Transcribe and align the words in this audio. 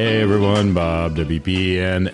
Hey 0.00 0.22
everyone, 0.22 0.72
Bob 0.72 1.14
WP 1.16 1.76
and 1.76 2.10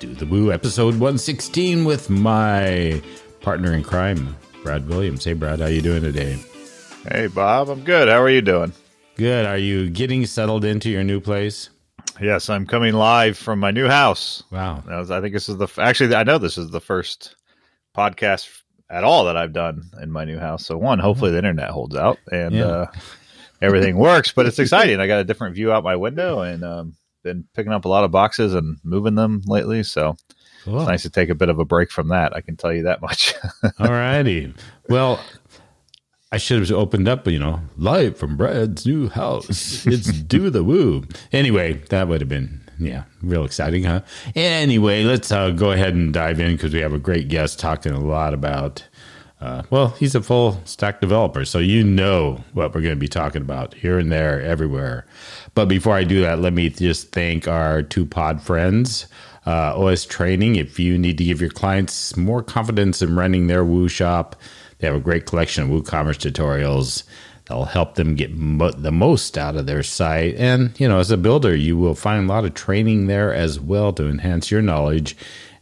Do 0.00 0.14
the 0.14 0.24
Woo 0.24 0.50
episode 0.50 0.94
116 0.94 1.84
with 1.84 2.08
my 2.08 3.02
partner 3.42 3.74
in 3.74 3.82
crime, 3.82 4.34
Brad 4.62 4.88
Williams. 4.88 5.22
Hey 5.22 5.34
Brad, 5.34 5.60
how 5.60 5.66
you 5.66 5.82
doing 5.82 6.00
today? 6.00 6.38
Hey 7.06 7.26
Bob, 7.26 7.68
I'm 7.68 7.84
good. 7.84 8.08
How 8.08 8.22
are 8.22 8.30
you 8.30 8.40
doing? 8.40 8.72
Good. 9.16 9.44
Are 9.44 9.58
you 9.58 9.90
getting 9.90 10.24
settled 10.24 10.64
into 10.64 10.88
your 10.88 11.04
new 11.04 11.20
place? 11.20 11.68
Yes, 12.22 12.48
I'm 12.48 12.66
coming 12.66 12.94
live 12.94 13.36
from 13.36 13.58
my 13.58 13.70
new 13.70 13.86
house. 13.86 14.42
Wow. 14.50 14.82
I 14.88 15.20
think 15.20 15.34
this 15.34 15.50
is 15.50 15.58
the 15.58 15.68
actually 15.76 16.14
I 16.14 16.22
know 16.22 16.38
this 16.38 16.56
is 16.56 16.70
the 16.70 16.80
first 16.80 17.36
podcast 17.94 18.48
at 18.88 19.04
all 19.04 19.26
that 19.26 19.36
I've 19.36 19.52
done 19.52 19.90
in 20.00 20.10
my 20.10 20.24
new 20.24 20.38
house. 20.38 20.64
So 20.64 20.78
one, 20.78 21.00
hopefully 21.00 21.32
the 21.32 21.38
internet 21.38 21.68
holds 21.68 21.96
out 21.96 22.16
and 22.32 22.54
yeah. 22.54 22.64
uh, 22.64 22.86
everything 23.60 23.98
works. 23.98 24.32
But 24.32 24.46
it's 24.46 24.58
exciting. 24.58 25.00
I 25.00 25.06
got 25.06 25.20
a 25.20 25.24
different 25.24 25.54
view 25.54 25.70
out 25.70 25.84
my 25.84 25.96
window 25.96 26.40
and 26.40 26.64
um, 26.64 26.96
been 27.26 27.44
picking 27.54 27.72
up 27.72 27.84
a 27.84 27.88
lot 27.88 28.04
of 28.04 28.10
boxes 28.10 28.54
and 28.54 28.78
moving 28.84 29.16
them 29.16 29.42
lately. 29.46 29.82
So 29.82 30.16
cool. 30.64 30.78
it's 30.78 30.88
nice 30.88 31.02
to 31.02 31.10
take 31.10 31.28
a 31.28 31.34
bit 31.34 31.48
of 31.48 31.58
a 31.58 31.64
break 31.64 31.90
from 31.90 32.08
that. 32.08 32.34
I 32.34 32.40
can 32.40 32.56
tell 32.56 32.72
you 32.72 32.84
that 32.84 33.02
much. 33.02 33.34
All 33.78 33.90
righty. 33.90 34.54
Well, 34.88 35.20
I 36.32 36.38
should 36.38 36.60
have 36.60 36.70
opened 36.72 37.08
up, 37.08 37.26
you 37.26 37.38
know, 37.38 37.60
live 37.76 38.16
from 38.16 38.36
Brad's 38.36 38.86
new 38.86 39.08
house. 39.08 39.86
It's 39.86 40.12
do 40.12 40.50
the 40.50 40.64
woo. 40.64 41.04
Anyway, 41.32 41.74
that 41.90 42.08
would 42.08 42.20
have 42.20 42.28
been, 42.28 42.62
yeah, 42.78 43.04
real 43.22 43.44
exciting, 43.44 43.84
huh? 43.84 44.02
Anyway, 44.34 45.02
let's 45.02 45.30
uh, 45.30 45.50
go 45.50 45.72
ahead 45.72 45.94
and 45.94 46.12
dive 46.12 46.40
in 46.40 46.52
because 46.52 46.72
we 46.72 46.80
have 46.80 46.92
a 46.92 46.98
great 46.98 47.28
guest 47.28 47.58
talking 47.58 47.92
a 47.92 48.00
lot 48.00 48.34
about 48.34 48.84
uh, 49.40 49.62
well, 49.68 49.88
he's 49.90 50.14
a 50.14 50.22
full 50.22 50.60
stack 50.64 51.00
developer, 51.00 51.44
so 51.44 51.58
you 51.58 51.84
know 51.84 52.42
what 52.54 52.74
we're 52.74 52.80
going 52.80 52.94
to 52.94 53.00
be 53.00 53.08
talking 53.08 53.42
about 53.42 53.74
here 53.74 53.98
and 53.98 54.10
there, 54.10 54.40
everywhere. 54.40 55.06
But 55.54 55.66
before 55.66 55.94
I 55.94 56.04
do 56.04 56.22
that, 56.22 56.40
let 56.40 56.54
me 56.54 56.70
just 56.70 57.12
thank 57.12 57.46
our 57.46 57.82
two 57.82 58.06
pod 58.06 58.40
friends. 58.40 59.06
Uh, 59.46 59.78
OS 59.78 60.04
Training, 60.04 60.56
if 60.56 60.78
you 60.80 60.98
need 60.98 61.18
to 61.18 61.24
give 61.24 61.40
your 61.40 61.50
clients 61.50 62.16
more 62.16 62.42
confidence 62.42 63.02
in 63.02 63.14
running 63.14 63.46
their 63.46 63.64
Woo 63.64 63.88
shop, 63.88 64.36
they 64.78 64.86
have 64.86 64.96
a 64.96 65.00
great 65.00 65.26
collection 65.26 65.62
of 65.64 65.70
WooCommerce 65.70 66.18
tutorials 66.18 67.04
that'll 67.44 67.66
help 67.66 67.94
them 67.94 68.16
get 68.16 68.32
mo- 68.32 68.72
the 68.72 68.90
most 68.90 69.38
out 69.38 69.54
of 69.54 69.66
their 69.66 69.82
site. 69.82 70.34
And, 70.34 70.78
you 70.80 70.88
know, 70.88 70.98
as 70.98 71.10
a 71.10 71.16
builder, 71.16 71.54
you 71.54 71.76
will 71.76 71.94
find 71.94 72.28
a 72.28 72.32
lot 72.32 72.44
of 72.44 72.54
training 72.54 73.06
there 73.06 73.32
as 73.32 73.60
well 73.60 73.92
to 73.92 74.08
enhance 74.08 74.50
your 74.50 74.62
knowledge 74.62 75.16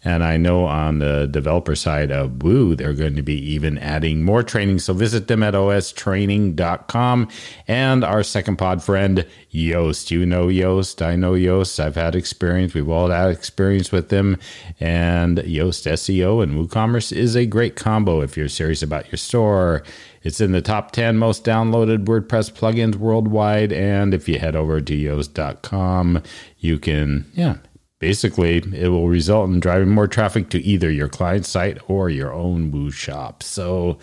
and 0.04 0.22
I 0.22 0.36
know 0.36 0.66
on 0.66 0.98
the 0.98 1.26
developer 1.26 1.74
side 1.74 2.12
of 2.12 2.42
Woo, 2.42 2.76
they're 2.76 2.92
going 2.92 3.16
to 3.16 3.22
be 3.22 3.38
even 3.52 3.78
adding 3.78 4.22
more 4.22 4.42
training. 4.42 4.80
So 4.80 4.92
visit 4.92 5.28
them 5.28 5.42
at 5.42 5.54
ostraining.com. 5.54 7.28
And 7.66 8.04
our 8.04 8.22
second 8.22 8.56
pod 8.56 8.82
friend, 8.82 9.26
Yoast. 9.52 10.10
You 10.10 10.26
know 10.26 10.48
Yoast. 10.48 11.04
I 11.04 11.16
know 11.16 11.32
Yoast. 11.32 11.80
I've 11.80 11.94
had 11.94 12.14
experience. 12.14 12.74
We've 12.74 12.88
all 12.88 13.08
had 13.08 13.30
experience 13.30 13.90
with 13.90 14.10
them. 14.10 14.38
And 14.78 15.38
Yoast 15.38 15.90
SEO 15.90 16.42
and 16.42 16.52
WooCommerce 16.54 17.10
is 17.16 17.34
a 17.34 17.46
great 17.46 17.74
combo 17.74 18.20
if 18.20 18.36
you're 18.36 18.48
serious 18.48 18.82
about 18.82 19.10
your 19.10 19.18
store. 19.18 19.82
It's 20.22 20.40
in 20.40 20.52
the 20.52 20.62
top 20.62 20.92
10 20.92 21.16
most 21.16 21.44
downloaded 21.44 22.04
WordPress 22.04 22.52
plugins 22.52 22.96
worldwide. 22.96 23.72
And 23.72 24.12
if 24.12 24.28
you 24.28 24.38
head 24.38 24.56
over 24.56 24.80
to 24.80 24.92
yoast.com, 24.94 26.22
you 26.58 26.78
can, 26.78 27.30
yeah, 27.34 27.56
Basically, 28.04 28.58
it 28.58 28.88
will 28.88 29.08
result 29.08 29.48
in 29.48 29.60
driving 29.60 29.88
more 29.88 30.06
traffic 30.06 30.50
to 30.50 30.60
either 30.60 30.90
your 30.90 31.08
client 31.08 31.46
site 31.46 31.78
or 31.88 32.10
your 32.10 32.34
own 32.34 32.70
Woo 32.70 32.90
shop. 32.90 33.42
So, 33.42 33.98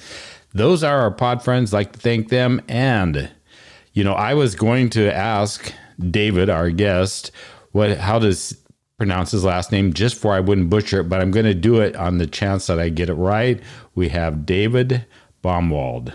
those 0.55 0.83
are 0.83 1.01
our 1.01 1.11
pod 1.11 1.43
friends. 1.43 1.71
Like 1.71 1.91
to 1.91 1.99
thank 1.99 2.29
them. 2.29 2.61
And, 2.67 3.29
you 3.93 4.03
know, 4.03 4.13
I 4.13 4.33
was 4.33 4.55
going 4.55 4.89
to 4.91 5.13
ask 5.13 5.71
David, 5.99 6.49
our 6.49 6.71
guest, 6.71 7.29
what 7.73 7.95
how 7.99 8.17
does 8.17 8.57
pronounce 8.97 9.29
his 9.29 9.43
last 9.43 9.71
name 9.71 9.93
just 9.93 10.15
for 10.15 10.33
I 10.33 10.39
wouldn't 10.39 10.71
butcher 10.71 11.01
it, 11.01 11.09
but 11.09 11.21
I'm 11.21 11.29
going 11.29 11.45
to 11.45 11.53
do 11.53 11.79
it 11.79 11.95
on 11.95 12.17
the 12.17 12.25
chance 12.25 12.65
that 12.65 12.79
I 12.79 12.89
get 12.89 13.07
it 13.07 13.13
right. 13.13 13.61
We 13.93 14.09
have 14.09 14.47
David 14.47 15.05
Baumwald. 15.43 16.11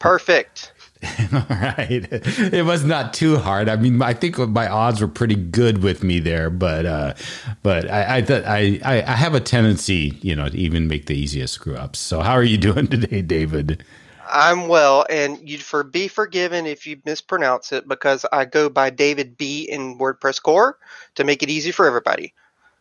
Perfect. 0.00 0.74
All 1.32 1.46
right. 1.50 2.08
It 2.10 2.64
was 2.64 2.84
not 2.84 3.14
too 3.14 3.36
hard. 3.36 3.68
I 3.68 3.76
mean, 3.76 4.02
I 4.02 4.14
think 4.14 4.38
my 4.38 4.68
odds 4.68 5.00
were 5.00 5.08
pretty 5.08 5.36
good 5.36 5.82
with 5.82 6.02
me 6.02 6.18
there, 6.18 6.50
but 6.50 6.86
uh, 6.86 7.14
but 7.62 7.88
I 7.90 8.16
I, 8.18 8.80
I 8.84 9.02
I 9.06 9.12
have 9.12 9.34
a 9.34 9.40
tendency, 9.40 10.18
you 10.22 10.34
know, 10.34 10.48
to 10.48 10.56
even 10.56 10.88
make 10.88 11.06
the 11.06 11.14
easiest 11.16 11.54
screw 11.54 11.76
ups. 11.76 12.00
So, 12.00 12.20
how 12.20 12.32
are 12.32 12.42
you 12.42 12.58
doing 12.58 12.88
today, 12.88 13.22
David? 13.22 13.84
I'm 14.30 14.68
well, 14.68 15.06
and 15.08 15.38
you'd 15.48 15.62
for 15.62 15.84
be 15.84 16.08
forgiven 16.08 16.66
if 16.66 16.86
you 16.86 17.00
mispronounce 17.04 17.72
it 17.72 17.88
because 17.88 18.26
I 18.32 18.44
go 18.44 18.68
by 18.68 18.90
David 18.90 19.38
B 19.38 19.62
in 19.62 19.98
WordPress 19.98 20.42
core 20.42 20.78
to 21.14 21.24
make 21.24 21.42
it 21.42 21.48
easy 21.50 21.70
for 21.70 21.86
everybody. 21.86 22.34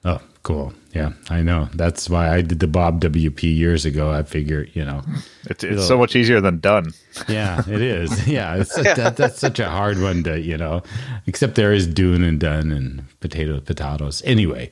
Oh, 0.06 0.22
cool. 0.44 0.74
Yeah, 0.94 1.14
I 1.30 1.42
know. 1.42 1.70
That's 1.74 2.10
why 2.10 2.30
I 2.30 2.42
did 2.42 2.60
the 2.60 2.68
Bob 2.68 3.02
WP 3.02 3.44
years 3.44 3.86
ago. 3.86 4.12
I 4.12 4.24
figure, 4.24 4.68
you 4.74 4.86
know, 4.86 5.02
it's, 5.46 5.64
it's 5.64 5.86
so 5.88 5.98
much 5.98 6.16
easier 6.16 6.42
than 6.42 6.60
done. 6.60 6.94
Yeah, 7.28 7.64
it 7.68 7.82
is. 7.82 8.28
Yeah, 8.28 8.58
it's 8.58 8.78
yeah. 8.84 8.94
That, 8.94 9.18
that's 9.18 9.40
such 9.40 9.60
a 9.60 9.68
hard 9.68 10.00
one 10.00 10.24
to, 10.26 10.40
you 10.40 10.56
know, 10.56 10.84
except 11.26 11.56
there 11.56 11.74
is 11.74 11.88
doing 11.88 12.24
and 12.24 12.40
done 12.40 12.72
and 12.72 13.06
potato 13.22 13.60
potatoes. 13.60 14.22
Anyway, 14.24 14.70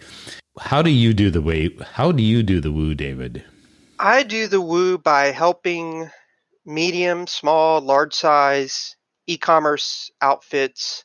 how 0.59 0.84
do 0.84 0.91
you 0.91 1.12
do 1.12 1.31
the 1.31 1.42
way? 1.42 1.75
How 1.94 2.12
do 2.12 2.22
you 2.22 2.44
do 2.44 2.62
the 2.62 2.72
woo, 2.72 2.94
David? 2.94 3.44
I 3.97 4.22
do 4.22 4.47
the 4.47 4.62
woo 4.62 5.00
by 5.00 5.31
helping 5.31 6.12
medium, 6.66 7.25
small, 7.25 7.81
large 7.81 8.13
size 8.13 8.96
e-commerce 9.28 10.12
outfits 10.22 11.03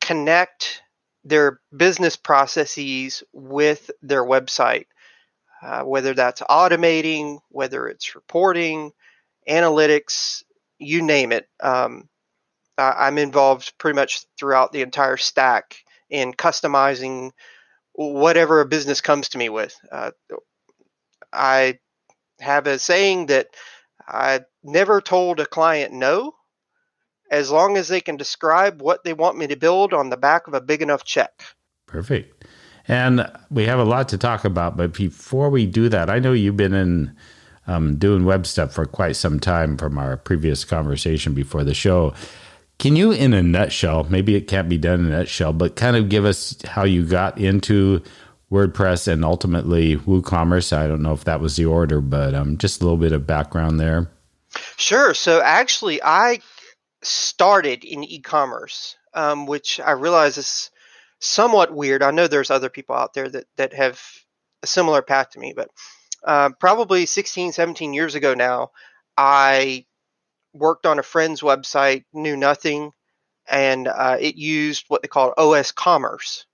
connect 0.00 0.82
their 1.24 1.60
business 1.76 2.16
processes 2.16 3.22
with 3.32 3.90
their 4.02 4.24
website, 4.24 4.86
uh, 5.62 5.82
whether 5.82 6.14
that's 6.14 6.40
automating, 6.42 7.40
whether 7.50 7.86
it's 7.88 8.14
reporting, 8.14 8.92
analytics, 9.48 10.42
you 10.78 11.02
name 11.02 11.32
it. 11.32 11.48
Um, 11.62 12.08
I'm 12.78 13.18
involved 13.18 13.74
pretty 13.78 13.96
much 13.96 14.24
throughout 14.38 14.72
the 14.72 14.80
entire 14.82 15.18
stack 15.18 15.76
in 16.08 16.32
customizing 16.32 17.30
whatever 17.92 18.60
a 18.60 18.66
business 18.66 19.02
comes 19.02 19.28
to 19.30 19.38
me 19.38 19.50
with. 19.50 19.76
Uh, 19.92 20.12
I 21.32 21.78
have 22.40 22.66
a 22.66 22.78
saying 22.78 23.26
that 23.26 23.48
I 24.08 24.40
never 24.62 25.00
told 25.00 25.40
a 25.40 25.46
client 25.46 25.92
no 25.92 26.32
as 27.30 27.50
long 27.50 27.76
as 27.76 27.88
they 27.88 28.00
can 28.00 28.16
describe 28.16 28.82
what 28.82 29.04
they 29.04 29.12
want 29.12 29.38
me 29.38 29.46
to 29.46 29.56
build 29.56 29.94
on 29.94 30.10
the 30.10 30.16
back 30.16 30.46
of 30.46 30.54
a 30.54 30.60
big 30.60 30.82
enough 30.82 31.04
check. 31.04 31.42
Perfect. 31.86 32.44
And 32.88 33.30
we 33.50 33.66
have 33.66 33.78
a 33.78 33.84
lot 33.84 34.08
to 34.08 34.18
talk 34.18 34.44
about, 34.44 34.76
but 34.76 34.94
before 34.94 35.50
we 35.50 35.66
do 35.66 35.88
that, 35.88 36.10
I 36.10 36.18
know 36.18 36.32
you've 36.32 36.56
been 36.56 36.74
in 36.74 37.16
um, 37.66 37.96
doing 37.96 38.24
web 38.24 38.46
stuff 38.46 38.72
for 38.72 38.84
quite 38.84 39.16
some 39.16 39.38
time 39.38 39.76
from 39.76 39.96
our 39.98 40.16
previous 40.16 40.64
conversation 40.64 41.34
before 41.34 41.62
the 41.62 41.74
show. 41.74 42.14
Can 42.78 42.96
you, 42.96 43.12
in 43.12 43.34
a 43.34 43.42
nutshell, 43.42 44.04
maybe 44.04 44.34
it 44.34 44.48
can't 44.48 44.68
be 44.68 44.78
done 44.78 45.00
in 45.00 45.06
a 45.06 45.18
nutshell, 45.18 45.52
but 45.52 45.76
kind 45.76 45.96
of 45.96 46.08
give 46.08 46.24
us 46.24 46.56
how 46.64 46.84
you 46.84 47.04
got 47.04 47.38
into 47.38 48.02
WordPress 48.50 49.06
and 49.06 49.24
ultimately 49.24 49.96
WooCommerce? 49.96 50.72
I 50.72 50.88
don't 50.88 51.02
know 51.02 51.12
if 51.12 51.24
that 51.24 51.40
was 51.40 51.56
the 51.56 51.66
order, 51.66 52.00
but 52.00 52.34
um, 52.34 52.56
just 52.56 52.80
a 52.80 52.84
little 52.84 52.96
bit 52.96 53.12
of 53.12 53.26
background 53.26 53.78
there. 53.78 54.10
Sure. 54.76 55.14
So 55.14 55.40
actually, 55.40 56.02
I 56.02 56.40
started 57.02 57.84
in 57.84 58.04
e-commerce, 58.04 58.96
um, 59.14 59.46
which 59.46 59.80
I 59.80 59.92
realize 59.92 60.38
is 60.38 60.70
somewhat 61.18 61.72
weird. 61.72 62.02
I 62.02 62.10
know 62.10 62.26
there's 62.26 62.50
other 62.50 62.68
people 62.68 62.94
out 62.96 63.14
there 63.14 63.28
that 63.28 63.46
that 63.56 63.72
have 63.74 64.00
a 64.62 64.66
similar 64.66 65.02
path 65.02 65.30
to 65.30 65.38
me, 65.38 65.52
but 65.54 65.70
uh, 66.24 66.50
probably 66.58 67.06
16, 67.06 67.52
17 67.52 67.94
years 67.94 68.14
ago 68.14 68.34
now, 68.34 68.70
I 69.16 69.86
worked 70.52 70.86
on 70.86 70.98
a 70.98 71.04
friend's 71.04 71.40
website, 71.40 72.04
knew 72.12 72.36
nothing, 72.36 72.92
and 73.48 73.88
uh, 73.88 74.16
it 74.20 74.36
used 74.36 74.84
what 74.88 75.02
they 75.02 75.08
call 75.08 75.34
OS 75.36 75.72
Commerce. 75.72 76.46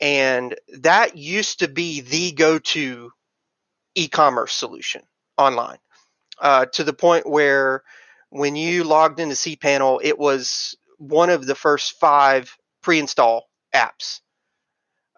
And 0.00 0.56
that 0.80 1.16
used 1.16 1.60
to 1.60 1.68
be 1.68 2.00
the 2.00 2.32
go 2.32 2.58
to 2.58 3.12
e 3.94 4.08
commerce 4.08 4.52
solution 4.52 5.02
online 5.38 5.78
uh, 6.40 6.66
to 6.66 6.84
the 6.84 6.92
point 6.92 7.28
where 7.28 7.84
when 8.34 8.56
you 8.56 8.82
logged 8.82 9.20
into 9.20 9.36
cPanel, 9.36 10.00
it 10.02 10.18
was 10.18 10.74
one 10.98 11.30
of 11.30 11.46
the 11.46 11.54
first 11.54 12.00
five 12.00 12.52
pre-install 12.82 13.48
apps. 13.72 14.22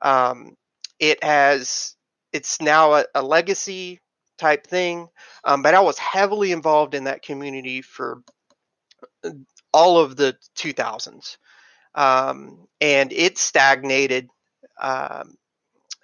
Um, 0.02 0.54
it 1.00 1.24
has 1.24 1.96
it's 2.34 2.60
now 2.60 2.92
a, 2.92 3.06
a 3.14 3.22
legacy 3.22 4.00
type 4.36 4.66
thing, 4.66 5.08
um, 5.44 5.62
but 5.62 5.72
I 5.74 5.80
was 5.80 5.96
heavily 5.98 6.52
involved 6.52 6.94
in 6.94 7.04
that 7.04 7.22
community 7.22 7.80
for 7.80 8.20
uh, 9.24 9.30
all 9.72 9.98
of 9.98 10.16
the 10.16 10.36
2000s, 10.58 11.38
um, 11.94 12.66
and 12.82 13.14
it 13.14 13.38
stagnated. 13.38 14.28
Um, 14.78 15.36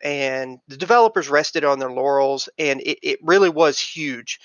and 0.02 0.60
the 0.66 0.78
developers 0.78 1.28
rested 1.28 1.62
on 1.62 1.78
their 1.78 1.92
laurels, 1.92 2.48
and 2.58 2.80
it, 2.80 2.98
it 3.02 3.18
really 3.22 3.50
was 3.50 3.78
huge. 3.78 4.40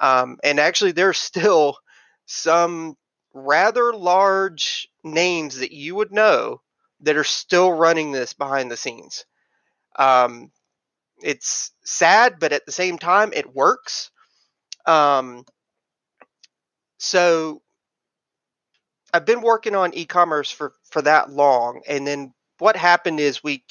Um, 0.00 0.38
and 0.42 0.58
actually, 0.58 0.92
there's 0.92 1.18
still 1.18 1.78
some 2.28 2.94
rather 3.32 3.92
large 3.94 4.88
names 5.02 5.58
that 5.58 5.72
you 5.72 5.94
would 5.94 6.12
know 6.12 6.60
that 7.00 7.16
are 7.16 7.24
still 7.24 7.72
running 7.72 8.12
this 8.12 8.34
behind 8.34 8.70
the 8.70 8.76
scenes. 8.76 9.24
Um, 9.98 10.50
it's 11.20 11.72
sad, 11.84 12.38
but 12.38 12.52
at 12.52 12.66
the 12.66 12.72
same 12.72 12.98
time, 12.98 13.32
it 13.32 13.54
works. 13.54 14.10
Um, 14.86 15.44
so 16.98 17.62
I've 19.12 19.24
been 19.24 19.40
working 19.40 19.74
on 19.74 19.94
e-commerce 19.94 20.50
for 20.50 20.74
for 20.90 21.02
that 21.02 21.30
long, 21.30 21.80
and 21.88 22.06
then 22.06 22.34
what 22.58 22.76
happened 22.76 23.20
is 23.20 23.42
we, 23.42 23.64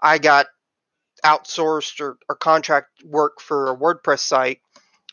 I 0.00 0.18
got 0.18 0.46
outsourced 1.24 2.00
or, 2.00 2.18
or 2.28 2.36
contract 2.36 3.02
work 3.04 3.40
for 3.40 3.70
a 3.70 3.76
WordPress 3.76 4.20
site. 4.20 4.60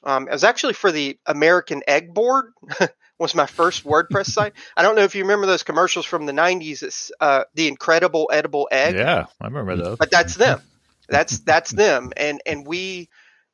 Um, 0.03 0.27
it 0.27 0.31
was 0.31 0.43
actually 0.43 0.73
for 0.73 0.91
the 0.91 1.17
American 1.25 1.81
Egg 1.87 2.13
Board. 2.13 2.53
was 3.19 3.33
my 3.33 3.45
first 3.45 3.83
WordPress 3.85 4.25
site. 4.31 4.53
I 4.75 4.83
don't 4.83 4.95
know 4.95 5.03
if 5.03 5.15
you 5.15 5.23
remember 5.23 5.47
those 5.47 5.63
commercials 5.63 6.05
from 6.05 6.25
the 6.25 6.33
'90s. 6.33 6.83
It's 6.83 7.11
uh, 7.19 7.45
the 7.55 7.67
Incredible 7.67 8.29
Edible 8.31 8.67
Egg. 8.71 8.95
Yeah, 8.95 9.25
I 9.41 9.45
remember 9.45 9.75
those. 9.75 9.97
But 9.97 10.11
that's 10.11 10.35
them. 10.35 10.61
That's 11.09 11.39
that's 11.39 11.69
them. 11.69 12.13
And 12.15 12.41
and 12.45 12.65
we, 12.65 13.09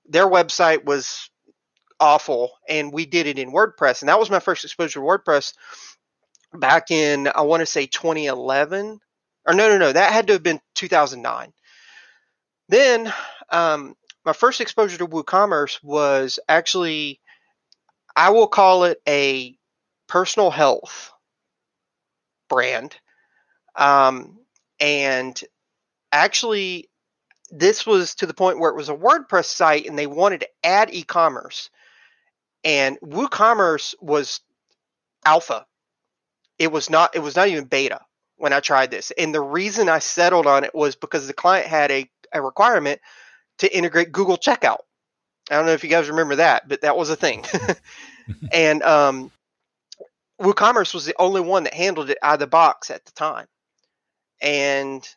their 0.05 0.27
website 0.27 0.85
was 0.85 1.31
awful, 1.99 2.51
and 2.69 2.93
we 2.93 3.07
did 3.07 3.25
it 3.25 3.39
in 3.39 3.51
WordPress, 3.51 4.03
and 4.03 4.09
that 4.09 4.19
was 4.19 4.29
my 4.29 4.39
first 4.39 4.63
exposure 4.63 4.99
to 4.99 5.05
WordPress 5.05 5.55
back 6.53 6.91
in 6.91 7.27
I 7.27 7.41
want 7.41 7.61
to 7.61 7.65
say 7.65 7.87
2011 7.87 8.99
or 9.45 9.53
no 9.53 9.67
no 9.67 9.77
no 9.79 9.91
that 9.91 10.13
had 10.13 10.27
to 10.27 10.33
have 10.33 10.43
been 10.43 10.61
2009. 10.75 11.51
Then 12.69 13.11
um, 13.49 13.95
my 14.29 14.33
first 14.33 14.61
exposure 14.61 14.99
to 14.99 15.07
WooCommerce 15.07 15.83
was 15.83 16.37
actually 16.47 17.19
I 18.15 18.29
will 18.29 18.45
call 18.45 18.83
it 18.83 19.01
a 19.07 19.57
personal 20.07 20.51
health 20.51 21.11
brand. 22.47 22.95
Um, 23.75 24.37
and 24.79 25.41
actually, 26.11 26.91
this 27.49 27.87
was 27.87 28.13
to 28.15 28.27
the 28.27 28.35
point 28.35 28.59
where 28.59 28.69
it 28.69 28.75
was 28.75 28.89
a 28.89 28.95
WordPress 28.95 29.45
site 29.45 29.87
and 29.87 29.97
they 29.97 30.05
wanted 30.05 30.41
to 30.41 30.49
add 30.63 30.93
e 30.93 31.01
commerce. 31.01 31.71
And 32.63 32.99
WooCommerce 32.99 33.95
was 33.99 34.41
alpha. 35.25 35.65
It 36.59 36.71
was 36.71 36.87
not 36.87 37.15
it 37.15 37.23
was 37.23 37.35
not 37.35 37.47
even 37.47 37.65
beta 37.65 38.01
when 38.37 38.53
I 38.53 38.59
tried 38.59 38.91
this. 38.91 39.11
And 39.17 39.33
the 39.33 39.41
reason 39.41 39.89
I 39.89 39.97
settled 39.97 40.45
on 40.45 40.65
it 40.65 40.75
was 40.75 40.95
because 40.95 41.25
the 41.25 41.33
client 41.33 41.65
had 41.65 41.89
a, 41.89 42.07
a 42.31 42.43
requirement 42.43 43.01
to 43.59 43.75
integrate 43.75 44.11
Google 44.11 44.37
Checkout. 44.37 44.79
I 45.49 45.55
don't 45.55 45.65
know 45.65 45.73
if 45.73 45.83
you 45.83 45.89
guys 45.89 46.09
remember 46.09 46.37
that, 46.37 46.67
but 46.67 46.81
that 46.81 46.97
was 46.97 47.09
a 47.09 47.15
thing. 47.15 47.45
and 48.53 48.83
um, 48.83 49.31
WooCommerce 50.41 50.93
was 50.93 51.05
the 51.05 51.15
only 51.19 51.41
one 51.41 51.63
that 51.63 51.73
handled 51.73 52.09
it 52.09 52.17
out 52.21 52.35
of 52.35 52.39
the 52.39 52.47
box 52.47 52.89
at 52.89 53.05
the 53.05 53.11
time. 53.11 53.47
And 54.41 55.07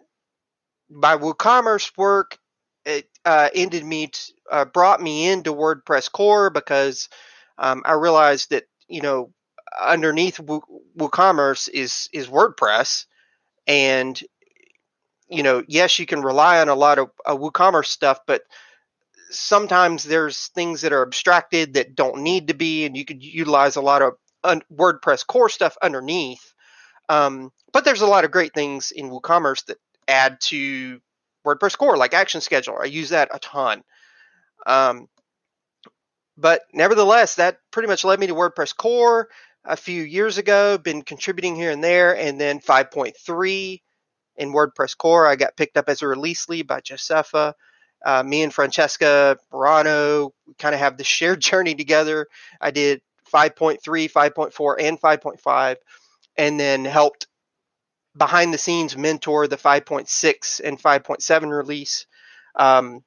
my 0.90 1.16
WooCommerce 1.16 1.96
work, 1.96 2.38
it 2.84 3.08
uh, 3.24 3.48
ended 3.54 3.84
me, 3.84 4.08
t- 4.08 4.32
uh, 4.50 4.64
brought 4.64 5.00
me 5.00 5.28
into 5.28 5.52
WordPress 5.52 6.10
core 6.10 6.50
because 6.50 7.08
um, 7.58 7.82
I 7.84 7.92
realized 7.92 8.50
that 8.50 8.64
you 8.88 9.00
know 9.00 9.32
underneath 9.80 10.40
Woo- 10.40 10.82
WooCommerce 10.98 11.68
is 11.68 12.08
is 12.12 12.26
WordPress, 12.28 13.06
and 13.66 14.20
you 15.32 15.42
know 15.42 15.62
yes 15.66 15.98
you 15.98 16.06
can 16.06 16.22
rely 16.22 16.60
on 16.60 16.68
a 16.68 16.74
lot 16.74 16.98
of 16.98 17.10
uh, 17.26 17.36
WooCommerce 17.36 17.86
stuff, 17.86 18.20
but 18.26 18.42
sometimes 19.30 20.04
there's 20.04 20.48
things 20.48 20.82
that 20.82 20.92
are 20.92 21.02
abstracted 21.02 21.74
that 21.74 21.94
don't 21.94 22.22
need 22.22 22.48
to 22.48 22.54
be, 22.54 22.84
and 22.84 22.96
you 22.96 23.04
could 23.04 23.22
utilize 23.22 23.76
a 23.76 23.80
lot 23.80 24.02
of 24.02 24.14
un- 24.44 24.62
WordPress 24.72 25.26
core 25.26 25.48
stuff 25.48 25.76
underneath. 25.82 26.52
Um, 27.08 27.50
but 27.72 27.84
there's 27.84 28.02
a 28.02 28.06
lot 28.06 28.24
of 28.24 28.30
great 28.30 28.54
things 28.54 28.90
in 28.90 29.10
WooCommerce 29.10 29.66
that 29.66 29.78
add 30.06 30.40
to 30.42 31.00
WordPress 31.46 31.76
core, 31.76 31.96
like 31.96 32.14
Action 32.14 32.40
Scheduler. 32.40 32.82
I 32.82 32.86
use 32.86 33.10
that 33.10 33.30
a 33.32 33.38
ton. 33.38 33.82
Um, 34.66 35.08
but 36.36 36.62
nevertheless, 36.72 37.36
that 37.36 37.58
pretty 37.70 37.88
much 37.88 38.04
led 38.04 38.20
me 38.20 38.26
to 38.28 38.34
WordPress 38.34 38.76
core 38.76 39.28
a 39.64 39.76
few 39.76 40.02
years 40.02 40.38
ago. 40.38 40.78
Been 40.78 41.02
contributing 41.02 41.56
here 41.56 41.70
and 41.70 41.82
there, 41.82 42.16
and 42.16 42.40
then 42.40 42.60
5.3 42.60 43.80
in 44.36 44.52
WordPress 44.52 44.96
core, 44.96 45.26
I 45.26 45.36
got 45.36 45.56
picked 45.56 45.76
up 45.76 45.88
as 45.88 46.02
a 46.02 46.06
release 46.06 46.48
lead 46.48 46.66
by 46.66 46.80
Josepha. 46.80 47.54
Uh, 48.04 48.22
me 48.22 48.42
and 48.42 48.52
Francesca 48.52 49.38
Marano 49.52 50.32
kind 50.58 50.74
of 50.74 50.80
have 50.80 50.96
the 50.96 51.04
shared 51.16 51.40
journey 51.40 51.74
together. 51.74 52.26
I 52.60 52.70
did 52.70 53.02
5.3, 53.32 53.80
5.4, 53.80 54.76
and 54.80 55.00
5.5, 55.00 55.76
and 56.36 56.60
then 56.60 56.84
helped 56.84 57.26
behind 58.16 58.52
the 58.52 58.58
scenes 58.58 58.96
mentor 58.96 59.46
the 59.46 59.56
5.6 59.56 60.60
and 60.62 60.80
5.7 60.80 61.56
release. 61.56 62.06
Um, 62.56 63.02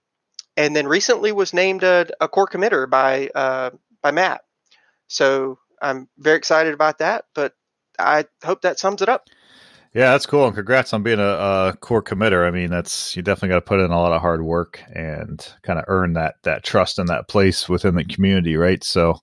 and 0.58 0.76
then 0.76 0.88
recently 0.88 1.32
was 1.32 1.54
named 1.54 1.84
a, 1.84 2.08
a 2.22 2.28
core 2.28 2.48
committer 2.48 2.90
by 2.90 3.30
uh, 3.36 3.72
by 4.02 4.12
Matt. 4.12 4.42
So 5.08 5.60
I'm 5.82 6.08
very 6.18 6.38
excited 6.38 6.74
about 6.74 7.00
that. 7.00 7.26
But 7.34 7.54
I 8.00 8.26
hope 8.44 8.62
that 8.62 8.80
sums 8.80 9.02
it 9.02 9.10
up. 9.10 9.28
Yeah, 9.96 10.12
that's 10.12 10.26
cool, 10.26 10.46
and 10.46 10.54
congrats 10.54 10.92
on 10.92 11.04
being 11.04 11.22
a, 11.22 11.24
a 11.24 11.78
core 11.80 12.04
committer. 12.04 12.46
I 12.46 12.52
mean, 12.52 12.70
that's 12.70 13.16
you 13.16 13.22
definitely 13.22 13.50
got 13.50 13.56
to 13.56 13.62
put 13.62 13.80
in 13.80 13.92
a 13.92 13.98
lot 13.98 14.12
of 14.12 14.20
hard 14.20 14.44
work 14.44 14.84
and 14.94 15.48
kind 15.62 15.80
of 15.80 15.86
earn 15.88 16.14
that 16.14 16.36
that 16.44 16.66
trust 16.66 17.00
and 17.00 17.08
that 17.08 17.30
place 17.30 17.70
within 17.70 17.96
the 17.96 18.04
community, 18.04 18.58
right? 18.58 18.84
So 18.84 19.22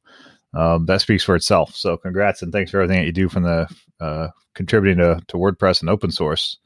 um, 0.55 0.87
that 0.87 1.03
speaks 1.03 1.25
for 1.25 1.37
itself. 1.37 1.77
So 1.77 1.99
congrats 1.99 2.41
and 2.41 2.53
thanks 2.53 2.71
for 2.71 2.81
everything 2.81 3.03
that 3.03 3.07
you 3.07 3.13
do 3.13 3.29
from 3.29 3.43
the 3.43 3.69
uh, 4.01 4.29
contributing 4.55 4.97
to, 5.05 5.21
to 5.29 5.37
WordPress 5.37 5.83
and 5.83 5.91
open 5.91 6.11
source. 6.11 6.57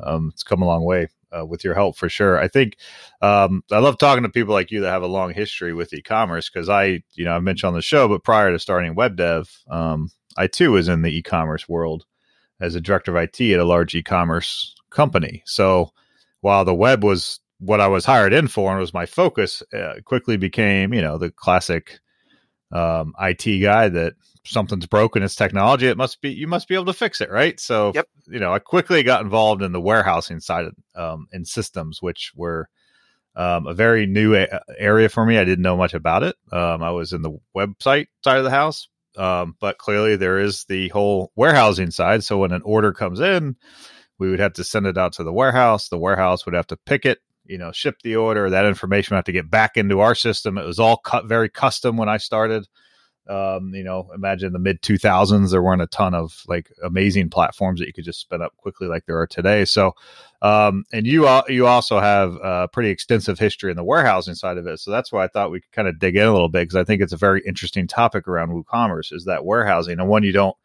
Um, 0.00 0.30
it's 0.32 0.42
come 0.42 0.62
a 0.62 0.66
long 0.66 0.84
way 0.84 1.08
uh, 1.30 1.44
with 1.44 1.62
your 1.62 1.74
help 1.74 1.98
for 1.98 2.08
sure. 2.08 2.38
I 2.38 2.48
think 2.48 2.78
um, 3.20 3.62
I 3.70 3.80
love 3.80 3.98
talking 3.98 4.22
to 4.22 4.30
people 4.30 4.54
like 4.54 4.70
you 4.70 4.80
that 4.80 4.90
have 4.90 5.02
a 5.02 5.06
long 5.06 5.34
history 5.34 5.74
with 5.74 5.92
e-commerce 5.92 6.48
because 6.48 6.70
I, 6.70 7.02
you 7.12 7.26
know, 7.26 7.36
I've 7.36 7.42
mentioned 7.42 7.68
on 7.68 7.74
the 7.74 7.82
show, 7.82 8.08
but 8.08 8.24
prior 8.24 8.50
to 8.50 8.58
starting 8.58 8.94
web 8.94 9.16
dev, 9.16 9.50
um, 9.70 10.10
I 10.38 10.46
too 10.46 10.72
was 10.72 10.88
in 10.88 11.02
the 11.02 11.14
e-commerce 11.14 11.68
world 11.68 12.06
as 12.62 12.76
a 12.76 12.80
director 12.80 13.14
of 13.14 13.22
IT 13.22 13.40
at 13.40 13.60
a 13.60 13.64
large 13.64 13.94
e-commerce 13.94 14.74
company. 14.90 15.42
So 15.44 15.90
while 16.40 16.64
the 16.64 16.74
web 16.74 17.02
was 17.02 17.40
what 17.58 17.80
I 17.80 17.88
was 17.88 18.04
hired 18.04 18.32
in 18.32 18.48
for 18.48 18.70
and 18.70 18.80
was 18.80 18.94
my 18.94 19.04
focus, 19.04 19.62
uh, 19.74 19.94
quickly 20.04 20.36
became 20.36 20.94
you 20.94 21.02
know 21.02 21.18
the 21.18 21.30
classic 21.30 21.98
um, 22.70 23.14
IT 23.20 23.60
guy 23.60 23.88
that 23.88 24.14
something's 24.44 24.86
broken, 24.86 25.22
it's 25.22 25.34
technology. 25.34 25.86
It 25.86 25.96
must 25.96 26.20
be 26.20 26.30
you 26.30 26.46
must 26.46 26.68
be 26.68 26.74
able 26.74 26.86
to 26.86 26.92
fix 26.92 27.20
it, 27.20 27.30
right? 27.30 27.58
So 27.58 27.92
yep. 27.94 28.08
you 28.28 28.38
know 28.38 28.52
I 28.52 28.60
quickly 28.60 29.02
got 29.02 29.22
involved 29.22 29.62
in 29.62 29.72
the 29.72 29.80
warehousing 29.80 30.40
side 30.40 30.66
of 30.66 30.74
um, 30.94 31.26
in 31.32 31.44
systems, 31.44 32.00
which 32.00 32.32
were 32.34 32.68
um, 33.34 33.66
a 33.66 33.74
very 33.74 34.06
new 34.06 34.36
a- 34.36 34.60
area 34.78 35.08
for 35.08 35.24
me. 35.26 35.36
I 35.36 35.44
didn't 35.44 35.62
know 35.62 35.76
much 35.76 35.94
about 35.94 36.22
it. 36.22 36.36
Um, 36.52 36.82
I 36.82 36.90
was 36.90 37.12
in 37.12 37.22
the 37.22 37.38
website 37.56 38.06
side 38.22 38.38
of 38.38 38.44
the 38.44 38.50
house, 38.50 38.88
um, 39.16 39.56
but 39.60 39.78
clearly, 39.78 40.16
there 40.16 40.38
is 40.38 40.64
the 40.64 40.88
whole 40.88 41.32
warehousing 41.36 41.90
side. 41.90 42.24
So 42.24 42.38
when 42.38 42.52
an 42.52 42.62
order 42.62 42.92
comes 42.92 43.20
in, 43.20 43.56
we 44.18 44.30
would 44.30 44.40
have 44.40 44.54
to 44.54 44.64
send 44.64 44.86
it 44.86 44.98
out 44.98 45.14
to 45.14 45.24
the 45.24 45.32
warehouse. 45.32 45.88
The 45.88 45.98
warehouse 45.98 46.44
would 46.46 46.54
have 46.54 46.66
to 46.68 46.76
pick 46.76 47.04
it, 47.04 47.18
you 47.44 47.58
know, 47.58 47.72
ship 47.72 47.96
the 48.02 48.16
order. 48.16 48.50
That 48.50 48.66
information 48.66 49.14
would 49.14 49.18
have 49.18 49.24
to 49.24 49.32
get 49.32 49.50
back 49.50 49.76
into 49.76 50.00
our 50.00 50.14
system. 50.14 50.58
It 50.58 50.66
was 50.66 50.78
all 50.78 50.96
cut 50.96 51.26
very 51.26 51.48
custom 51.48 51.96
when 51.96 52.08
I 52.08 52.18
started. 52.18 52.66
Um, 53.28 53.72
you 53.74 53.84
know, 53.84 54.08
imagine 54.14 54.52
the 54.52 54.58
mid 54.58 54.82
2000s, 54.82 55.50
there 55.50 55.62
weren't 55.62 55.82
a 55.82 55.86
ton 55.86 56.14
of 56.14 56.42
like 56.48 56.70
amazing 56.82 57.30
platforms 57.30 57.80
that 57.80 57.86
you 57.86 57.92
could 57.92 58.04
just 58.04 58.20
spin 58.20 58.42
up 58.42 58.56
quickly 58.56 58.88
like 58.88 59.06
there 59.06 59.18
are 59.18 59.26
today. 59.26 59.64
So, 59.64 59.94
um, 60.42 60.84
and 60.92 61.06
you 61.06 61.28
you 61.48 61.66
also 61.66 62.00
have 62.00 62.34
a 62.42 62.68
pretty 62.72 62.90
extensive 62.90 63.38
history 63.38 63.70
in 63.70 63.76
the 63.76 63.84
warehousing 63.84 64.34
side 64.34 64.58
of 64.58 64.66
it. 64.66 64.80
So 64.80 64.90
that's 64.90 65.12
why 65.12 65.24
I 65.24 65.28
thought 65.28 65.52
we 65.52 65.60
could 65.60 65.72
kind 65.72 65.88
of 65.88 66.00
dig 66.00 66.16
in 66.16 66.26
a 66.26 66.32
little 66.32 66.48
bit 66.48 66.62
because 66.62 66.76
I 66.76 66.84
think 66.84 67.00
it's 67.00 67.12
a 67.12 67.16
very 67.16 67.42
interesting 67.46 67.86
topic 67.86 68.26
around 68.26 68.50
WooCommerce 68.50 69.12
is 69.12 69.24
that 69.26 69.44
warehousing 69.44 70.00
and 70.00 70.08
one 70.08 70.24
you 70.24 70.32
don't 70.32 70.56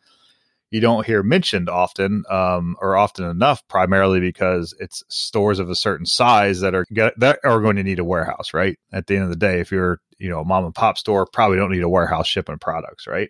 you 0.70 0.82
don't 0.82 1.06
hear 1.06 1.24
mentioned 1.24 1.70
often 1.70 2.24
um, 2.30 2.76
or 2.82 2.98
often 2.98 3.26
enough, 3.26 3.66
primarily 3.68 4.20
because 4.20 4.76
it's 4.80 5.04
stores 5.08 5.60
of 5.60 5.70
a 5.70 5.76
certain 5.76 6.06
size 6.06 6.60
that 6.60 6.76
are 6.76 6.86
that 7.18 7.40
are 7.44 7.62
going 7.62 7.78
to 7.78 7.84
need 7.84 8.00
a 8.00 8.04
warehouse. 8.04 8.54
Right 8.54 8.78
at 8.92 9.08
the 9.08 9.16
end 9.16 9.24
of 9.24 9.30
the 9.30 9.36
day, 9.36 9.60
if 9.60 9.72
you're 9.72 10.02
you 10.20 10.30
know 10.30 10.42
a 10.42 10.46
mom 10.46 10.66
and 10.66 10.76
pop 10.76 10.98
store, 10.98 11.26
probably 11.26 11.58
don't 11.58 11.72
need 11.72 11.84
a 11.84 11.90
warehouse 11.90 12.28
shipping 12.28 12.60
products. 12.60 13.08
Right, 13.08 13.30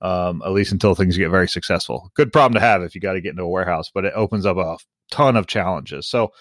um, 0.00 0.42
at 0.44 0.52
least 0.52 0.72
until 0.72 0.94
things 0.94 1.16
get 1.16 1.30
very 1.30 1.48
successful. 1.48 2.10
Good 2.14 2.32
problem 2.32 2.54
to 2.54 2.60
have 2.60 2.82
if 2.82 2.94
you 2.94 3.00
got 3.00 3.14
to 3.14 3.20
get 3.20 3.30
into 3.30 3.42
a 3.42 3.48
warehouse, 3.48 3.90
but 3.92 4.04
it 4.04 4.12
opens 4.14 4.46
up 4.46 4.56
a 4.56 4.78
ton 5.10 5.36
of 5.36 5.46
challenges. 5.46 6.06
So. 6.06 6.32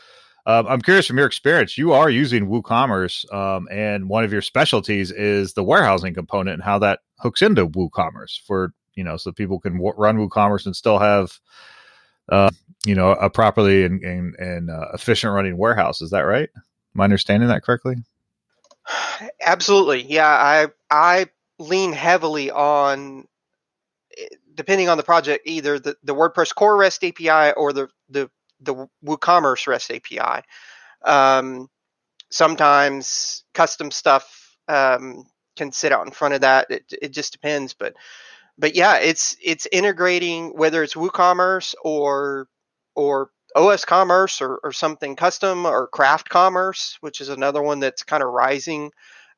Um, 0.48 0.68
I'm 0.68 0.82
curious 0.82 1.08
from 1.08 1.18
your 1.18 1.26
experience, 1.26 1.76
you 1.76 1.94
are 1.94 2.08
using 2.08 2.46
WooCommerce, 2.46 3.34
um, 3.34 3.68
and 3.72 4.08
one 4.08 4.24
of 4.24 4.32
your 4.32 4.44
specialties 4.44 5.10
is 5.10 5.54
the 5.54 5.64
warehousing 5.64 6.14
component 6.14 6.54
and 6.54 6.64
how 6.64 6.78
that 6.78 7.00
hooks 7.18 7.42
into 7.42 7.68
WooCommerce 7.68 8.42
for 8.46 8.72
you 8.96 9.04
know, 9.04 9.18
so 9.18 9.32
people 9.32 9.60
can 9.60 9.74
w- 9.74 9.94
run 9.98 10.18
WooCommerce 10.18 10.66
and 10.66 10.76
still 10.76 10.98
have, 10.98 11.40
uh, 12.32 12.50
you 12.86 12.96
know, 12.96 13.12
a 13.12 13.30
properly 13.30 13.84
and 13.84 14.02
and, 14.04 14.36
and 14.36 14.70
uh, 14.70 14.88
efficient 14.94 15.34
running 15.34 15.58
warehouse. 15.58 16.02
Is 16.02 16.10
that 16.12 16.22
right? 16.22 16.50
Am 16.96 17.02
I 17.02 17.04
understanding 17.04 17.50
that 17.50 17.64
correctly? 17.64 17.96
Absolutely. 19.42 20.04
Yeah, 20.04 20.28
I 20.28 20.68
I 20.90 21.28
lean 21.60 21.94
heavily 21.94 22.52
on 22.52 23.28
depending 24.54 24.90
on 24.90 24.98
the 24.98 25.04
project, 25.04 25.44
either 25.46 25.80
the, 25.80 25.96
the 26.04 26.16
WordPress 26.16 26.54
core 26.56 26.78
REST 26.78 27.04
API 27.04 27.54
or 27.54 27.74
the 27.74 27.90
the 28.10 28.30
the 28.62 28.88
WooCommerce 29.04 29.68
REST 29.68 29.92
API. 29.92 30.44
Um, 31.04 31.70
sometimes 32.32 33.44
custom 33.54 33.92
stuff 33.92 34.58
um, 34.68 35.26
can 35.56 35.72
sit 35.72 35.92
out 35.92 36.06
in 36.06 36.12
front 36.12 36.34
of 36.34 36.42
that. 36.42 36.68
It, 36.72 36.84
it 37.02 37.10
just 37.10 37.34
depends, 37.34 37.74
but 37.74 37.94
but 38.58 38.76
yeah, 38.76 38.98
it's 38.98 39.36
it's 39.44 39.68
integrating 39.72 40.58
whether 40.58 40.82
it's 40.84 40.94
WooCommerce 40.96 41.76
or 41.84 42.48
or 42.96 43.30
OS 43.56 43.86
Commerce 43.86 44.42
or, 44.42 44.60
or 44.64 44.72
something 44.72 45.16
custom 45.16 45.66
or 45.66 45.88
Craft 45.88 46.30
Commerce, 46.30 46.98
which 47.02 47.22
is 47.22 47.30
another 47.30 47.62
one 47.62 47.80
that's 47.80 48.04
kind 48.04 48.22
of 48.22 48.30
rising. 48.30 48.92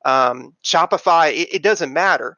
Um, 0.04 0.56
Shopify, 0.64 1.32
it, 1.32 1.56
it, 1.56 1.64
doesn't 1.64 1.94
matter. 1.94 2.38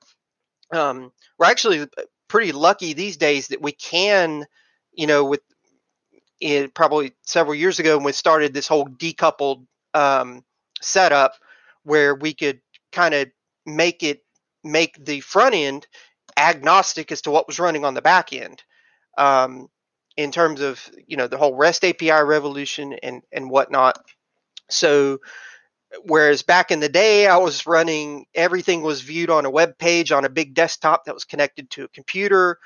Um, 0.72 1.12
we're 1.38 1.48
actually 1.48 1.88
pretty 2.28 2.52
lucky 2.52 2.94
these 2.94 3.18
days 3.18 3.48
that 3.50 3.62
we 3.62 3.72
can, 3.72 4.46
you 4.94 5.08
know, 5.08 5.26
with 5.26 5.42
it, 6.42 6.74
probably 6.74 7.14
several 7.26 7.56
years 7.56 7.80
ago 7.80 7.98
when 7.98 8.06
we 8.06 8.12
started 8.12 8.54
this 8.54 8.68
whole 8.68 8.86
decoupled 8.86 9.66
um, 9.94 10.44
setup 10.82 11.34
where 11.84 12.16
we 12.16 12.34
could 12.34 12.62
kind 12.92 13.14
of 13.14 13.30
make 13.66 14.04
it 14.04 14.24
make 14.64 15.04
the 15.04 15.20
front 15.22 15.56
end 15.56 15.88
agnostic 16.38 17.12
as 17.12 17.22
to 17.22 17.32
what 17.32 17.48
was 17.48 17.60
running 17.60 17.86
on 17.86 17.94
the 17.94 18.02
back 18.02 18.34
end 18.34 18.64
um, 19.18 19.70
in 20.20 20.34
terms 20.34 20.60
of 20.60 20.82
you 21.08 21.16
know 21.16 21.28
the 21.28 21.38
whole 21.38 21.56
REST 21.56 21.86
API 21.86 22.12
revolution 22.12 22.92
and 23.02 23.22
and 23.32 23.50
whatnot. 23.50 23.98
So 24.70 25.20
whereas 26.04 26.44
back 26.44 26.72
in 26.72 26.82
the 26.82 26.90
day 26.90 27.26
I 27.26 27.38
was 27.38 27.66
running 27.66 28.26
everything 28.36 28.82
was 28.82 29.02
viewed 29.02 29.30
on 29.30 29.46
a 29.46 29.50
web 29.50 29.78
page 29.78 30.12
on 30.12 30.26
a 30.26 30.30
big 30.30 30.54
desktop 30.54 31.06
that 31.06 31.14
was 31.14 31.24
connected 31.24 31.70
to 31.72 31.86
a 31.86 31.88
computer. 31.88 32.60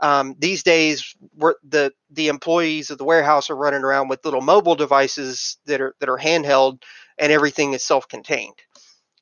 Um, 0.00 0.36
these 0.38 0.62
days, 0.62 1.16
the 1.64 1.92
the 2.10 2.28
employees 2.28 2.90
of 2.90 2.98
the 2.98 3.04
warehouse 3.04 3.48
are 3.48 3.56
running 3.56 3.84
around 3.84 4.08
with 4.08 4.24
little 4.26 4.42
mobile 4.42 4.76
devices 4.76 5.56
that 5.64 5.80
are 5.80 5.94
that 6.00 6.10
are 6.10 6.18
handheld, 6.18 6.82
and 7.16 7.32
everything 7.32 7.72
is 7.72 7.82
self-contained. 7.82 8.60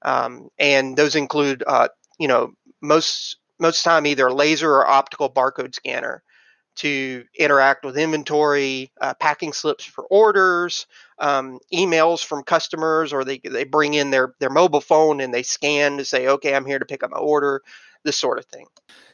Um, 0.02 0.49
and 0.59 0.97
those 0.97 1.14
include, 1.14 1.62
uh, 1.64 1.88
you 2.19 2.26
know, 2.26 2.52
most 2.83 3.37
most 3.61 3.85
time 3.85 4.07
either 4.07 4.31
laser 4.33 4.73
or 4.73 4.88
optical 4.88 5.31
barcode 5.31 5.75
scanner 5.75 6.25
to 6.76 7.25
interact 7.35 7.85
with 7.85 7.97
inventory, 7.99 8.92
uh, 9.00 9.14
packing 9.14 9.52
slips 9.52 9.85
for 9.85 10.04
orders, 10.04 10.87
um, 11.18 11.59
emails 11.73 12.25
from 12.25 12.42
customers, 12.42 13.12
or 13.12 13.25
they, 13.25 13.38
they 13.38 13.64
bring 13.64 13.95
in 13.95 14.11
their, 14.11 14.35
their 14.38 14.50
mobile 14.50 14.80
phone 14.80 15.21
and 15.21 15.33
they 15.33 15.42
scan 15.42 15.99
to 15.99 16.04
say, 16.04 16.28
okay, 16.28 16.54
I'm 16.54 16.66
here 16.66 16.78
to 16.78 16.85
pick 16.85 17.02
up 17.02 17.11
my 17.11 17.18
order, 17.18 17.62
this 18.04 18.16
sort 18.16 18.38
of 18.38 18.45
thing. 18.47 18.66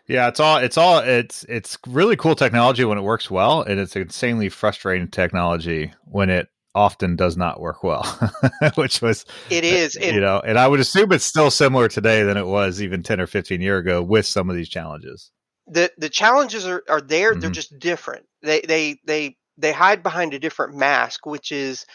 Yeah, 0.09 0.29
it's 0.29 0.41
all 0.41 0.57
it's 0.57 0.77
all 0.77 0.99
it's 0.99 1.45
it's 1.45 1.79
really 1.87 2.17
cool 2.17 2.35
technology 2.35 2.85
when 2.85 2.99
it 2.99 3.03
works 3.03 3.31
well, 3.31 3.63
and 3.63 3.79
it's 3.79 3.95
insanely 3.95 4.49
frustrating 4.49 5.09
technology 5.09 5.93
when 6.05 6.29
it 6.29 6.49
often 6.75 7.17
does 7.17 7.37
not 7.37 7.61
work 7.61 7.85
well, 7.85 8.03
which 8.75 9.01
was 9.01 9.25
it 9.49 9.65
is, 9.65 9.95
you 9.95 10.21
know, 10.21 10.41
and 10.45 10.59
I 10.59 10.67
would 10.67 10.81
assume 10.81 11.13
it's 11.13 11.25
still 11.25 11.51
similar 11.51 11.89
today 11.89 12.25
than 12.25 12.37
it 12.37 12.47
was 12.47 12.83
even 12.83 13.03
ten 13.03 13.21
or 13.21 13.29
fifteen 13.29 13.61
year 13.61 13.79
ago 13.79 14.03
with 14.03 14.27
some 14.27 14.51
of 14.51 14.57
these 14.57 14.69
challenges. 14.69 15.31
The 15.73 15.91
the 15.97 16.09
challenges 16.09 16.67
are, 16.67 16.83
are 16.89 17.01
there; 17.01 17.33
mm-hmm. 17.33 17.41
they're 17.41 17.51
just 17.51 17.79
different. 17.79 18.27
They 18.43 18.61
they 18.61 18.99
they 19.07 19.37
they 19.59 19.73
hide 19.73 20.03
behind 20.03 20.35
a 20.35 20.39
different 20.39 20.77
mask, 20.77 21.27
which 21.27 21.53
is 21.53 21.87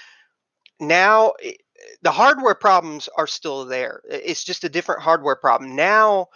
now 0.79 1.34
eh, 1.43 1.53
the 2.01 2.12
hardware 2.12 2.55
problems 2.55 3.10
are 3.17 3.27
still 3.27 3.65
there. 3.65 4.01
It's 4.10 4.43
just 4.43 4.63
a 4.63 4.69
different 4.69 5.01
hardware 5.01 5.36
problem. 5.36 5.75
Now 5.75 6.27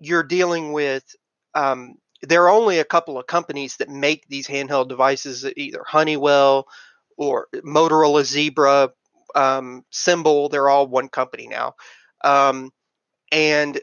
you're 0.00 0.22
dealing 0.22 0.72
with 0.72 1.04
um, 1.54 1.96
there 2.22 2.44
are 2.44 2.50
only 2.50 2.78
a 2.78 2.84
couple 2.84 3.18
of 3.18 3.26
companies 3.26 3.76
that 3.76 3.88
make 3.88 4.26
these 4.28 4.46
handheld 4.46 4.88
devices, 4.88 5.46
either 5.56 5.82
Honeywell 5.86 6.66
or 7.16 7.48
Motorola 7.54 8.24
Zebra, 8.24 8.90
um, 9.34 9.84
Symbol. 9.90 10.48
They're 10.48 10.68
all 10.68 10.86
one 10.86 11.08
company 11.08 11.46
now, 11.48 11.74
um, 12.24 12.70
and 13.32 13.80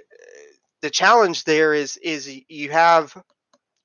the 0.83 0.89
challenge 0.89 1.45
there 1.45 1.73
is 1.73 1.97
is 1.97 2.29
you 2.49 2.69
have 2.69 3.15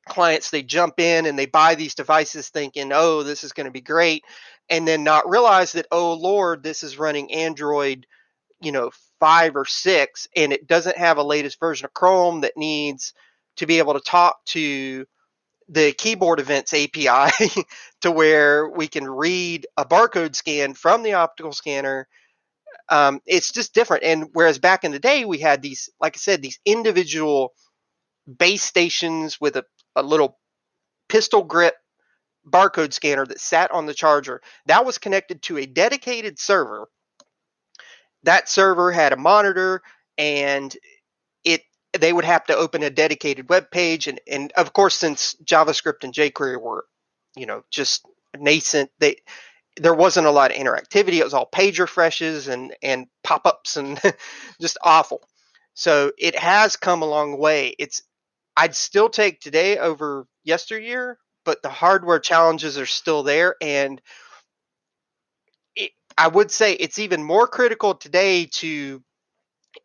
clients 0.08 0.50
they 0.50 0.62
jump 0.62 0.98
in 0.98 1.26
and 1.26 1.38
they 1.38 1.46
buy 1.46 1.76
these 1.76 1.94
devices 1.94 2.48
thinking 2.48 2.90
oh 2.92 3.22
this 3.22 3.44
is 3.44 3.52
going 3.52 3.66
to 3.66 3.70
be 3.70 3.80
great 3.80 4.24
and 4.68 4.86
then 4.86 5.04
not 5.04 5.30
realize 5.30 5.72
that 5.72 5.86
oh 5.92 6.14
lord 6.14 6.62
this 6.62 6.82
is 6.82 6.98
running 6.98 7.32
android 7.32 8.04
you 8.60 8.72
know 8.72 8.90
5 9.20 9.56
or 9.56 9.64
6 9.64 10.28
and 10.34 10.52
it 10.52 10.66
doesn't 10.66 10.98
have 10.98 11.18
a 11.18 11.22
latest 11.22 11.60
version 11.60 11.84
of 11.84 11.94
chrome 11.94 12.40
that 12.40 12.56
needs 12.56 13.14
to 13.56 13.66
be 13.66 13.78
able 13.78 13.94
to 13.94 14.00
talk 14.00 14.44
to 14.46 15.06
the 15.68 15.92
keyboard 15.92 16.40
events 16.40 16.72
API 16.72 17.30
to 18.00 18.10
where 18.10 18.68
we 18.68 18.88
can 18.88 19.06
read 19.06 19.66
a 19.76 19.84
barcode 19.84 20.34
scan 20.34 20.74
from 20.74 21.02
the 21.02 21.12
optical 21.12 21.52
scanner. 21.52 22.08
Um, 22.90 23.20
it's 23.26 23.52
just 23.52 23.74
different. 23.74 24.04
And 24.04 24.28
whereas 24.32 24.58
back 24.58 24.84
in 24.84 24.92
the 24.92 24.98
day, 24.98 25.24
we 25.24 25.38
had 25.38 25.62
these, 25.62 25.90
like 26.00 26.16
I 26.16 26.18
said, 26.18 26.42
these 26.42 26.58
individual 26.64 27.52
base 28.38 28.62
stations 28.62 29.40
with 29.40 29.56
a, 29.56 29.64
a 29.96 30.02
little 30.02 30.38
pistol 31.08 31.44
grip 31.44 31.74
barcode 32.48 32.92
scanner 32.92 33.26
that 33.26 33.40
sat 33.40 33.70
on 33.70 33.86
the 33.86 33.94
charger. 33.94 34.40
That 34.66 34.86
was 34.86 34.98
connected 34.98 35.42
to 35.42 35.58
a 35.58 35.66
dedicated 35.66 36.38
server. 36.38 36.88
That 38.24 38.48
server 38.48 38.90
had 38.92 39.12
a 39.12 39.16
monitor 39.16 39.82
and 40.16 40.74
it 41.44 41.62
they 41.98 42.12
would 42.12 42.24
have 42.24 42.44
to 42.46 42.56
open 42.56 42.82
a 42.82 42.90
dedicated 42.90 43.48
web 43.48 43.70
page 43.70 44.08
and, 44.08 44.20
and 44.30 44.52
of 44.56 44.72
course 44.72 44.96
since 44.96 45.36
javascript 45.44 46.02
and 46.04 46.12
jquery 46.12 46.60
were 46.60 46.84
you 47.36 47.46
know 47.46 47.62
just 47.70 48.04
nascent 48.36 48.90
they 48.98 49.16
there 49.80 49.94
wasn't 49.94 50.26
a 50.26 50.30
lot 50.30 50.50
of 50.50 50.56
interactivity. 50.56 51.18
It 51.18 51.24
was 51.24 51.34
all 51.34 51.46
page 51.46 51.78
refreshes 51.78 52.48
and 52.48 52.74
and 52.82 53.06
pop-ups 53.24 53.76
and 53.76 54.00
just 54.60 54.78
awful. 54.82 55.22
So 55.74 56.12
it 56.18 56.36
has 56.36 56.76
come 56.76 57.02
a 57.02 57.06
long 57.06 57.38
way. 57.38 57.74
It's 57.78 58.02
i'd 58.58 58.74
still 58.74 59.08
take 59.08 59.40
today 59.40 59.78
over 59.78 60.26
yesteryear 60.44 61.16
but 61.44 61.62
the 61.62 61.68
hardware 61.68 62.18
challenges 62.18 62.76
are 62.76 62.86
still 62.86 63.22
there 63.22 63.54
and 63.62 64.02
it, 65.76 65.92
i 66.18 66.26
would 66.28 66.50
say 66.50 66.72
it's 66.72 66.98
even 66.98 67.22
more 67.22 67.46
critical 67.46 67.94
today 67.94 68.46
to 68.46 69.02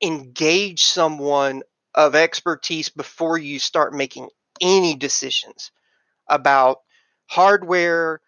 engage 0.02 0.84
someone 0.84 1.62
of 1.96 2.16
expertise 2.16 2.90
before 2.90 3.38
you 3.38 3.60
start 3.60 3.94
making 3.94 4.28
any 4.60 4.96
decisions 4.96 5.72
about 6.28 6.80
hardware, 7.28 8.22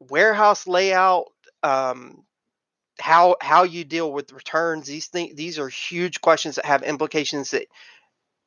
warehouse 0.00 0.66
layout, 0.66 1.26
um, 1.62 2.24
how 2.98 3.36
how 3.40 3.64
you 3.64 3.84
deal 3.84 4.10
with 4.12 4.32
returns. 4.32 4.86
These 4.86 5.06
things 5.08 5.36
these 5.36 5.58
are 5.58 5.68
huge 5.68 6.20
questions 6.20 6.56
that 6.56 6.64
have 6.64 6.82
implications 6.82 7.50
that 7.50 7.66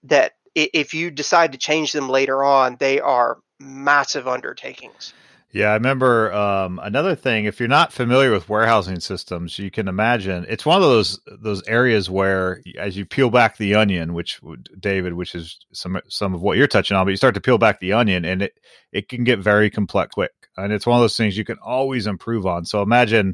that 0.03 0.33
if 0.55 0.93
you 0.93 1.11
decide 1.11 1.51
to 1.51 1.57
change 1.57 1.91
them 1.91 2.09
later 2.09 2.43
on, 2.43 2.77
they 2.79 2.99
are 2.99 3.39
massive 3.59 4.27
undertakings. 4.27 5.13
Yeah, 5.51 5.69
I 5.71 5.73
remember 5.73 6.31
um, 6.31 6.79
another 6.83 7.15
thing. 7.15 7.45
If 7.45 7.59
you're 7.59 7.67
not 7.67 7.91
familiar 7.91 8.31
with 8.31 8.49
warehousing 8.49 8.99
systems, 8.99 9.57
you 9.57 9.71
can 9.71 9.87
imagine 9.87 10.45
it's 10.47 10.65
one 10.65 10.77
of 10.77 10.83
those 10.83 11.19
those 11.25 11.67
areas 11.67 12.07
where, 12.07 12.61
as 12.77 12.95
you 12.95 13.03
peel 13.03 13.31
back 13.31 13.57
the 13.57 13.73
onion, 13.73 14.13
which 14.13 14.39
David, 14.79 15.13
which 15.13 15.33
is 15.33 15.57
some 15.73 15.99
some 16.07 16.35
of 16.35 16.41
what 16.43 16.57
you're 16.57 16.67
touching 16.67 16.95
on, 16.95 17.05
but 17.05 17.09
you 17.11 17.17
start 17.17 17.33
to 17.33 17.41
peel 17.41 17.57
back 17.57 17.79
the 17.79 17.93
onion, 17.93 18.25
and 18.25 18.43
it 18.43 18.59
it 18.91 19.09
can 19.09 19.23
get 19.23 19.39
very 19.39 19.71
complex 19.71 20.13
quick, 20.13 20.31
and 20.55 20.71
it's 20.71 20.85
one 20.85 20.97
of 20.97 21.01
those 21.01 21.17
things 21.17 21.35
you 21.35 21.45
can 21.45 21.57
always 21.63 22.05
improve 22.05 22.45
on. 22.45 22.63
So 22.63 22.83
imagine, 22.83 23.33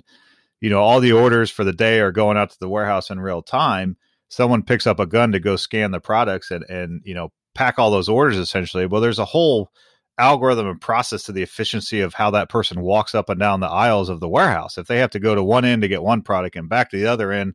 you 0.61 0.69
know, 0.69 0.79
all 0.79 1.01
the 1.01 1.11
orders 1.11 1.51
for 1.51 1.65
the 1.65 1.73
day 1.73 1.99
are 1.99 2.13
going 2.13 2.37
out 2.37 2.49
to 2.51 2.59
the 2.61 2.69
warehouse 2.69 3.09
in 3.09 3.19
real 3.19 3.41
time. 3.41 3.97
Someone 4.29 4.63
picks 4.63 4.87
up 4.87 5.01
a 5.01 5.05
gun 5.05 5.33
to 5.33 5.41
go 5.41 5.57
scan 5.57 5.91
the 5.91 5.99
products 5.99 6.49
and 6.49 6.63
and 6.69 7.01
you 7.03 7.13
know 7.13 7.33
pack 7.55 7.77
all 7.77 7.91
those 7.91 8.07
orders 8.07 8.37
essentially. 8.37 8.85
Well, 8.85 9.01
there's 9.01 9.19
a 9.19 9.25
whole 9.25 9.69
algorithm 10.17 10.67
and 10.67 10.79
process 10.79 11.23
to 11.23 11.31
the 11.31 11.43
efficiency 11.43 12.01
of 12.01 12.13
how 12.13 12.31
that 12.31 12.49
person 12.49 12.81
walks 12.81 13.13
up 13.13 13.29
and 13.29 13.39
down 13.39 13.59
the 13.59 13.67
aisles 13.67 14.09
of 14.09 14.19
the 14.19 14.29
warehouse. 14.29 14.77
If 14.77 14.87
they 14.87 14.99
have 14.99 15.11
to 15.11 15.19
go 15.19 15.35
to 15.35 15.43
one 15.43 15.65
end 15.65 15.81
to 15.81 15.87
get 15.87 16.03
one 16.03 16.21
product 16.21 16.55
and 16.55 16.69
back 16.69 16.91
to 16.91 16.97
the 16.97 17.07
other 17.07 17.31
end 17.31 17.53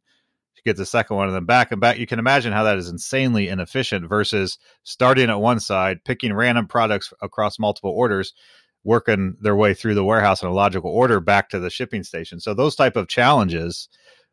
to 0.56 0.62
get 0.62 0.76
the 0.76 0.84
second 0.84 1.16
one 1.16 1.28
and 1.28 1.34
then 1.34 1.46
back 1.46 1.72
and 1.72 1.80
back, 1.80 1.98
you 1.98 2.06
can 2.06 2.18
imagine 2.18 2.52
how 2.52 2.64
that 2.64 2.76
is 2.76 2.88
insanely 2.88 3.48
inefficient 3.48 4.08
versus 4.08 4.58
starting 4.82 5.30
at 5.30 5.40
one 5.40 5.60
side, 5.60 6.04
picking 6.04 6.34
random 6.34 6.66
products 6.66 7.12
across 7.22 7.58
multiple 7.58 7.92
orders, 7.92 8.34
working 8.84 9.36
their 9.40 9.56
way 9.56 9.72
through 9.72 9.94
the 9.94 10.04
warehouse 10.04 10.42
in 10.42 10.48
a 10.48 10.52
logical 10.52 10.90
order 10.90 11.18
back 11.20 11.48
to 11.50 11.58
the 11.58 11.70
shipping 11.70 12.02
station. 12.02 12.40
So 12.40 12.52
those 12.52 12.76
type 12.76 12.96
of 12.96 13.08
challenges 13.08 13.88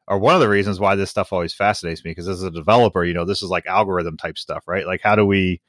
are 0.10 0.20
one 0.20 0.36
of 0.36 0.42
the 0.42 0.50
reasons 0.50 0.80
why 0.80 0.96
this 0.96 1.10
stuff 1.10 1.32
always 1.32 1.54
fascinates 1.54 2.04
me 2.04 2.12
because 2.12 2.28
as 2.28 2.44
a 2.44 2.52
developer, 2.52 3.04
you 3.06 3.14
know, 3.14 3.26
this 3.26 3.42
is 3.42 3.50
like 3.50 3.66
algorithm 3.66 4.18
type 4.18 4.38
stuff, 4.38 4.66
right? 4.68 4.86
Like 4.86 5.02
how 5.02 5.16
do 5.16 5.26
we 5.26 5.62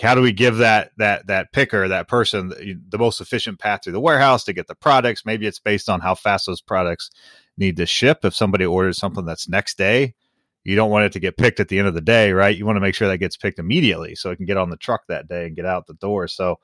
how 0.00 0.14
do 0.14 0.22
we 0.22 0.32
give 0.32 0.58
that 0.58 0.90
that 0.96 1.26
that 1.26 1.52
picker 1.52 1.88
that 1.88 2.08
person 2.08 2.48
the, 2.48 2.76
the, 2.88 2.98
most 2.98 3.20
efficient 3.20 3.58
path 3.58 3.80
through 3.84 3.92
the 3.92 4.00
warehouse 4.00 4.44
to 4.44 4.52
get 4.52 4.66
the 4.66 4.74
products 4.74 5.24
maybe 5.24 5.46
it's 5.46 5.58
based 5.58 5.88
on 5.88 6.00
how 6.00 6.14
fast 6.14 6.46
those 6.46 6.60
products 6.60 7.10
need 7.56 7.76
to 7.76 7.86
ship 7.86 8.24
if 8.24 8.34
somebody 8.34 8.64
orders 8.64 8.98
something 8.98 9.24
that's 9.24 9.48
next 9.48 9.76
day 9.76 10.14
you 10.64 10.76
don't 10.76 10.90
want 10.90 11.04
it 11.04 11.12
to 11.12 11.20
get 11.20 11.36
picked 11.36 11.60
at 11.60 11.68
the 11.68 11.78
end 11.78 11.88
of 11.88 11.94
the 11.94 12.00
day 12.00 12.32
right 12.32 12.56
you 12.56 12.66
want 12.66 12.76
to 12.76 12.80
make 12.80 12.94
sure 12.94 13.08
that 13.08 13.18
gets 13.18 13.36
picked 13.36 13.58
immediately 13.58 14.14
so 14.14 14.30
it 14.30 14.36
can 14.36 14.46
get 14.46 14.56
on 14.56 14.70
the 14.70 14.76
truck 14.76 15.02
that 15.08 15.28
day 15.28 15.46
and 15.46 15.56
get 15.56 15.66
out 15.66 15.86
the 15.86 15.94
door 15.94 16.26
so 16.26 16.58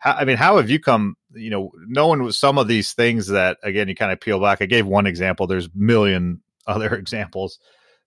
how, 0.00 0.14
I 0.14 0.24
mean, 0.24 0.38
how 0.38 0.56
have 0.56 0.68
you 0.68 0.80
come? 0.80 1.14
You 1.34 1.50
know, 1.50 1.72
knowing 1.86 2.32
some 2.32 2.58
of 2.58 2.66
these 2.66 2.92
things 2.92 3.28
that 3.28 3.58
again 3.62 3.88
you 3.88 3.94
kind 3.94 4.10
of 4.10 4.20
peel 4.20 4.40
back. 4.40 4.60
I 4.60 4.66
gave 4.66 4.86
one 4.86 5.06
example. 5.06 5.46
There's 5.46 5.68
million 5.74 6.40
other 6.66 6.94
examples, 6.94 7.58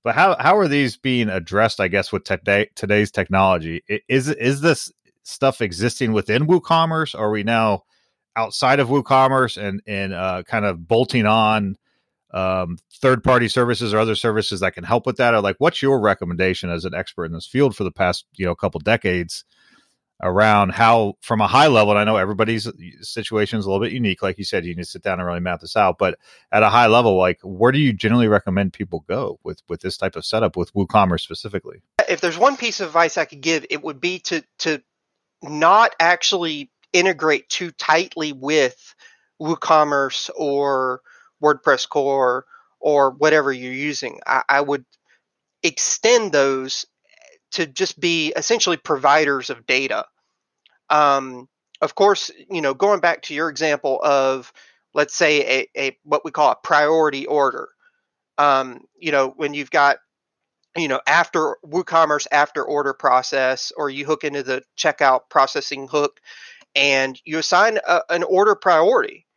but 0.03 0.15
how 0.15 0.35
how 0.39 0.57
are 0.57 0.67
these 0.67 0.97
being 0.97 1.29
addressed? 1.29 1.79
I 1.79 1.87
guess 1.87 2.11
with 2.11 2.23
today 2.23 2.69
today's 2.75 3.11
technology, 3.11 3.83
is 4.07 4.29
is 4.29 4.61
this 4.61 4.91
stuff 5.23 5.61
existing 5.61 6.13
within 6.13 6.47
WooCommerce? 6.47 7.17
Are 7.17 7.31
we 7.31 7.43
now 7.43 7.83
outside 8.35 8.79
of 8.79 8.89
WooCommerce 8.89 9.61
and 9.61 9.81
and 9.87 10.13
uh, 10.13 10.43
kind 10.43 10.65
of 10.65 10.87
bolting 10.87 11.25
on 11.25 11.77
um, 12.33 12.77
third 12.95 13.23
party 13.23 13.47
services 13.47 13.93
or 13.93 13.99
other 13.99 14.15
services 14.15 14.59
that 14.59 14.73
can 14.73 14.83
help 14.83 15.05
with 15.05 15.17
that? 15.17 15.33
Or 15.33 15.41
like, 15.41 15.55
what's 15.59 15.81
your 15.81 15.99
recommendation 15.99 16.69
as 16.69 16.83
an 16.83 16.93
expert 16.93 17.25
in 17.25 17.31
this 17.31 17.47
field 17.47 17.75
for 17.75 17.83
the 17.83 17.91
past 17.91 18.25
you 18.33 18.45
know 18.45 18.55
couple 18.55 18.79
decades? 18.79 19.45
Around 20.21 20.69
how 20.69 21.15
from 21.21 21.41
a 21.41 21.47
high 21.47 21.67
level 21.67 21.91
and 21.91 21.99
i 21.99 22.03
know 22.03 22.17
everybody's 22.17 22.67
uh, 22.67 22.71
situation 23.01 23.59
is 23.59 23.65
a 23.65 23.69
little 23.69 23.83
bit 23.83 23.91
unique 23.91 24.21
like 24.21 24.37
you 24.37 24.43
said 24.43 24.63
you 24.63 24.75
need 24.75 24.83
to 24.83 24.89
sit 24.89 25.01
down 25.01 25.19
and 25.19 25.27
really 25.27 25.39
map 25.39 25.59
this 25.59 25.75
out 25.75 25.97
but 25.97 26.17
at 26.51 26.63
a 26.63 26.69
high 26.69 26.87
level 26.87 27.17
like 27.17 27.39
where 27.43 27.71
do 27.71 27.79
you 27.79 27.91
generally 27.91 28.27
recommend 28.27 28.71
people 28.71 29.03
go 29.07 29.39
with 29.43 29.61
with 29.67 29.81
this 29.81 29.97
type 29.97 30.15
of 30.15 30.25
setup 30.25 30.55
with 30.55 30.73
woocommerce 30.73 31.21
specifically? 31.21 31.81
If 32.07 32.21
there's 32.21 32.37
one 32.37 32.57
piece 32.57 32.79
of 32.79 32.87
advice 32.87 33.17
i 33.17 33.25
could 33.25 33.41
give 33.41 33.65
it 33.69 33.83
would 33.83 33.99
be 33.99 34.19
to 34.19 34.43
to 34.59 34.81
not 35.41 35.91
actually 35.99 36.71
integrate 36.93 37.49
too 37.49 37.71
tightly 37.71 38.31
with 38.31 38.95
woocommerce 39.41 40.29
or 40.35 41.01
wordpress 41.43 41.87
core 41.89 42.45
or 42.79 43.11
whatever 43.11 43.51
you're 43.51 43.73
using. 43.73 44.19
I, 44.25 44.43
I 44.47 44.61
would 44.61 44.85
extend 45.63 46.31
those 46.31 46.85
to 47.53 47.65
just 47.65 47.99
be 47.99 48.33
essentially 48.35 48.77
providers 48.77 49.49
of 49.49 49.65
data. 49.65 50.05
Um, 50.89 51.47
of 51.81 51.95
course, 51.95 52.31
you 52.49 52.61
know, 52.61 52.73
going 52.73 52.99
back 52.99 53.23
to 53.23 53.33
your 53.33 53.49
example 53.49 53.99
of, 54.03 54.51
let's 54.93 55.15
say, 55.15 55.67
a, 55.75 55.81
a 55.87 55.97
what 56.03 56.23
we 56.23 56.31
call 56.31 56.51
a 56.51 56.55
priority 56.55 57.25
order. 57.25 57.69
Um, 58.37 58.85
you 58.97 59.11
know, 59.11 59.33
when 59.35 59.53
you've 59.53 59.71
got, 59.71 59.97
you 60.75 60.87
know, 60.87 61.01
after 61.07 61.57
WooCommerce 61.65 62.27
after 62.31 62.63
order 62.63 62.93
process, 62.93 63.71
or 63.77 63.89
you 63.89 64.05
hook 64.05 64.23
into 64.23 64.43
the 64.43 64.63
checkout 64.77 65.21
processing 65.29 65.87
hook, 65.87 66.19
and 66.75 67.19
you 67.25 67.37
assign 67.37 67.77
a, 67.87 68.01
an 68.09 68.23
order 68.23 68.55
priority 68.55 69.27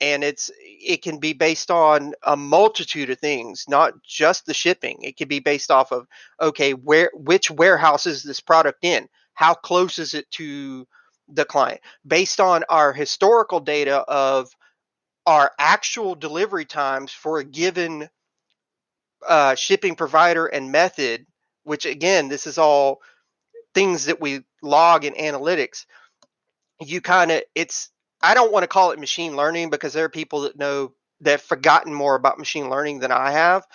and 0.00 0.24
it's 0.24 0.50
it 0.58 1.02
can 1.02 1.18
be 1.18 1.32
based 1.32 1.70
on 1.70 2.14
a 2.22 2.36
multitude 2.36 3.10
of 3.10 3.18
things 3.18 3.64
not 3.68 3.94
just 4.02 4.46
the 4.46 4.54
shipping. 4.54 4.98
It 5.02 5.16
can 5.16 5.28
be 5.28 5.40
based 5.40 5.70
off 5.70 5.92
of 5.92 6.06
okay 6.40 6.72
where 6.72 7.10
which 7.14 7.50
warehouse 7.50 8.06
is 8.06 8.22
this 8.22 8.40
product 8.40 8.84
in? 8.84 9.08
How 9.34 9.54
close 9.54 9.98
is 9.98 10.14
it 10.14 10.30
to 10.32 10.86
the 11.28 11.44
client? 11.44 11.80
Based 12.06 12.40
on 12.40 12.64
our 12.68 12.92
historical 12.92 13.60
data 13.60 13.98
of 13.98 14.50
our 15.26 15.52
actual 15.58 16.14
delivery 16.14 16.64
times 16.66 17.12
for 17.12 17.38
a 17.38 17.44
given 17.44 18.08
uh, 19.26 19.54
shipping 19.54 19.94
provider 19.94 20.46
and 20.46 20.70
method 20.70 21.26
which 21.62 21.86
again 21.86 22.28
this 22.28 22.46
is 22.46 22.58
all 22.58 23.00
things 23.72 24.04
that 24.04 24.20
we 24.20 24.44
log 24.62 25.04
in 25.04 25.14
analytics 25.14 25.86
you 26.80 27.00
kind 27.00 27.30
of 27.30 27.42
it's 27.54 27.90
I 28.24 28.32
don't 28.32 28.52
want 28.52 28.62
to 28.62 28.68
call 28.68 28.90
it 28.92 28.98
machine 28.98 29.36
learning 29.36 29.68
because 29.68 29.92
there 29.92 30.06
are 30.06 30.10
people 30.10 30.42
that 30.42 30.58
know 30.58 30.94
that 31.20 31.32
have 31.32 31.42
forgotten 31.42 31.92
more 31.92 32.14
about 32.14 32.38
machine 32.38 32.70
learning 32.70 33.00
than 33.00 33.12
I 33.12 33.32
have. 33.32 33.66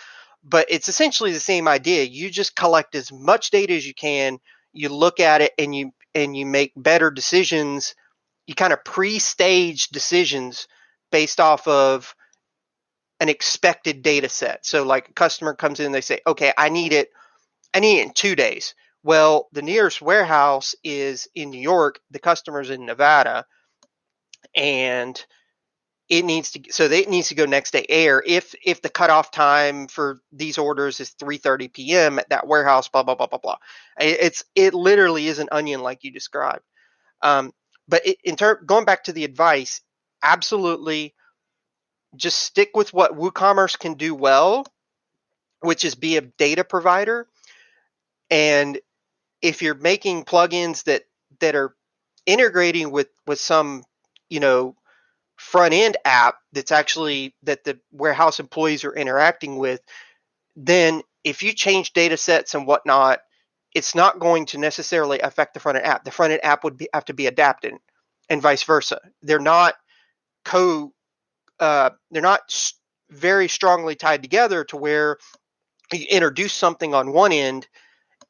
But 0.43 0.65
it's 0.69 0.89
essentially 0.89 1.31
the 1.31 1.39
same 1.39 1.67
idea. 1.67 2.03
You 2.03 2.31
just 2.31 2.55
collect 2.55 2.95
as 2.95 3.11
much 3.11 3.51
data 3.51 3.73
as 3.73 3.85
you 3.85 3.93
can. 3.93 4.39
You 4.73 4.89
look 4.89 5.19
at 5.19 5.41
it 5.41 5.53
and 5.59 5.75
you 5.75 5.91
and 6.15 6.35
you 6.35 6.47
make 6.47 6.73
better 6.75 7.11
decisions. 7.11 7.93
You 8.47 8.55
kind 8.55 8.73
of 8.73 8.83
pre-stage 8.83 9.89
decisions 9.89 10.67
based 11.11 11.39
off 11.39 11.67
of 11.67 12.15
an 13.19 13.29
expected 13.29 14.01
data 14.01 14.29
set. 14.29 14.65
So 14.65 14.83
like 14.83 15.09
a 15.09 15.13
customer 15.13 15.53
comes 15.53 15.79
in, 15.79 15.91
they 15.91 16.01
say, 16.01 16.21
okay, 16.25 16.53
I 16.57 16.69
need 16.69 16.93
it, 16.93 17.11
I 17.73 17.81
need 17.81 17.99
it 17.99 18.07
in 18.07 18.13
two 18.13 18.35
days. 18.35 18.73
Well, 19.03 19.47
the 19.51 19.61
nearest 19.61 20.01
warehouse 20.01 20.73
is 20.83 21.27
in 21.35 21.51
New 21.51 21.61
York, 21.61 21.99
the 22.09 22.19
customer's 22.19 22.71
in 22.71 22.85
Nevada 22.85 23.45
and 24.55 25.23
it 26.09 26.25
needs 26.25 26.51
to 26.51 26.61
so 26.71 26.85
it 26.85 27.09
needs 27.09 27.29
to 27.29 27.35
go 27.35 27.45
next 27.45 27.71
day 27.71 27.85
air. 27.87 28.23
If 28.25 28.55
if 28.65 28.81
the 28.81 28.89
cutoff 28.89 29.31
time 29.31 29.87
for 29.87 30.19
these 30.31 30.57
orders 30.57 30.99
is 30.99 31.11
3:30 31.11 31.71
p.m. 31.71 32.19
at 32.19 32.29
that 32.29 32.47
warehouse 32.47 32.89
blah 32.89 33.03
blah 33.03 33.15
blah 33.15 33.27
blah 33.27 33.39
blah. 33.39 33.57
It's 33.99 34.43
it 34.55 34.73
literally 34.73 35.27
is 35.27 35.39
an 35.39 35.49
onion 35.51 35.81
like 35.81 36.03
you 36.03 36.11
described. 36.11 36.63
Um, 37.21 37.53
but 37.87 38.05
it, 38.07 38.17
in 38.23 38.35
term 38.35 38.59
going 38.65 38.85
back 38.85 39.03
to 39.05 39.13
the 39.13 39.25
advice 39.25 39.81
absolutely 40.23 41.13
just 42.15 42.39
stick 42.39 42.71
with 42.75 42.93
what 42.93 43.15
WooCommerce 43.17 43.77
can 43.77 43.93
do 43.93 44.15
well 44.15 44.65
which 45.61 45.83
is 45.83 45.95
be 45.95 46.17
a 46.17 46.21
data 46.21 46.63
provider. 46.63 47.27
And 48.29 48.79
if 49.41 49.61
you're 49.61 49.75
making 49.75 50.25
plugins 50.25 50.83
that 50.85 51.03
that 51.39 51.55
are 51.55 51.75
integrating 52.25 52.91
with 52.91 53.07
with 53.25 53.39
some 53.39 53.83
you 54.29 54.39
know 54.39 54.75
front 55.35 55.73
end 55.73 55.97
app 56.03 56.35
that's 56.51 56.71
actually 56.71 57.33
that 57.43 57.63
the 57.63 57.79
warehouse 57.91 58.39
employees 58.39 58.83
are 58.83 58.93
interacting 58.93 59.57
with 59.57 59.81
then 60.55 61.01
if 61.23 61.43
you 61.43 61.53
change 61.53 61.93
data 61.93 62.17
sets 62.17 62.55
and 62.55 62.67
whatnot 62.67 63.19
it's 63.73 63.95
not 63.95 64.19
going 64.19 64.45
to 64.47 64.57
necessarily 64.57 65.19
affect 65.19 65.53
the 65.53 65.59
front 65.59 65.77
end 65.77 65.87
app. 65.87 66.03
The 66.03 66.11
front 66.11 66.33
end 66.33 66.43
app 66.43 66.63
would 66.63 66.77
be, 66.77 66.89
have 66.93 67.05
to 67.05 67.13
be 67.13 67.27
adapted 67.27 67.73
and 68.29 68.41
vice 68.41 68.63
versa. 68.63 68.99
They're 69.21 69.39
not 69.39 69.75
co 70.45 70.93
uh, 71.59 71.91
they're 72.11 72.21
not 72.21 72.73
very 73.09 73.47
strongly 73.47 73.95
tied 73.95 74.21
together 74.21 74.63
to 74.65 74.77
where 74.77 75.17
you 75.91 76.05
introduce 76.09 76.53
something 76.53 76.93
on 76.93 77.11
one 77.11 77.31
end 77.31 77.67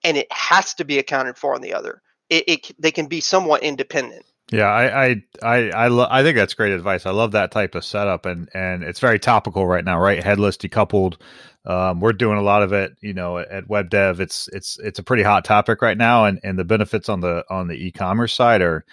and 0.04 0.18
it 0.18 0.32
has 0.32 0.74
to 0.76 0.86
be 0.86 0.98
accounted 0.98 1.38
for 1.38 1.54
on 1.54 1.62
the 1.62 1.74
other. 1.74 2.02
It, 2.30 2.44
it 2.48 2.72
they 2.80 2.92
can 2.92 3.08
be 3.08 3.22
somewhat 3.22 3.64
independent 3.64 4.26
yeah, 4.52 4.68
I 4.68 5.06
I 5.06 5.24
I 5.42 5.70
I, 5.72 5.88
lo- 5.88 6.08
I 6.10 6.24
think 6.24 6.36
that's 6.36 6.54
great 6.54 6.72
advice. 6.72 7.06
I 7.06 7.12
love 7.12 7.34
that 7.34 7.52
type 7.52 7.76
of 7.76 7.86
setup, 7.86 8.26
and 8.26 8.50
and 8.54 8.84
it's 8.84 9.00
very 9.00 9.20
topical 9.20 9.68
right 9.68 9.86
now, 9.86 10.00
right? 10.00 10.24
Headless 10.24 10.58
decoupled. 10.58 11.18
Um, 11.66 12.00
we're 12.00 12.14
doing 12.14 12.38
a 12.38 12.42
lot 12.42 12.64
of 12.64 12.74
it, 12.74 12.96
you 13.02 13.14
know, 13.14 13.38
at 13.38 13.70
Web 13.70 13.90
Dev. 13.90 14.20
It's 14.20 14.48
it's 14.50 14.80
it's 14.80 15.00
a 15.00 15.04
pretty 15.04 15.24
hot 15.24 15.46
topic 15.46 15.82
right 15.82 15.98
now, 15.98 16.26
and 16.26 16.40
and 16.44 16.58
the 16.58 16.64
benefits 16.64 17.10
on 17.10 17.20
the 17.20 17.44
on 17.50 17.68
the 17.68 17.76
e-commerce 17.76 18.34
side 18.34 18.62
are 18.62 18.86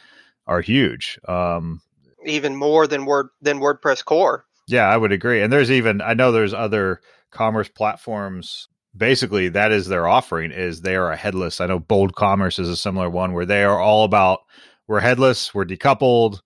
are 0.46 0.60
huge. 0.60 1.18
Um, 1.26 1.80
even 2.24 2.54
more 2.56 2.86
than 2.86 3.06
Word 3.06 3.28
than 3.40 3.60
WordPress 3.60 4.04
core. 4.04 4.44
Yeah, 4.68 4.88
I 4.88 4.96
would 4.96 5.12
agree. 5.12 5.42
And 5.42 5.52
there's 5.52 5.70
even 5.70 6.00
I 6.02 6.14
know 6.14 6.32
there's 6.32 6.54
other 6.54 7.00
commerce 7.30 7.68
platforms 7.68 8.68
basically 8.96 9.48
that 9.50 9.72
is 9.72 9.86
their 9.86 10.06
offering 10.06 10.50
is 10.52 10.80
they 10.80 10.96
are 10.96 11.10
a 11.10 11.16
headless. 11.16 11.60
I 11.60 11.66
know 11.66 11.78
Bold 11.78 12.14
Commerce 12.14 12.58
is 12.58 12.68
a 12.68 12.76
similar 12.76 13.10
one 13.10 13.32
where 13.32 13.46
they 13.46 13.62
are 13.62 13.78
all 13.78 14.04
about 14.04 14.40
we're 14.88 15.00
headless, 15.00 15.54
we're 15.54 15.64
decoupled, 15.64 16.40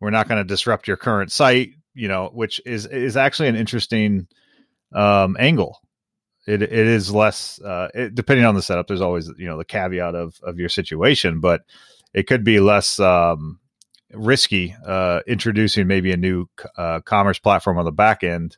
we're 0.00 0.10
not 0.10 0.28
going 0.28 0.38
to 0.40 0.44
disrupt 0.44 0.88
your 0.88 0.96
current 0.96 1.32
site, 1.32 1.70
you 1.94 2.08
know, 2.08 2.30
which 2.32 2.60
is 2.64 2.86
is 2.86 3.16
actually 3.16 3.48
an 3.48 3.56
interesting 3.56 4.26
um, 4.94 5.36
angle. 5.38 5.80
It 6.46 6.62
it 6.62 6.72
is 6.72 7.12
less 7.12 7.60
uh, 7.60 7.88
it, 7.94 8.14
depending 8.14 8.46
on 8.46 8.54
the 8.54 8.62
setup. 8.62 8.86
There's 8.86 9.00
always 9.00 9.30
you 9.38 9.46
know 9.46 9.58
the 9.58 9.64
caveat 9.64 10.14
of 10.14 10.38
of 10.42 10.58
your 10.58 10.68
situation, 10.68 11.40
but 11.40 11.62
it 12.14 12.26
could 12.26 12.44
be 12.44 12.60
less 12.60 12.98
um, 13.00 13.60
risky 14.12 14.74
uh, 14.86 15.20
introducing 15.26 15.86
maybe 15.86 16.12
a 16.12 16.16
new 16.16 16.46
uh, 16.76 17.00
commerce 17.00 17.38
platform 17.38 17.78
on 17.78 17.84
the 17.84 17.92
back 17.92 18.24
end. 18.24 18.56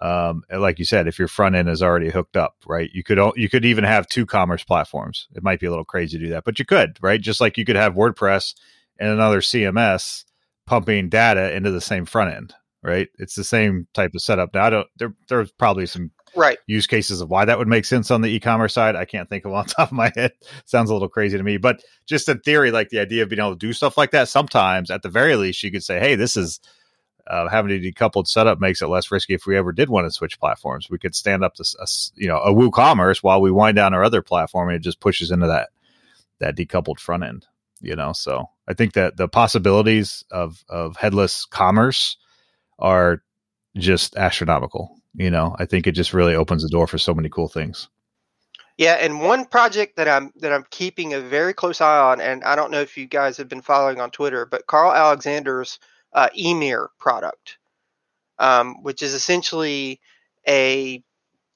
Um, 0.00 0.42
like 0.50 0.78
you 0.78 0.84
said, 0.84 1.06
if 1.06 1.18
your 1.18 1.28
front 1.28 1.54
end 1.54 1.68
is 1.68 1.82
already 1.82 2.10
hooked 2.10 2.36
up, 2.36 2.56
right? 2.66 2.90
You 2.92 3.04
could 3.04 3.18
you 3.36 3.48
could 3.48 3.64
even 3.64 3.84
have 3.84 4.08
two 4.08 4.26
commerce 4.26 4.64
platforms. 4.64 5.28
It 5.34 5.42
might 5.42 5.60
be 5.60 5.66
a 5.66 5.70
little 5.70 5.84
crazy 5.84 6.18
to 6.18 6.24
do 6.24 6.30
that, 6.30 6.44
but 6.44 6.58
you 6.58 6.64
could, 6.64 6.98
right? 7.02 7.20
Just 7.20 7.40
like 7.40 7.58
you 7.58 7.64
could 7.64 7.76
have 7.76 7.94
WordPress 7.94 8.54
and 8.98 9.10
another 9.10 9.40
CMS 9.40 10.24
pumping 10.66 11.08
data 11.08 11.54
into 11.54 11.70
the 11.70 11.80
same 11.80 12.06
front 12.06 12.34
end, 12.34 12.54
right? 12.82 13.08
It's 13.18 13.34
the 13.34 13.44
same 13.44 13.86
type 13.94 14.14
of 14.14 14.22
setup. 14.22 14.54
Now, 14.54 14.64
I 14.64 14.70
don't. 14.70 14.88
There, 14.96 15.14
there's 15.28 15.52
probably 15.52 15.86
some 15.86 16.10
right 16.34 16.58
use 16.66 16.86
cases 16.86 17.20
of 17.20 17.28
why 17.28 17.44
that 17.44 17.58
would 17.58 17.68
make 17.68 17.84
sense 17.84 18.10
on 18.10 18.22
the 18.22 18.30
e-commerce 18.30 18.72
side. 18.72 18.96
I 18.96 19.04
can't 19.04 19.28
think 19.28 19.44
of 19.44 19.52
on 19.54 19.66
top 19.66 19.88
of 19.88 19.92
my 19.92 20.10
head. 20.14 20.32
Sounds 20.64 20.90
a 20.90 20.94
little 20.94 21.08
crazy 21.08 21.36
to 21.36 21.44
me, 21.44 21.58
but 21.58 21.82
just 22.06 22.28
in 22.28 22.40
theory, 22.40 22.70
like 22.70 22.88
the 22.88 23.00
idea 23.00 23.22
of 23.22 23.28
being 23.28 23.40
able 23.40 23.52
to 23.52 23.58
do 23.58 23.72
stuff 23.72 23.98
like 23.98 24.12
that. 24.12 24.28
Sometimes, 24.28 24.90
at 24.90 25.02
the 25.02 25.10
very 25.10 25.36
least, 25.36 25.62
you 25.62 25.70
could 25.70 25.84
say, 25.84 26.00
"Hey, 26.00 26.14
this 26.14 26.36
is." 26.36 26.60
Uh, 27.26 27.48
having 27.48 27.72
a 27.72 27.80
decoupled 27.80 28.26
setup 28.26 28.60
makes 28.60 28.82
it 28.82 28.86
less 28.86 29.10
risky 29.10 29.34
if 29.34 29.46
we 29.46 29.56
ever 29.56 29.72
did 29.72 29.88
want 29.88 30.06
to 30.06 30.10
switch 30.10 30.38
platforms. 30.38 30.90
We 30.90 30.98
could 30.98 31.14
stand 31.14 31.44
up 31.44 31.56
this, 31.56 31.74
a, 31.78 31.86
you 32.20 32.28
know, 32.28 32.38
a 32.38 32.52
WooCommerce 32.52 33.22
while 33.22 33.40
we 33.40 33.50
wind 33.50 33.76
down 33.76 33.94
our 33.94 34.04
other 34.04 34.22
platform, 34.22 34.68
and 34.68 34.76
it 34.76 34.82
just 34.82 35.00
pushes 35.00 35.30
into 35.30 35.46
that 35.46 35.70
that 36.40 36.56
decoupled 36.56 36.98
front 36.98 37.24
end. 37.24 37.46
You 37.80 37.96
know, 37.96 38.12
so 38.12 38.48
I 38.68 38.74
think 38.74 38.92
that 38.92 39.16
the 39.16 39.28
possibilities 39.28 40.24
of 40.30 40.64
of 40.68 40.96
headless 40.96 41.44
commerce 41.44 42.16
are 42.78 43.22
just 43.76 44.16
astronomical. 44.16 44.96
You 45.14 45.30
know, 45.30 45.56
I 45.58 45.66
think 45.66 45.86
it 45.86 45.92
just 45.92 46.14
really 46.14 46.34
opens 46.34 46.62
the 46.62 46.68
door 46.68 46.86
for 46.86 46.98
so 46.98 47.14
many 47.14 47.28
cool 47.28 47.48
things. 47.48 47.88
Yeah, 48.78 48.94
and 48.94 49.20
one 49.20 49.44
project 49.44 49.96
that 49.96 50.08
I'm 50.08 50.32
that 50.36 50.52
I'm 50.52 50.64
keeping 50.70 51.12
a 51.12 51.20
very 51.20 51.52
close 51.52 51.80
eye 51.80 51.98
on, 51.98 52.20
and 52.20 52.42
I 52.44 52.56
don't 52.56 52.70
know 52.70 52.80
if 52.80 52.96
you 52.96 53.06
guys 53.06 53.36
have 53.36 53.48
been 53.48 53.60
following 53.60 54.00
on 54.00 54.10
Twitter, 54.10 54.46
but 54.46 54.66
Carl 54.66 54.92
Alexander's 54.92 55.78
uh, 56.12 56.28
Ymir 56.36 56.90
product, 56.98 57.58
um, 58.38 58.82
which 58.82 59.02
is 59.02 59.14
essentially 59.14 60.00
a 60.46 61.02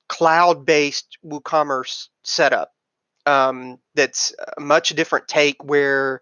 cloud-based 0.08 1.18
WooCommerce 1.24 2.08
setup 2.22 2.72
um, 3.26 3.78
that's 3.94 4.34
a 4.56 4.60
much 4.60 4.90
different 4.90 5.28
take 5.28 5.64
where 5.64 6.20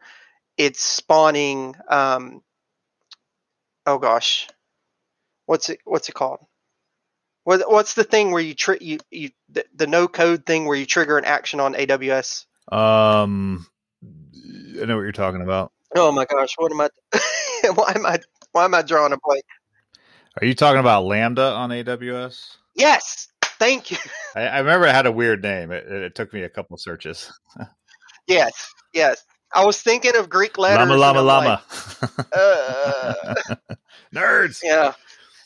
it's 0.56 0.82
spawning. 0.82 1.74
Um, 1.88 2.42
oh 3.86 3.98
gosh, 3.98 4.48
what's 5.46 5.68
it? 5.68 5.80
What's 5.84 6.08
it 6.08 6.14
called? 6.14 6.40
What, 7.44 7.70
what's 7.70 7.92
the 7.92 8.04
thing 8.04 8.30
where 8.30 8.40
you, 8.40 8.54
tri- 8.54 8.78
you, 8.80 8.98
you 9.10 9.30
the, 9.50 9.66
the 9.74 9.86
no 9.86 10.08
code 10.08 10.46
thing 10.46 10.64
where 10.64 10.76
you 10.76 10.86
trigger 10.86 11.18
an 11.18 11.26
action 11.26 11.60
on 11.60 11.74
AWS? 11.74 12.46
Um, 12.72 13.66
I 14.02 14.86
know 14.86 14.96
what 14.96 15.02
you're 15.02 15.12
talking 15.12 15.42
about. 15.42 15.70
Oh 15.94 16.10
my 16.10 16.24
gosh, 16.24 16.54
what 16.56 16.72
am 16.72 16.80
I? 16.80 16.88
why 17.78 17.92
am 17.94 18.06
I? 18.06 18.18
Why 18.52 18.64
am 18.64 18.74
I 18.74 18.82
drawing 18.82 19.12
a 19.12 19.18
blank? 19.22 19.44
Are 20.40 20.46
you 20.46 20.54
talking 20.54 20.80
about 20.80 21.04
Lambda 21.04 21.52
on 21.52 21.70
AWS? 21.70 22.56
Yes, 22.74 23.28
thank 23.58 23.90
you. 23.90 23.98
I, 24.34 24.42
I 24.42 24.58
remember 24.58 24.86
it 24.86 24.94
had 24.94 25.06
a 25.06 25.12
weird 25.12 25.42
name. 25.42 25.70
It, 25.70 25.86
it 25.86 26.14
took 26.14 26.32
me 26.32 26.42
a 26.42 26.48
couple 26.48 26.76
searches. 26.76 27.32
yes, 28.26 28.72
yes. 28.92 29.24
I 29.54 29.64
was 29.64 29.80
thinking 29.80 30.16
of 30.16 30.28
Greek 30.28 30.58
letters. 30.58 30.88
Llama, 30.88 30.96
llama, 30.96 31.22
llama. 31.22 31.62
like, 32.02 32.26
uh, 32.36 33.34
Nerds. 34.14 34.60
yeah, 34.64 34.94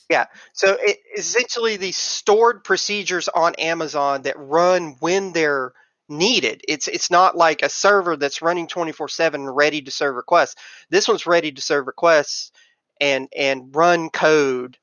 yeah. 0.09 0.25
So 0.55 0.77
it, 0.81 0.99
essentially, 1.17 1.77
these 1.77 1.99
stored 1.99 2.65
procedures 2.65 3.29
on 3.29 3.55
Amazon 3.57 4.23
that 4.23 4.39
run 4.39 4.97
when 5.01 5.33
they're 5.33 5.73
needed. 6.09 6.63
It's 6.69 6.89
it's 6.89 7.11
not 7.11 7.37
like 7.37 7.63
a 7.63 7.69
server 7.69 8.17
that's 8.17 8.43
running 8.43 8.67
twenty 8.67 8.93
four 8.93 9.09
seven 9.09 9.49
ready 9.49 9.83
to 9.83 9.91
serve 9.91 10.17
requests. 10.17 10.57
This 10.91 11.09
one's 11.09 11.27
ready 11.27 11.53
to 11.53 11.63
serve 11.63 11.87
requests 11.87 12.53
and 13.01 13.29
and 13.37 13.75
run 13.75 14.11
code 14.11 14.79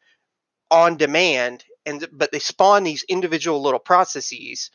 on 0.72 0.98
demand. 0.98 1.64
And 1.86 2.08
but 2.12 2.32
they 2.32 2.40
spawn 2.40 2.84
these 2.84 3.04
individual 3.04 3.62
little 3.62 3.80
processes, 3.80 4.72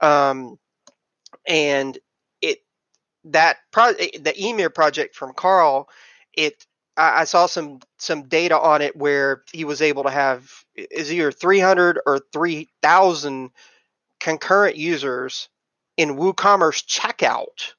um, 0.00 0.58
and 1.46 1.98
it 2.42 2.58
that 3.24 3.58
pro 3.72 3.92
the 3.92 4.34
Ymir 4.36 4.70
project 4.70 5.14
from 5.16 5.32
Carl. 5.34 5.88
It 6.34 6.66
I, 6.96 7.22
I 7.22 7.24
saw 7.24 7.46
some 7.46 7.80
some 7.98 8.24
data 8.28 8.58
on 8.58 8.82
it 8.82 8.94
where 8.94 9.42
he 9.52 9.64
was 9.64 9.82
able 9.82 10.04
to 10.04 10.10
have 10.10 10.50
is 10.76 11.12
either 11.12 11.32
300 11.32 12.00
or 12.06 12.20
3000 12.32 13.50
concurrent 14.20 14.76
users 14.76 15.48
in 15.96 16.16
WooCommerce 16.16 16.84
checkout 16.86 17.74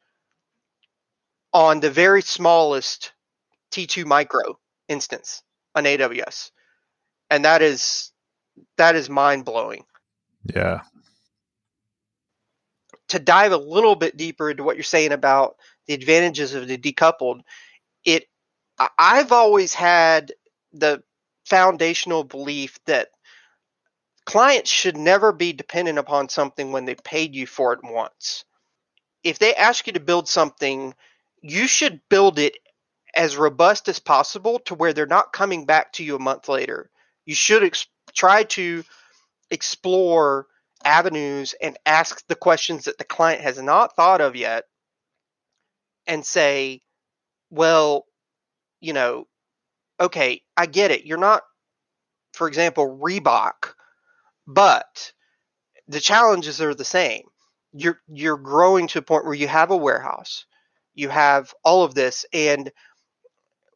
on 1.54 1.80
the 1.80 1.92
very 1.92 2.22
smallest 2.22 3.14
T2 3.72 4.06
micro 4.06 4.58
instance 4.88 5.44
on 5.76 5.86
AWS. 5.86 6.52
And 7.30 7.46
that 7.46 7.62
is 7.62 8.12
that 8.78 8.96
is 8.96 9.10
mind 9.10 9.46
blowing. 9.46 9.86
Yeah. 10.54 10.82
To 13.10 13.20
dive 13.20 13.52
a 13.52 13.58
little 13.58 13.96
bit 13.96 14.18
deeper 14.18 14.52
into 14.52 14.64
what 14.64 14.76
you're 14.76 14.84
saying 14.84 15.12
about 15.12 15.56
the 15.88 15.94
advantages 15.94 16.54
of 16.54 16.68
the 16.68 16.78
decoupled, 16.78 17.42
it 18.06 18.28
I've 18.98 19.32
always 19.32 19.74
had 19.74 20.34
the 20.74 21.04
foundational 21.46 22.24
belief 22.24 22.80
that 22.86 23.10
clients 24.32 24.72
should 24.72 24.96
never 24.96 25.34
be 25.34 25.52
dependent 25.52 26.00
upon 26.00 26.30
something 26.30 26.72
when 26.72 26.86
they 26.86 26.96
paid 26.96 27.36
you 27.36 27.46
for 27.46 27.74
it 27.74 27.84
once. 27.84 28.46
If 29.26 29.40
they 29.40 29.54
ask 29.54 29.88
you 29.88 29.94
to 29.94 30.00
build 30.00 30.30
something, 30.30 30.96
you 31.42 31.68
should 31.68 32.00
build 32.08 32.40
it 32.40 32.56
as 33.14 33.36
robust 33.36 33.90
as 33.90 34.00
possible 34.00 34.60
to 34.60 34.74
where 34.74 34.94
they're 34.94 35.06
not 35.06 35.34
coming 35.34 35.66
back 35.66 35.92
to 35.94 36.04
you 36.06 36.16
a 36.16 36.20
month 36.20 36.48
later. 36.48 36.90
You 37.26 37.36
should 37.36 37.62
ex- 37.62 37.88
try 38.14 38.44
to 38.44 38.86
explore 39.50 40.48
avenues 40.86 41.54
and 41.62 41.78
ask 41.86 42.26
the 42.28 42.36
questions 42.36 42.86
that 42.86 42.98
the 42.98 43.04
client 43.04 43.42
has 43.42 43.62
not 43.62 43.98
thought 43.98 44.22
of 44.22 44.38
yet 44.38 44.64
and 46.08 46.26
say, 46.26 46.80
well, 47.50 48.06
you 48.80 48.94
know, 48.94 49.28
okay, 50.00 50.42
I 50.56 50.68
get 50.68 50.92
it. 50.92 51.06
You're 51.06 51.18
not, 51.18 51.44
for 52.32 52.48
example, 52.48 52.98
Reebok, 52.98 53.74
but 54.48 55.14
the 55.88 56.00
challenges 56.00 56.62
are 56.62 56.74
the 56.74 56.86
same. 56.86 57.24
You're 57.74 58.02
you're 58.12 58.38
growing 58.38 58.88
to 58.88 59.00
a 59.00 59.02
point 59.02 59.26
where 59.26 59.34
you 59.34 59.48
have 59.48 59.72
a 59.72 59.78
warehouse, 59.78 60.46
you 60.94 61.10
have 61.10 61.54
all 61.64 61.84
of 61.84 61.96
this, 61.96 62.26
and 62.34 62.72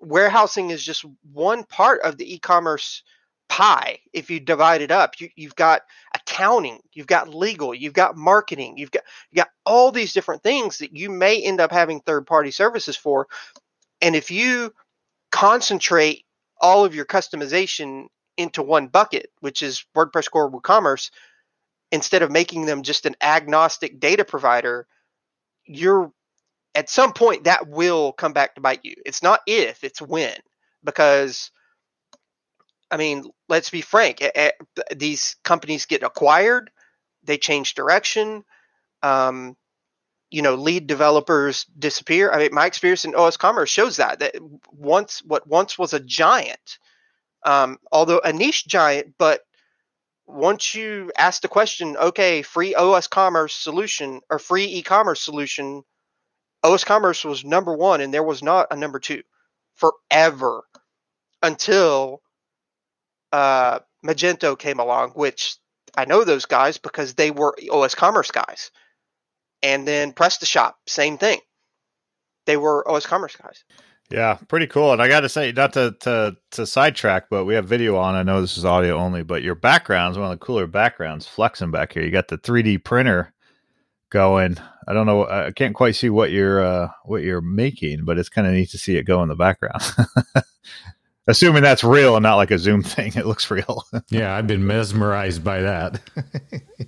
warehousing 0.01 0.69
is 0.69 0.84
just 0.84 1.06
one 1.32 1.63
part 1.63 2.01
of 2.01 2.17
the 2.17 2.36
e-commerce 2.36 3.04
pie. 3.47 3.99
If 4.12 4.30
you 4.30 4.39
divide 4.39 4.82
it 4.82 4.91
up, 4.91 5.19
you, 5.19 5.30
you've 5.36 5.56
got 5.56 5.84
accounting, 6.13 6.80
you've 6.93 7.08
got 7.08 7.34
legal, 7.34 7.73
you've 7.73 7.93
got 7.93 8.17
marketing, 8.17 8.78
you've 8.78 8.91
got 8.91 9.04
you 9.32 9.38
got 9.38 9.49
all 9.65 9.91
these 9.91 10.13
different 10.13 10.43
things 10.43 10.80
that 10.80 10.95
you 10.95 11.10
may 11.10 11.41
end 11.41 11.62
up 11.62 11.71
having 11.71 12.01
third-party 12.01 12.51
services 12.51 12.97
for. 12.97 13.28
And 14.01 14.15
if 14.15 14.30
you 14.32 14.73
concentrate 15.32 16.25
all 16.60 16.86
of 16.86 16.95
your 16.95 17.06
customization 17.06 18.06
into 18.37 18.61
one 18.61 18.87
bucket, 18.87 19.31
which 19.39 19.61
is 19.61 19.85
WordPress 19.95 20.29
core 20.29 20.51
WooCommerce, 20.51 21.11
instead 21.91 22.21
of 22.21 22.31
making 22.31 22.65
them 22.65 22.83
just 22.83 23.05
an 23.05 23.15
agnostic 23.21 23.99
data 23.99 24.25
provider, 24.25 24.87
you're 25.65 26.11
at 26.73 26.89
some 26.89 27.13
point 27.13 27.45
that 27.45 27.67
will 27.67 28.11
come 28.11 28.33
back 28.33 28.55
to 28.55 28.61
bite 28.61 28.81
you. 28.83 28.95
It's 29.05 29.23
not 29.23 29.41
if, 29.47 29.83
it's 29.83 30.01
when. 30.01 30.35
Because 30.83 31.51
I 32.91 32.97
mean, 32.97 33.23
let's 33.49 33.69
be 33.69 33.81
frank, 33.81 34.23
these 34.95 35.35
companies 35.43 35.85
get 35.85 36.03
acquired, 36.03 36.69
they 37.23 37.37
change 37.37 37.73
direction. 37.73 38.43
Um, 39.01 39.55
you 40.29 40.41
know, 40.41 40.55
lead 40.55 40.87
developers 40.87 41.65
disappear. 41.77 42.31
I 42.31 42.39
mean, 42.39 42.49
my 42.51 42.65
experience 42.65 43.05
in 43.05 43.15
OS 43.15 43.37
Commerce 43.37 43.69
shows 43.69 43.97
that 43.97 44.19
that 44.19 44.35
once 44.71 45.21
what 45.23 45.47
once 45.47 45.77
was 45.77 45.93
a 45.93 45.99
giant, 45.99 46.79
um, 47.45 47.77
although 47.91 48.19
a 48.19 48.34
niche 48.34 48.67
giant, 48.67 49.13
but 49.17 49.41
once 50.25 50.73
you 50.73 51.12
ask 51.17 51.41
the 51.41 51.47
question, 51.47 51.95
okay, 51.95 52.41
free 52.41 52.73
OS 52.73 53.08
Commerce 53.08 53.53
solution 53.53 54.21
or 54.29 54.39
free 54.39 54.65
e-commerce 54.65 55.21
solution, 55.21 55.84
OS 56.63 56.84
Commerce 56.84 57.23
was 57.23 57.45
number 57.45 57.75
one, 57.75 58.01
and 58.01 58.13
there 58.13 58.23
was 58.23 58.41
not 58.41 58.67
a 58.71 58.75
number 58.75 58.99
two 58.99 59.21
forever 59.75 60.63
until 61.43 62.21
uh, 63.31 63.79
Magento 64.03 64.58
came 64.58 64.79
along, 64.79 65.12
which 65.12 65.58
I 65.95 66.05
know 66.05 66.23
those 66.23 66.45
guys 66.45 66.79
because 66.79 67.13
they 67.13 67.29
were 67.29 67.55
OS 67.71 67.93
Commerce 67.93 68.31
guys. 68.31 68.71
And 69.62 69.88
then 69.88 70.13
PrestaShop, 70.13 70.73
same 70.88 71.17
thing. 71.17 71.39
They 72.45 72.58
were 72.58 72.88
OS 72.89 73.05
Commerce 73.05 73.36
guys. 73.36 73.63
Yeah, 74.11 74.37
pretty 74.47 74.67
cool. 74.67 74.93
And 74.93 75.01
I 75.01 75.07
got 75.07 75.21
to 75.21 75.29
say, 75.29 75.51
not 75.51 75.73
to, 75.73 75.95
to 76.01 76.37
to 76.51 76.65
sidetrack, 76.67 77.29
but 77.29 77.45
we 77.45 77.55
have 77.55 77.67
video 77.67 77.97
on. 77.97 78.15
I 78.15 78.23
know 78.23 78.39
this 78.39 78.57
is 78.57 78.65
audio 78.65 78.97
only, 78.97 79.23
but 79.23 79.41
your 79.41 79.55
background's 79.55 80.17
one 80.17 80.31
of 80.31 80.39
the 80.39 80.45
cooler 80.45 80.67
backgrounds 80.67 81.27
flexing 81.27 81.71
back 81.71 81.93
here. 81.93 82.03
You 82.03 82.11
got 82.11 82.27
the 82.27 82.37
3D 82.37 82.83
printer 82.83 83.33
going. 84.11 84.57
I 84.87 84.93
don't 84.93 85.07
know. 85.07 85.27
I 85.27 85.51
can't 85.51 85.73
quite 85.73 85.95
see 85.95 86.09
what 86.11 86.31
you're 86.31 86.63
uh, 86.63 86.89
what 87.05 87.23
you're 87.23 87.41
making, 87.41 88.05
but 88.05 88.19
it's 88.19 88.29
kind 88.29 88.47
of 88.47 88.53
neat 88.53 88.69
to 88.71 88.77
see 88.77 88.95
it 88.97 89.03
go 89.03 89.23
in 89.23 89.29
the 89.29 89.35
background. 89.35 89.81
Assuming 91.27 91.63
that's 91.63 91.83
real 91.83 92.15
and 92.15 92.21
not 92.21 92.35
like 92.35 92.51
a 92.51 92.59
Zoom 92.59 92.83
thing, 92.83 93.13
it 93.15 93.25
looks 93.25 93.49
real. 93.49 93.83
Yeah, 94.09 94.35
I've 94.35 94.45
been 94.45 94.67
mesmerized 94.67 95.43
by 95.43 95.61
that. 95.61 95.99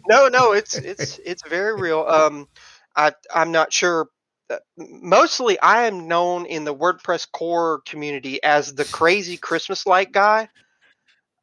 no, 0.08 0.28
no, 0.28 0.52
it's 0.52 0.76
it's 0.76 1.20
it's 1.26 1.48
very 1.48 1.76
real. 1.82 2.02
Um, 2.08 2.48
I 2.96 3.14
I'm 3.34 3.52
not 3.52 3.74
sure. 3.74 4.08
Uh, 4.50 4.58
Mostly, 4.78 5.60
I 5.60 5.84
am 5.88 6.08
known 6.08 6.46
in 6.46 6.64
the 6.66 6.76
WordPress 6.76 7.32
core 7.32 7.82
community 7.86 8.42
as 8.44 8.74
the 8.74 8.86
crazy 8.86 9.38
Christmas 9.38 9.86
light 9.86 10.12
guy. 10.12 10.50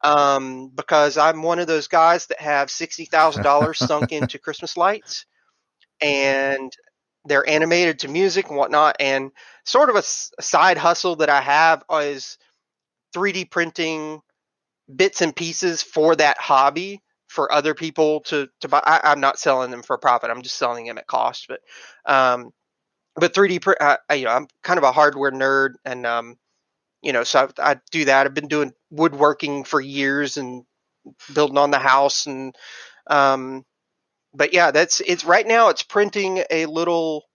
Um, 0.03 0.69
because 0.75 1.17
I'm 1.17 1.41
one 1.41 1.59
of 1.59 1.67
those 1.67 1.87
guys 1.87 2.27
that 2.27 2.39
have 2.41 2.69
sixty 2.69 3.05
thousand 3.05 3.43
dollars 3.43 3.79
sunk 3.79 4.11
into 4.11 4.39
Christmas 4.39 4.77
lights, 4.77 5.25
and 6.01 6.71
they're 7.25 7.47
animated 7.49 7.99
to 7.99 8.07
music 8.09 8.49
and 8.49 8.57
whatnot. 8.57 8.97
And 8.99 9.31
sort 9.65 9.89
of 9.89 9.95
a, 9.95 9.99
s- 9.99 10.31
a 10.39 10.43
side 10.43 10.77
hustle 10.77 11.17
that 11.17 11.29
I 11.29 11.41
have 11.41 11.83
is 11.91 12.37
3D 13.13 13.45
printing 13.45 14.21
bits 14.93 15.21
and 15.21 15.35
pieces 15.35 15.81
for 15.81 16.15
that 16.15 16.37
hobby 16.39 17.01
for 17.27 17.51
other 17.51 17.73
people 17.73 18.21
to 18.21 18.47
to 18.61 18.67
buy. 18.69 18.81
I, 18.85 19.11
I'm 19.11 19.19
not 19.19 19.39
selling 19.39 19.71
them 19.71 19.83
for 19.83 19.97
profit. 19.97 20.29
I'm 20.29 20.41
just 20.43 20.57
selling 20.57 20.85
them 20.85 20.97
at 20.97 21.07
cost. 21.07 21.47
But 21.49 21.61
um, 22.05 22.51
but 23.15 23.33
3D 23.33 23.61
print. 23.61 23.77
I, 23.81 23.97
I, 24.09 24.15
you 24.15 24.25
know, 24.25 24.31
I'm 24.31 24.47
kind 24.61 24.77
of 24.77 24.83
a 24.83 24.91
hardware 24.91 25.31
nerd, 25.31 25.75
and 25.83 26.05
um, 26.05 26.37
you 27.01 27.13
know, 27.13 27.23
so 27.23 27.49
I, 27.59 27.71
I 27.71 27.79
do 27.91 28.05
that. 28.05 28.25
I've 28.25 28.33
been 28.33 28.47
doing 28.47 28.73
woodworking 28.89 29.63
for 29.63 29.79
years 29.79 30.37
and 30.37 30.63
building 31.33 31.57
on 31.57 31.71
the 31.71 31.79
house, 31.79 32.25
and 32.25 32.55
um, 33.07 33.65
but 34.33 34.53
yeah, 34.53 34.71
that's 34.71 35.01
it's 35.01 35.25
right 35.25 35.45
now. 35.45 35.69
It's 35.69 35.83
printing 35.83 36.43
a 36.49 36.65
little 36.65 37.25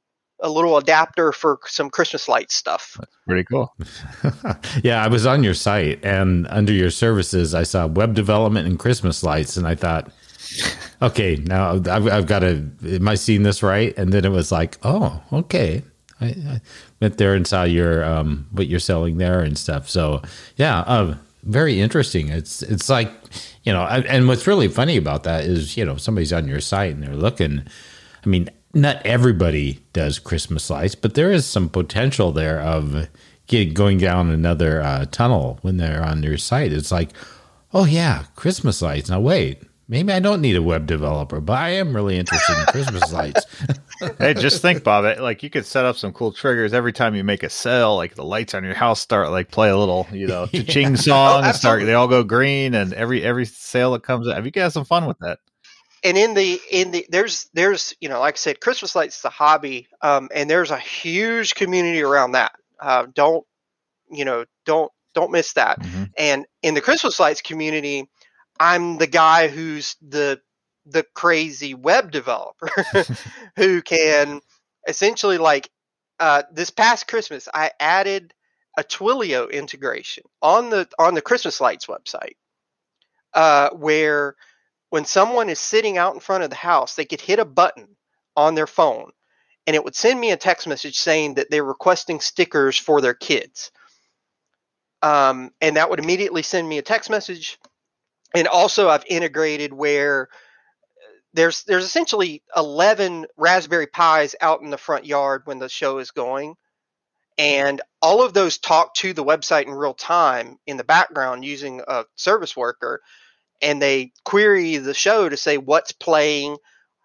a 0.42 0.50
little 0.50 0.76
adapter 0.76 1.32
for 1.32 1.58
some 1.66 1.90
Christmas 1.90 2.28
light 2.28 2.50
stuff. 2.50 2.96
That's 2.98 3.16
Pretty 3.26 3.44
cool. 3.44 3.74
yeah, 4.82 5.04
I 5.04 5.08
was 5.08 5.26
on 5.26 5.42
your 5.42 5.54
site 5.54 6.04
and 6.04 6.46
under 6.48 6.72
your 6.72 6.90
services, 6.90 7.54
I 7.54 7.62
saw 7.62 7.86
web 7.86 8.14
development 8.14 8.66
and 8.66 8.78
Christmas 8.78 9.22
lights, 9.22 9.56
and 9.56 9.66
I 9.66 9.74
thought, 9.74 10.10
okay, 11.02 11.36
now 11.36 11.72
I've, 11.72 12.06
I've 12.06 12.26
got 12.26 12.40
to. 12.40 12.70
Am 12.84 13.08
I 13.08 13.14
seeing 13.14 13.42
this 13.42 13.62
right? 13.62 13.96
And 13.96 14.12
then 14.12 14.24
it 14.24 14.30
was 14.30 14.52
like, 14.52 14.78
oh, 14.82 15.22
okay. 15.32 15.82
I, 16.20 16.26
I 16.26 16.60
went 17.00 17.18
there 17.18 17.34
and 17.34 17.46
saw 17.46 17.64
your 17.64 18.04
um, 18.04 18.46
what 18.52 18.66
you're 18.66 18.80
selling 18.80 19.16
there 19.18 19.40
and 19.40 19.56
stuff. 19.56 19.88
So 19.88 20.22
yeah, 20.56 20.80
uh, 20.80 21.16
very 21.42 21.80
interesting. 21.80 22.28
It's 22.28 22.62
it's 22.62 22.88
like 22.88 23.10
you 23.64 23.72
know, 23.72 23.82
and 23.82 24.28
what's 24.28 24.46
really 24.46 24.68
funny 24.68 24.96
about 24.96 25.24
that 25.24 25.44
is 25.44 25.76
you 25.76 25.84
know 25.84 25.96
somebody's 25.96 26.32
on 26.32 26.48
your 26.48 26.60
site 26.60 26.94
and 26.94 27.02
they're 27.02 27.16
looking. 27.16 27.62
I 28.24 28.28
mean, 28.28 28.50
not 28.74 29.04
everybody 29.04 29.80
does 29.92 30.18
Christmas 30.18 30.68
lights, 30.70 30.94
but 30.94 31.14
there 31.14 31.32
is 31.32 31.46
some 31.46 31.68
potential 31.68 32.32
there 32.32 32.60
of 32.60 33.08
get, 33.46 33.74
going 33.74 33.98
down 33.98 34.30
another 34.30 34.82
uh, 34.82 35.06
tunnel 35.06 35.58
when 35.62 35.78
they're 35.78 36.04
on 36.04 36.22
your 36.22 36.36
site. 36.36 36.72
It's 36.72 36.92
like, 36.92 37.10
oh 37.72 37.86
yeah, 37.86 38.24
Christmas 38.36 38.82
lights. 38.82 39.08
Now 39.08 39.20
wait, 39.20 39.62
maybe 39.90 40.12
I 40.12 40.20
don't 40.20 40.40
need 40.40 40.56
a 40.56 40.62
web 40.62 40.86
developer, 40.86 41.40
but 41.40 41.58
I 41.58 41.70
am 41.70 41.94
really 41.94 42.16
interested 42.16 42.56
in 42.58 42.64
Christmas 42.66 43.12
lights. 43.12 43.44
hey, 44.18 44.32
just 44.34 44.62
think, 44.62 44.84
Bob. 44.84 45.18
Like 45.18 45.42
you 45.42 45.50
could 45.50 45.66
set 45.66 45.84
up 45.84 45.96
some 45.96 46.12
cool 46.12 46.32
triggers 46.32 46.72
every 46.72 46.92
time 46.92 47.14
you 47.14 47.24
make 47.24 47.42
a 47.42 47.50
sale. 47.50 47.96
Like 47.96 48.14
the 48.14 48.24
lights 48.24 48.54
on 48.54 48.64
your 48.64 48.74
house 48.74 49.00
start 49.00 49.30
like 49.30 49.50
play 49.50 49.68
a 49.68 49.76
little, 49.76 50.06
you 50.12 50.28
know, 50.28 50.46
cha-ching 50.54 50.96
song 50.96 51.42
oh, 51.42 51.48
and 51.48 51.56
start. 51.56 51.84
They 51.84 51.94
all 51.94 52.08
go 52.08 52.22
green, 52.22 52.74
and 52.74 52.94
every 52.94 53.22
every 53.22 53.44
sale 53.44 53.92
that 53.92 54.04
comes. 54.04 54.32
Have 54.32 54.46
you 54.46 54.52
guys 54.52 54.72
some 54.72 54.84
fun 54.84 55.06
with 55.06 55.18
that? 55.18 55.40
And 56.02 56.16
in 56.16 56.32
the 56.32 56.58
in 56.70 56.92
the 56.92 57.06
there's 57.10 57.50
there's 57.52 57.94
you 58.00 58.08
know 58.08 58.20
like 58.20 58.34
I 58.34 58.38
said, 58.38 58.60
Christmas 58.60 58.94
lights 58.94 59.18
is 59.18 59.24
a 59.24 59.30
hobby, 59.30 59.88
um, 60.00 60.30
and 60.32 60.48
there's 60.48 60.70
a 60.70 60.78
huge 60.78 61.56
community 61.56 62.00
around 62.00 62.32
that. 62.32 62.52
Uh, 62.78 63.06
don't 63.12 63.44
you 64.08 64.24
know? 64.24 64.44
Don't 64.64 64.92
don't 65.14 65.32
miss 65.32 65.54
that. 65.54 65.80
Mm-hmm. 65.80 66.04
And 66.16 66.46
in 66.62 66.74
the 66.74 66.80
Christmas 66.80 67.18
lights 67.18 67.42
community, 67.42 68.08
I'm 68.60 68.98
the 68.98 69.06
guy 69.06 69.48
who's 69.48 69.96
the 70.06 70.40
the 70.86 71.04
crazy 71.14 71.74
web 71.74 72.10
developer 72.12 72.68
who 73.56 73.82
can 73.82 74.40
essentially 74.86 75.38
like 75.38 75.70
uh, 76.20 76.42
this 76.52 76.70
past 76.70 77.08
Christmas 77.08 77.48
I 77.52 77.70
added 77.80 78.34
a 78.78 78.84
Twilio 78.84 79.50
integration 79.50 80.24
on 80.42 80.70
the 80.70 80.88
on 80.98 81.14
the 81.14 81.22
Christmas 81.22 81.60
lights 81.60 81.86
website 81.86 82.36
uh, 83.34 83.70
where 83.70 84.36
when 84.90 85.04
someone 85.04 85.48
is 85.48 85.58
sitting 85.58 85.96
out 85.96 86.14
in 86.14 86.20
front 86.20 86.44
of 86.44 86.50
the 86.50 86.56
house 86.56 86.94
they 86.94 87.06
could 87.06 87.20
hit 87.20 87.38
a 87.38 87.44
button 87.44 87.96
on 88.36 88.54
their 88.54 88.66
phone 88.66 89.10
and 89.66 89.76
it 89.76 89.84
would 89.84 89.94
send 89.94 90.20
me 90.20 90.32
a 90.32 90.36
text 90.36 90.66
message 90.66 90.98
saying 90.98 91.34
that 91.34 91.50
they're 91.50 91.64
requesting 91.64 92.20
stickers 92.20 92.76
for 92.76 93.00
their 93.00 93.14
kids. 93.14 93.70
Um, 95.02 95.52
and 95.60 95.76
that 95.76 95.88
would 95.88 95.98
immediately 95.98 96.42
send 96.42 96.68
me 96.68 96.78
a 96.78 96.82
text 96.82 97.08
message 97.08 97.58
and 98.34 98.48
also 98.48 98.88
I've 98.88 99.04
integrated 99.08 99.72
where 99.72 100.28
uh, 100.30 101.12
there's 101.34 101.64
there's 101.64 101.84
essentially 101.84 102.42
11 102.56 103.26
Raspberry 103.36 103.86
Pis 103.86 104.36
out 104.40 104.62
in 104.62 104.70
the 104.70 104.78
front 104.78 105.06
yard 105.06 105.42
when 105.44 105.58
the 105.58 105.68
show 105.68 105.98
is 105.98 106.10
going. 106.10 106.54
And 107.38 107.80
all 108.02 108.22
of 108.22 108.34
those 108.34 108.58
talk 108.58 108.94
to 108.96 109.14
the 109.14 109.24
website 109.24 109.64
in 109.66 109.72
real 109.72 109.94
time 109.94 110.58
in 110.66 110.76
the 110.76 110.84
background 110.84 111.44
using 111.44 111.80
a 111.86 112.04
service 112.14 112.56
worker 112.56 113.00
and 113.62 113.80
they 113.80 114.12
query 114.24 114.76
the 114.76 114.94
show 114.94 115.28
to 115.28 115.36
say 115.36 115.56
what's 115.56 115.92
playing 115.92 116.56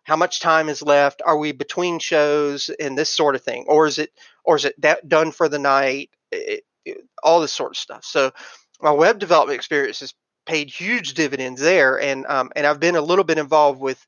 how 0.03 0.15
much 0.15 0.39
time 0.39 0.69
is 0.69 0.81
left 0.81 1.21
are 1.25 1.37
we 1.37 1.51
between 1.51 1.99
shows 1.99 2.69
and 2.79 2.97
this 2.97 3.09
sort 3.09 3.35
of 3.35 3.43
thing 3.43 3.65
or 3.67 3.87
is 3.87 3.97
it 3.97 4.11
or 4.43 4.55
is 4.57 4.65
it 4.65 4.79
that 4.81 5.07
done 5.07 5.31
for 5.31 5.47
the 5.47 5.59
night 5.59 6.09
it, 6.31 6.63
it, 6.85 6.97
all 7.23 7.41
this 7.41 7.51
sort 7.51 7.71
of 7.71 7.77
stuff. 7.77 8.05
So 8.05 8.31
my 8.81 8.91
web 8.91 9.19
development 9.19 9.55
experience 9.55 10.01
is 10.01 10.13
paid 10.45 10.69
huge 10.69 11.13
dividends 11.13 11.61
there, 11.61 11.99
and 11.99 12.25
um, 12.27 12.51
and 12.55 12.65
I've 12.65 12.79
been 12.79 12.95
a 12.95 13.01
little 13.01 13.23
bit 13.23 13.37
involved 13.37 13.79
with 13.79 14.05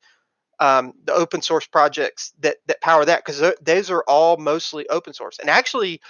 um, 0.60 0.94
the 1.06 1.14
open 1.14 1.42
source 1.42 1.68
projects 1.68 2.34
that 2.40 2.58
that 2.68 2.82
power 2.82 3.06
that 3.06 3.24
because 3.24 3.54
those 3.62 3.92
are 3.92 4.04
all 4.08 4.38
mostly 4.38 4.88
open 4.90 5.14
source. 5.14 5.40
And 5.40 5.50
actually, 5.50 6.02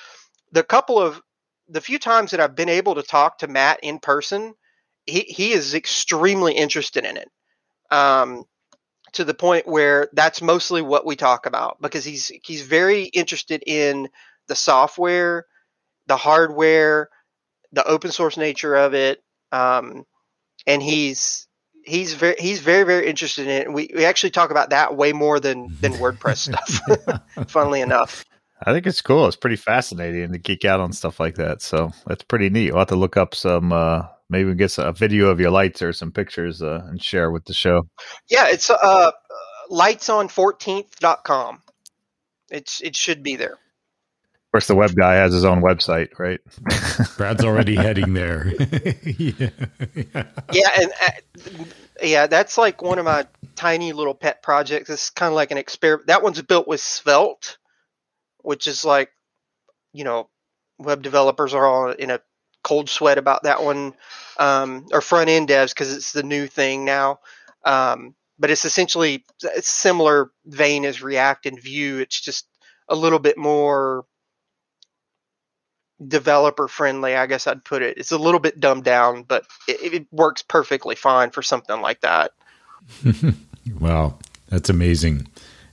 the 0.52 0.64
couple 0.64 1.00
of 1.00 1.22
the 1.68 1.82
few 1.82 2.00
times 2.00 2.32
that 2.32 2.40
I've 2.40 2.56
been 2.56 2.70
able 2.70 2.96
to 2.96 3.04
talk 3.04 3.40
to 3.40 3.48
Matt 3.48 3.80
in 3.84 4.00
person, 4.00 4.54
he 5.06 5.22
he 5.22 5.52
is 5.52 5.74
extremely 5.74 6.54
interested 6.54 7.06
in 7.06 7.18
it. 7.18 7.30
Um, 7.90 8.46
to 9.14 9.24
the 9.24 9.34
point 9.34 9.68
where 9.68 10.10
that's 10.14 10.42
mostly 10.42 10.82
what 10.82 11.06
we 11.06 11.16
talk 11.16 11.46
about 11.46 11.82
because 11.82 12.06
he's 12.06 12.32
he's 12.44 12.62
very 12.62 13.04
interested 13.04 13.64
in 13.66 14.10
the 14.48 14.56
software, 14.56 15.46
the 16.08 16.18
hardware, 16.18 17.10
the 17.72 17.86
open 17.86 18.12
source 18.12 18.38
nature 18.38 18.76
of 18.76 18.94
it, 18.94 19.24
um, 19.52 20.06
and 20.68 20.84
he's 20.84 21.48
he's 21.84 22.14
very 22.14 22.36
he's 22.38 22.60
very 22.60 22.84
very 22.84 23.08
interested 23.08 23.48
in 23.48 23.52
it. 23.52 23.74
We 23.74 23.90
we 23.96 24.06
actually 24.06 24.30
talk 24.32 24.52
about 24.52 24.70
that 24.70 24.96
way 24.96 25.14
more 25.14 25.40
than 25.40 25.76
than 25.82 25.94
WordPress 26.04 26.38
stuff. 26.38 27.22
funnily 27.50 27.82
enough. 27.82 28.24
I 28.64 28.74
think 28.74 28.86
it's 28.86 29.02
cool. 29.02 29.28
It's 29.28 29.36
pretty 29.36 29.56
fascinating 29.56 30.32
to 30.32 30.38
geek 30.38 30.66
out 30.66 30.80
on 30.80 30.92
stuff 30.92 31.20
like 31.20 31.36
that. 31.36 31.62
So 31.62 31.92
that's 32.06 32.24
pretty 32.24 32.50
neat. 32.50 32.72
We'll 32.72 32.80
have 32.80 32.90
to 32.90 32.96
look 32.96 33.18
up 33.18 33.34
some 33.34 33.72
uh 33.72 34.04
maybe 34.30 34.46
we 34.46 34.52
can 34.52 34.58
get 34.58 34.78
a 34.78 34.92
video 34.92 35.30
of 35.30 35.40
your 35.40 35.52
lights 35.52 35.82
or 35.82 35.94
some 35.94 36.12
pictures 36.12 36.62
uh, 36.62 36.82
and 36.86 37.02
share 37.02 37.32
with 37.32 37.46
the 37.46 37.54
show. 37.54 37.88
Yeah, 38.30 38.48
it's 38.50 38.70
uh 38.70 39.12
lightson14th.com. 39.72 41.62
It's 42.50 42.82
it 42.82 42.96
should 42.96 43.24
be 43.24 43.36
there 43.36 43.58
course, 44.52 44.68
the 44.68 44.76
web 44.76 44.96
guy 44.96 45.16
has 45.16 45.34
his 45.34 45.46
own 45.46 45.62
website, 45.62 46.18
right? 46.18 46.40
Brad's 47.18 47.44
already 47.44 47.76
heading 47.76 48.14
there. 48.14 48.54
yeah. 49.04 49.50
yeah, 50.52 50.70
and 50.80 50.92
uh, 51.02 51.64
yeah, 52.02 52.28
that's 52.28 52.58
like 52.58 52.82
one 52.82 53.00
of 53.00 53.06
my 53.06 53.28
tiny 53.56 53.94
little 53.94 54.14
pet 54.14 54.42
projects. 54.42 54.90
It's 54.90 55.10
kind 55.10 55.28
of 55.30 55.36
like 55.36 55.52
an 55.52 55.58
experiment. 55.58 56.08
That 56.08 56.24
one's 56.24 56.42
built 56.42 56.68
with 56.68 56.82
Svelte, 56.82 57.58
which 58.40 58.68
is 58.68 58.86
like, 58.86 59.12
you 59.94 60.04
know, 60.04 60.30
web 60.80 61.02
developers 61.02 61.54
are 61.54 61.66
all 61.66 61.92
in 61.92 62.10
a 62.10 62.22
cold 62.64 62.90
sweat 62.90 63.18
about 63.18 63.44
that 63.44 63.64
one, 63.64 63.94
um, 64.40 64.88
or 64.92 65.02
front 65.02 65.30
end 65.30 65.50
devs 65.50 65.70
because 65.70 65.94
it's 65.94 66.14
the 66.14 66.24
new 66.24 66.48
thing 66.48 66.86
now. 66.86 67.20
Um, 67.64 68.16
but 68.40 68.50
it's 68.50 68.66
essentially 68.66 69.26
it's 69.44 69.70
similar 69.70 70.32
vein 70.46 70.86
as 70.86 71.02
React 71.02 71.48
and 71.48 71.62
Vue. 71.62 72.00
It's 72.00 72.22
just 72.22 72.48
a 72.88 72.96
little 72.96 73.20
bit 73.20 73.38
more 73.38 74.06
developer 76.06 76.68
friendly, 76.68 77.16
I 77.16 77.26
guess 77.26 77.48
I'd 77.48 77.64
put 77.64 77.82
it. 77.82 77.98
It's 77.98 78.12
a 78.12 78.18
little 78.18 78.40
bit 78.40 78.60
dumbed 78.60 78.84
down, 78.84 79.24
but 79.24 79.46
it, 79.68 79.94
it 79.94 80.08
works 80.12 80.42
perfectly 80.42 80.96
fine 80.96 81.32
for 81.32 81.42
something 81.42 81.82
like 81.82 82.02
that. 82.02 82.32
wow, 83.80 84.18
that's 84.50 84.70
amazing. 84.70 85.28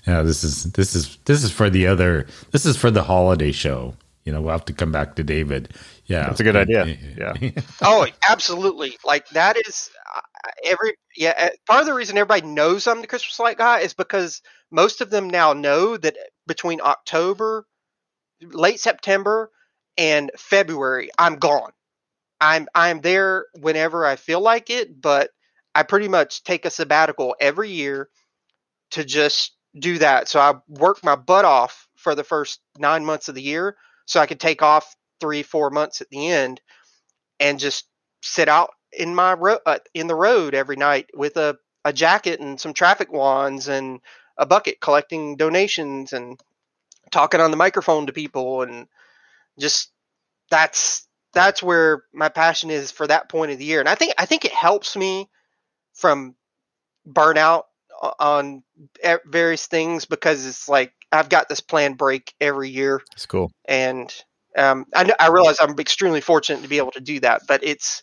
Yeah, 0.07 0.23
this 0.23 0.45
is 0.45 0.65
this 0.73 0.95
is 0.95 1.17
this 1.25 1.45
is 1.45 1.51
for 1.51 1.71
the 1.71 1.87
other. 1.87 2.27
This 2.51 2.67
is 2.67 2.77
for 2.77 2.91
the 2.91 3.03
holiday 3.03 3.53
show. 3.53 3.95
You 4.25 4.33
know, 4.33 4.41
we'll 4.41 4.53
have 4.53 4.65
to 4.67 4.73
come 4.73 4.93
back 4.93 5.17
to 5.17 5.23
David. 5.23 5.75
Yeah, 6.07 6.27
that's 6.27 6.41
a 6.41 6.45
good 6.45 6.57
idea. 6.57 6.97
Yeah. 7.17 7.35
oh, 7.83 8.07
absolutely. 8.29 8.97
Like 9.05 9.29
that 9.31 9.57
is 9.67 9.91
every 10.65 10.95
yeah. 11.17 11.35
Uh, 11.37 11.49
part 11.67 11.81
of 11.81 11.87
the 11.87 11.95
reason 11.95 12.17
everybody 12.17 12.47
knows 12.47 12.87
I'm 12.87 13.01
the 13.01 13.07
Christmas 13.07 13.39
light 13.39 13.59
guy 13.59 13.81
is 13.81 13.95
because 13.95 14.43
most 14.71 15.01
of 15.01 15.11
them 15.11 15.29
now 15.29 15.53
know 15.53 15.97
that 15.97 16.17
between 16.47 16.81
October, 16.81 17.67
late 18.43 18.81
September, 18.81 19.51
and 19.99 20.31
February 20.37 21.11
I'm 21.19 21.37
gone. 21.37 21.73
I'm 22.41 22.69
I'm 22.75 23.01
there 23.01 23.47
whenever 23.61 24.07
I 24.07 24.17
feel 24.17 24.41
like 24.41 24.71
it, 24.71 25.01
but 25.01 25.31
I 25.75 25.83
pretty 25.83 26.09
much 26.09 26.45
take 26.45 26.65
a 26.65 26.71
sabbatical 26.71 27.37
every 27.41 27.71
year 27.71 28.09
to 28.93 29.05
just 29.05 29.57
do 29.79 29.99
that. 29.99 30.29
So 30.29 30.41
I 30.41 30.55
work 30.69 31.05
my 31.05 31.17
butt 31.17 31.45
off 31.45 31.89
for 31.97 32.15
the 32.15 32.25
first 32.25 32.61
9 32.79 33.05
months 33.05 33.29
of 33.29 33.35
the 33.35 33.43
year 33.43 33.77
so 34.07 34.21
I 34.21 34.27
could 34.27 34.41
take 34.41 34.63
off 34.63 34.95
3 35.21 35.43
4 35.43 35.71
months 35.71 36.01
at 36.01 36.11
the 36.11 36.29
end 36.29 36.61
and 37.41 37.59
just 37.59 37.87
sit 38.23 38.49
out 38.49 38.71
in 38.93 39.15
my 39.15 39.35
ro- 39.35 39.59
uh, 39.67 39.79
in 39.95 40.07
the 40.07 40.15
road 40.15 40.55
every 40.55 40.77
night 40.77 41.11
with 41.15 41.37
a 41.37 41.57
a 41.85 41.93
jacket 41.93 42.41
and 42.41 42.61
some 42.61 42.73
traffic 42.73 43.13
wands 43.13 43.69
and 43.69 44.01
a 44.39 44.47
bucket 44.47 44.81
collecting 44.81 45.37
donations 45.37 46.13
and 46.13 46.41
talking 47.11 47.41
on 47.41 47.51
the 47.51 47.57
microphone 47.57 48.07
to 48.07 48.13
people 48.13 48.63
and 48.63 48.87
just 49.59 49.91
that's 50.51 51.07
that's 51.33 51.63
where 51.63 52.05
my 52.13 52.29
passion 52.29 52.71
is 52.71 52.91
for 52.93 53.07
that 53.07 53.29
point 53.29 53.51
of 53.51 53.59
the 53.59 53.65
year. 53.65 53.81
And 53.81 53.89
i 53.89 53.95
think 53.95 54.15
i 54.19 54.27
think 54.27 54.45
it 54.45 54.53
helps 54.53 54.97
me 54.97 55.29
from 55.95 56.35
burnout 57.09 57.65
on 58.19 58.63
various 59.27 59.67
things 59.67 60.05
because 60.05 60.45
it's 60.47 60.69
like 60.69 60.93
i've 61.13 61.29
got 61.29 61.49
this 61.49 61.61
planned 61.61 61.99
break 61.99 62.35
every 62.41 62.71
year. 62.71 63.01
It's 63.13 63.27
cool. 63.27 63.51
And 63.67 64.13
um, 64.57 64.87
I, 64.95 65.13
I 65.19 65.29
realize 65.29 65.57
i'm 65.61 65.79
extremely 65.79 66.21
fortunate 66.21 66.63
to 66.63 66.69
be 66.69 66.79
able 66.79 66.93
to 66.93 67.01
do 67.01 67.21
that 67.21 67.43
but 67.49 67.65
it's 67.65 68.03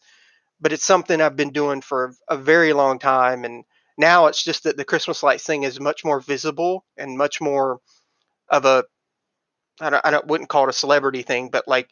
but 0.60 0.74
it's 0.74 0.86
something 0.86 1.22
i've 1.22 1.36
been 1.36 1.52
doing 1.52 1.82
for 1.82 2.14
a 2.30 2.38
very 2.38 2.74
long 2.74 3.00
time. 3.00 3.44
And 3.44 3.64
Now 3.98 4.28
it's 4.28 4.44
just 4.44 4.64
that 4.64 4.78
the 4.78 4.86
Christmas 4.86 5.24
lights 5.24 5.46
thing 5.46 5.64
is 5.64 5.80
much 5.80 6.06
more 6.06 6.20
visible 6.20 6.86
and 6.98 7.18
much 7.18 7.42
more 7.42 7.80
of 8.50 8.66
a 8.66 8.84
I 9.80 9.90
don't, 9.90 10.06
I 10.06 10.12
don't 10.12 10.28
wouldn't 10.28 10.50
call 10.50 10.66
it 10.66 10.70
a 10.70 10.74
celebrity 10.74 11.22
thing, 11.22 11.50
but 11.50 11.68
like 11.68 11.90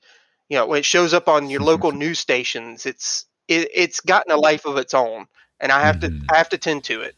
you 0.49 0.57
know 0.57 0.67
when 0.67 0.79
it 0.79 0.85
shows 0.85 1.13
up 1.13 1.27
on 1.27 1.49
your 1.49 1.61
local 1.61 1.91
news 2.03 2.19
stations, 2.19 2.85
it's 2.85 3.25
it, 3.47 3.69
it's 3.73 3.99
gotten 3.99 4.31
a 4.31 4.37
life 4.37 4.65
of 4.65 4.77
its 4.77 4.93
own, 4.93 5.27
and 5.59 5.71
I 5.71 5.81
have 5.81 5.97
mm-hmm. 5.97 6.25
to 6.25 6.33
I 6.33 6.37
have 6.37 6.49
to 6.49 6.57
tend 6.57 6.83
to 6.85 7.01
it. 7.01 7.15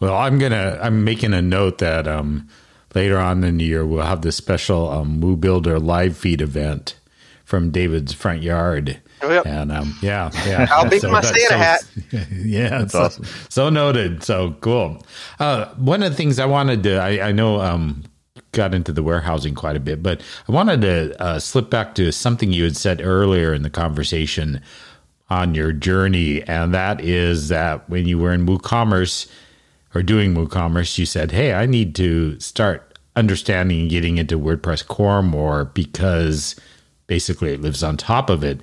Well, 0.00 0.14
I'm 0.14 0.38
gonna 0.38 0.78
I'm 0.82 1.04
making 1.04 1.34
a 1.34 1.42
note 1.42 1.78
that 1.78 2.06
um, 2.06 2.48
later 2.94 3.18
on 3.18 3.44
in 3.44 3.58
the 3.58 3.64
year 3.64 3.86
we'll 3.86 4.04
have 4.04 4.22
this 4.22 4.36
special 4.36 4.88
um, 4.90 5.20
Woo 5.20 5.36
Builder 5.36 5.78
live 5.78 6.16
feed 6.16 6.40
event 6.40 6.96
from 7.44 7.70
David's 7.70 8.12
front 8.12 8.42
yard. 8.42 9.00
Oh, 9.22 9.30
yep. 9.30 9.46
And 9.46 9.70
um, 9.70 9.96
yeah, 10.02 10.30
yeah. 10.46 10.66
I'll 10.72 10.88
be 10.88 10.98
so 10.98 11.10
my 11.10 11.20
Santa 11.20 11.40
so, 11.40 11.56
hat. 11.56 11.86
Yeah, 12.30 12.80
that's 12.80 12.92
so, 12.92 13.02
awesome. 13.02 13.24
So 13.48 13.70
noted. 13.70 14.22
So 14.22 14.52
cool. 14.60 15.04
Uh, 15.38 15.66
one 15.76 16.02
of 16.02 16.10
the 16.10 16.16
things 16.16 16.38
I 16.38 16.46
wanted 16.46 16.82
to, 16.82 16.96
I, 16.96 17.28
I 17.28 17.32
know, 17.32 17.60
um, 17.60 18.04
got 18.54 18.74
into 18.74 18.92
the 18.92 19.02
warehousing 19.02 19.54
quite 19.54 19.76
a 19.76 19.80
bit, 19.80 20.02
but 20.02 20.20
I 20.48 20.52
wanted 20.52 20.80
to 20.82 21.22
uh, 21.22 21.38
slip 21.38 21.70
back 21.70 21.94
to 21.96 22.12
something 22.12 22.52
you 22.52 22.64
had 22.64 22.76
said 22.76 23.00
earlier 23.02 23.52
in 23.52 23.62
the 23.62 23.70
conversation 23.70 24.60
on 25.28 25.54
your 25.54 25.72
journey, 25.72 26.42
and 26.42 26.72
that 26.74 27.00
is 27.00 27.48
that 27.48 27.88
when 27.88 28.06
you 28.06 28.18
were 28.18 28.32
in 28.32 28.46
WooCommerce 28.46 29.28
or 29.94 30.02
doing 30.02 30.34
WooCommerce, 30.34 30.98
you 30.98 31.06
said, 31.06 31.32
"Hey, 31.32 31.52
I 31.52 31.66
need 31.66 31.94
to 31.96 32.38
start 32.40 32.98
understanding 33.16 33.82
and 33.82 33.90
getting 33.90 34.18
into 34.18 34.38
WordPress 34.38 34.86
core 34.86 35.22
more 35.22 35.66
because." 35.66 36.56
basically 37.06 37.52
it 37.52 37.60
lives 37.60 37.82
on 37.82 37.96
top 37.96 38.30
of 38.30 38.42
it. 38.42 38.60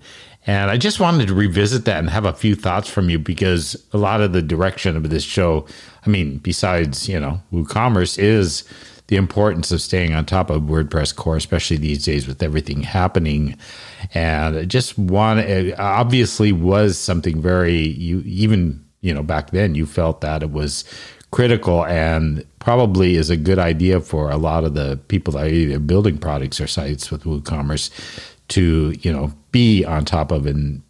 And 0.47 0.71
I 0.71 0.77
just 0.77 0.99
wanted 0.99 1.27
to 1.27 1.35
revisit 1.35 1.85
that 1.85 1.99
and 1.99 2.09
have 2.09 2.25
a 2.25 2.33
few 2.33 2.55
thoughts 2.55 2.89
from 2.89 3.09
you 3.09 3.19
because 3.19 3.75
a 3.93 3.97
lot 3.97 4.21
of 4.21 4.33
the 4.33 4.41
direction 4.41 4.97
of 4.97 5.09
this 5.09 5.23
show, 5.23 5.67
I 6.05 6.09
mean, 6.09 6.37
besides, 6.37 7.07
you 7.07 7.19
know, 7.19 7.41
WooCommerce 7.53 8.17
is 8.17 8.63
the 9.11 9.17
importance 9.17 9.73
of 9.73 9.81
staying 9.81 10.13
on 10.13 10.25
top 10.25 10.49
of 10.49 10.61
WordPress 10.61 11.13
core, 11.13 11.35
especially 11.35 11.75
these 11.75 12.05
days 12.05 12.25
with 12.29 12.41
everything 12.41 12.81
happening. 12.81 13.57
And 14.13 14.69
just 14.69 14.97
it 14.97 15.77
obviously 15.77 16.53
was 16.53 16.97
something 16.97 17.41
very 17.41 17.75
you 17.75 18.21
even, 18.21 18.85
you 19.01 19.13
know, 19.13 19.21
back 19.21 19.51
then 19.51 19.75
you 19.75 19.85
felt 19.85 20.21
that 20.21 20.43
it 20.43 20.51
was 20.51 20.85
critical 21.31 21.85
and 21.87 22.45
probably 22.59 23.15
is 23.15 23.29
a 23.29 23.35
good 23.35 23.59
idea 23.59 23.99
for 23.99 24.31
a 24.31 24.37
lot 24.37 24.63
of 24.63 24.75
the 24.75 24.97
people 25.09 25.33
that 25.33 25.43
are 25.43 25.49
either 25.49 25.77
building 25.79 26.17
products 26.17 26.61
or 26.61 26.67
sites 26.67 27.11
with 27.11 27.25
WooCommerce 27.25 27.89
to 28.47 28.95
you 29.01 29.11
know 29.11 29.33
be 29.51 29.83
on 29.83 30.05
top 30.05 30.31
of 30.31 30.45
and 30.45 30.81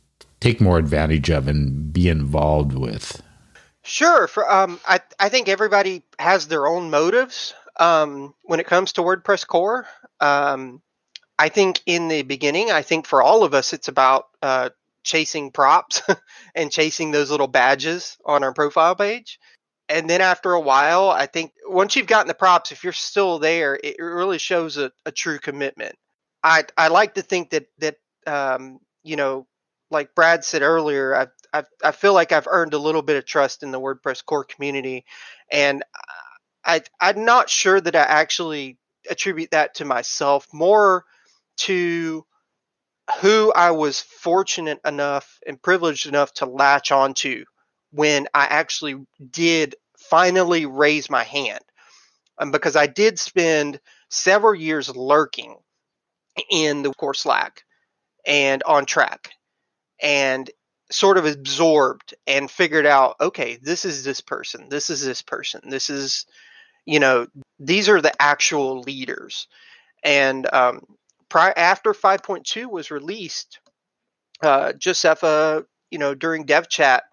take 0.41 0.62
more 0.62 0.77
advantage 0.77 1.31
of 1.31 1.47
and 1.47 1.91
be 1.91 2.07
involved 2.07 2.77
with. 2.77 3.19
Sure. 3.81 4.27
For 4.27 4.51
um 4.51 4.79
i 4.88 4.99
i 5.19 5.27
think 5.27 5.49
everybody 5.49 6.03
has 6.19 6.49
their 6.49 6.67
own 6.67 6.91
motives 6.91 7.55
um 7.82 8.36
when 8.44 8.62
it 8.62 8.67
comes 8.67 8.94
to 8.94 9.02
wordpress 9.02 9.48
core 9.48 9.88
um 10.22 10.82
i 11.39 11.50
think 11.50 11.82
in 11.88 12.10
the 12.10 12.24
beginning 12.24 12.72
i 12.72 12.84
think 12.84 13.08
for 13.08 13.24
all 13.24 13.44
of 13.44 13.56
us 13.56 13.74
it's 13.74 13.89
about 13.89 14.28
uh 14.44 14.70
chasing 15.04 15.52
props 15.52 16.04
and 16.56 16.72
chasing 16.72 17.12
those 17.12 17.32
little 17.32 17.48
badges 17.48 18.17
on 18.26 18.44
our 18.44 18.54
profile 18.54 18.96
page. 18.96 19.39
And 19.89 20.10
then 20.10 20.22
after 20.22 20.54
a 20.54 20.62
while 20.62 21.10
i 21.10 21.28
think 21.28 21.54
once 21.67 21.96
you've 21.98 22.08
gotten 22.08 22.30
the 22.30 22.36
props 22.36 22.72
if 22.74 22.84
you're 22.86 22.94
still 22.94 23.39
there 23.39 23.80
it 23.84 23.98
really 24.00 24.39
shows 24.39 24.78
a, 24.78 24.91
a 25.06 25.12
true 25.13 25.39
commitment. 25.39 25.96
I 26.44 26.65
I 26.78 26.89
like 26.89 27.15
to 27.15 27.24
think 27.24 27.52
that 27.52 27.67
that 27.80 27.98
um, 28.28 28.80
you 29.04 29.17
know, 29.17 29.48
like 29.91 30.15
Brad 30.15 30.46
said 30.46 30.63
earlier, 30.63 31.15
I, 31.15 31.28
I 31.60 31.65
I 31.84 31.91
feel 31.94 32.13
like 32.13 32.34
I've 32.34 32.48
earned 32.50 32.74
a 32.76 32.80
little 32.80 33.04
bit 33.04 33.17
of 33.17 33.26
trust 33.26 33.63
in 33.63 33.72
the 33.72 33.82
WordPress 33.82 34.26
core 34.26 34.46
community, 34.46 35.06
and 35.52 35.84
I 36.65 36.82
I'm 37.00 37.26
not 37.26 37.50
sure 37.50 37.80
that 37.80 37.95
I 37.95 38.02
actually 38.02 38.78
attribute 39.10 39.52
that 39.52 39.76
to 39.76 39.86
myself, 39.86 40.47
more 40.54 41.06
to 41.58 42.26
who 43.21 43.52
I 43.54 43.71
was 43.71 44.02
fortunate 44.02 44.80
enough 44.86 45.39
and 45.45 45.62
privileged 45.62 46.08
enough 46.08 46.34
to 46.36 46.45
latch 46.45 46.91
onto 46.91 47.45
when 47.91 48.28
I 48.34 48.45
actually 48.45 48.95
did 49.32 49.76
finally 49.97 50.65
raise 50.65 51.10
my 51.10 51.24
hand. 51.24 51.63
Um, 52.38 52.52
because 52.52 52.76
I 52.76 52.88
did 52.88 53.19
spend 53.19 53.80
several 54.10 54.56
years 54.56 54.95
lurking 54.95 55.58
in 56.50 56.82
the 56.84 56.93
core 56.93 57.13
Slack 57.13 57.63
and 58.26 58.63
on 58.63 58.86
Trac 58.86 59.30
and 60.02 60.50
sort 60.91 61.17
of 61.17 61.26
absorbed 61.26 62.13
and 62.28 62.52
figured 62.52 62.86
out 62.86 63.15
okay 63.21 63.58
this 63.62 63.86
is 63.86 64.04
this 64.04 64.19
person 64.19 64.67
this 64.69 64.89
is 64.89 65.04
this 65.06 65.21
person 65.21 65.62
this 65.69 65.89
is 65.89 66.26
you 66.86 67.00
know 67.00 67.28
these 67.60 67.89
are 67.89 68.02
the 68.02 68.13
actual 68.22 68.82
leaders 68.82 69.48
and 70.04 70.52
um, 70.54 70.82
prior 71.30 71.54
after 71.56 71.94
5.2 71.94 72.70
was 72.70 72.91
released 72.91 73.60
uh, 74.41 74.74
Josepha 74.74 75.65
you 75.89 76.00
know 76.00 76.15
during 76.15 76.46
dev 76.46 76.67
chat 76.70 77.04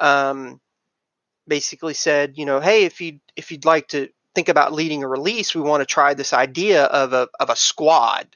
um, 0.00 0.60
basically 1.46 1.94
said 1.94 2.34
you 2.36 2.44
know 2.46 2.60
hey 2.60 2.84
if 2.84 3.00
you 3.00 3.20
if 3.36 3.50
you'd 3.50 3.64
like 3.64 3.88
to 3.88 4.08
think 4.34 4.48
about 4.48 4.72
leading 4.72 5.02
a 5.02 5.08
release 5.08 5.54
we 5.54 5.60
want 5.60 5.80
to 5.80 5.86
try 5.86 6.14
this 6.14 6.32
idea 6.32 6.84
of 6.84 7.12
a 7.12 7.28
of 7.40 7.50
a 7.50 7.56
squad 7.56 8.28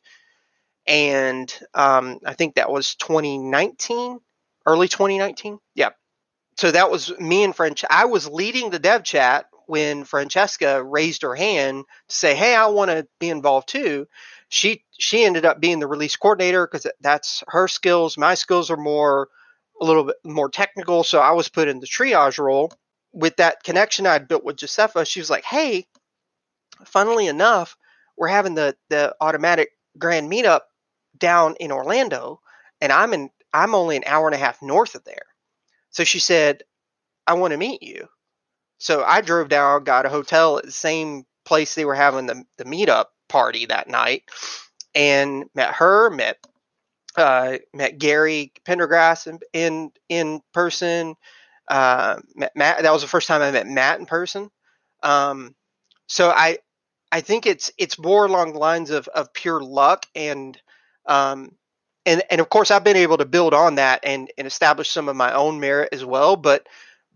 and 0.87 1.53
um, 1.75 2.19
I 2.27 2.35
think 2.35 2.57
that 2.57 2.71
was 2.71 2.95
2019, 2.97 4.19
early 4.67 4.89
2019. 4.89 5.59
Yeah. 5.75 5.91
So 6.57 6.71
that 6.71 6.91
was 6.91 7.17
me 7.19 7.45
and 7.45 7.55
French. 7.55 7.85
I 7.89 8.07
was 8.07 8.29
leading 8.29 8.71
the 8.71 8.79
dev 8.79 9.05
chat 9.05 9.47
when 9.73 10.05
Francesca 10.05 10.85
raised 10.85 11.23
her 11.23 11.35
hand 11.35 11.87
to 12.09 12.15
say, 12.15 12.35
"Hey, 12.35 12.55
I 12.55 12.67
want 12.67 12.91
to 12.91 13.09
be 13.19 13.31
involved 13.31 13.69
too." 13.71 14.07
She 14.51 14.85
she 14.99 15.25
ended 15.25 15.47
up 15.47 15.61
being 15.61 15.79
the 15.79 15.87
release 15.87 16.15
coordinator 16.15 16.67
because 16.67 16.87
that's 17.01 17.43
her 17.49 17.69
skills. 17.69 18.19
My 18.19 18.35
skills 18.35 18.71
are 18.71 18.77
more 18.77 19.29
a 19.81 19.85
little 19.87 20.05
bit 20.05 20.17
more 20.25 20.51
technical, 20.51 21.05
so 21.05 21.21
I 21.21 21.31
was 21.31 21.49
put 21.49 21.69
in 21.69 21.81
the 21.81 21.87
triage 21.87 22.39
role. 22.39 22.71
With 23.15 23.37
that 23.37 23.63
connection 23.63 24.07
I'd 24.07 24.29
built 24.29 24.45
with 24.45 24.57
Josepha, 24.59 25.07
she 25.07 25.21
was 25.21 25.31
like, 25.31 25.45
"Hey, 25.45 25.87
funnily 26.85 27.27
enough, 27.27 27.79
we're 28.19 28.29
having 28.29 28.55
the 28.55 28.77
the 28.91 29.17
Automattic 29.23 29.69
grand 29.97 30.31
meetup 30.31 30.63
down 31.17 31.57
in 31.61 31.73
Orlando, 31.73 32.43
and 32.83 32.93
I'm 32.93 33.15
in 33.15 33.31
I'm 33.55 33.75
only 33.75 33.97
an 33.97 34.05
hour 34.05 34.27
and 34.29 34.35
a 34.35 34.45
half 34.45 34.61
north 34.61 34.95
of 34.95 35.05
there. 35.05 35.29
So 35.89 36.05
she 36.05 36.19
said, 36.19 36.63
I 37.27 37.35
want 37.35 37.53
to 37.53 37.59
meet 37.59 37.83
you. 37.83 38.09
So 38.83 39.05
I 39.05 39.21
drove 39.21 39.49
down, 39.49 39.85
got 39.85 40.07
a 40.07 40.09
hotel 40.09 40.59
at 40.59 40.65
the 40.65 40.73
same 40.73 41.25
place 41.45 41.77
they 41.77 41.85
were 41.85 41.95
having 41.95 42.27
the, 42.27 42.43
the 42.59 42.65
meetup 42.65 43.07
party 43.29 43.67
that 43.67 43.89
night, 43.89 44.25
and 44.93 45.45
met 45.55 45.73
her, 45.77 46.11
met 46.11 46.37
uh, 47.17 47.59
met 47.73 47.99
Gary 47.99 48.53
Pendergast 48.65 49.29
in 49.29 49.39
in, 49.53 49.93
in 50.09 50.41
person. 50.53 51.15
Uh, 51.69 52.17
met 52.35 52.57
Matt. 52.57 52.83
That 52.83 52.93
was 52.93 53.03
the 53.03 53.09
first 53.09 53.29
time 53.29 53.41
I 53.41 53.53
met 53.53 53.69
Matt 53.69 54.01
in 54.01 54.07
person. 54.07 54.51
Um, 55.05 55.55
so 56.09 56.31
I 56.31 56.59
I 57.13 57.21
think 57.21 57.47
it's 57.47 57.71
it's 57.79 58.01
more 58.01 58.27
along 58.27 58.53
the 58.53 58.59
lines 58.59 58.91
of 58.91 59.07
of 59.07 59.33
pure 59.33 59.61
luck 59.61 60.07
and 60.17 60.61
um, 61.07 61.53
and 62.05 62.21
and 62.33 62.41
of 62.41 62.51
course, 62.51 62.73
I've 62.73 62.83
been 62.83 62.97
able 62.97 63.19
to 63.19 63.27
build 63.27 63.55
on 63.55 63.77
that 63.77 64.01
and 64.03 64.29
and 64.37 64.45
establish 64.45 64.91
some 64.91 65.09
of 65.09 65.15
my 65.15 65.33
own 65.33 65.61
merit 65.61 65.91
as 65.93 66.05
well. 66.05 66.35
But 66.35 66.67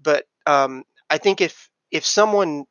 but 0.01 0.29
um, 0.47 0.85
I 1.11 1.19
think 1.19 1.41
if 1.41 1.69
if 1.91 2.05
someone 2.05 2.65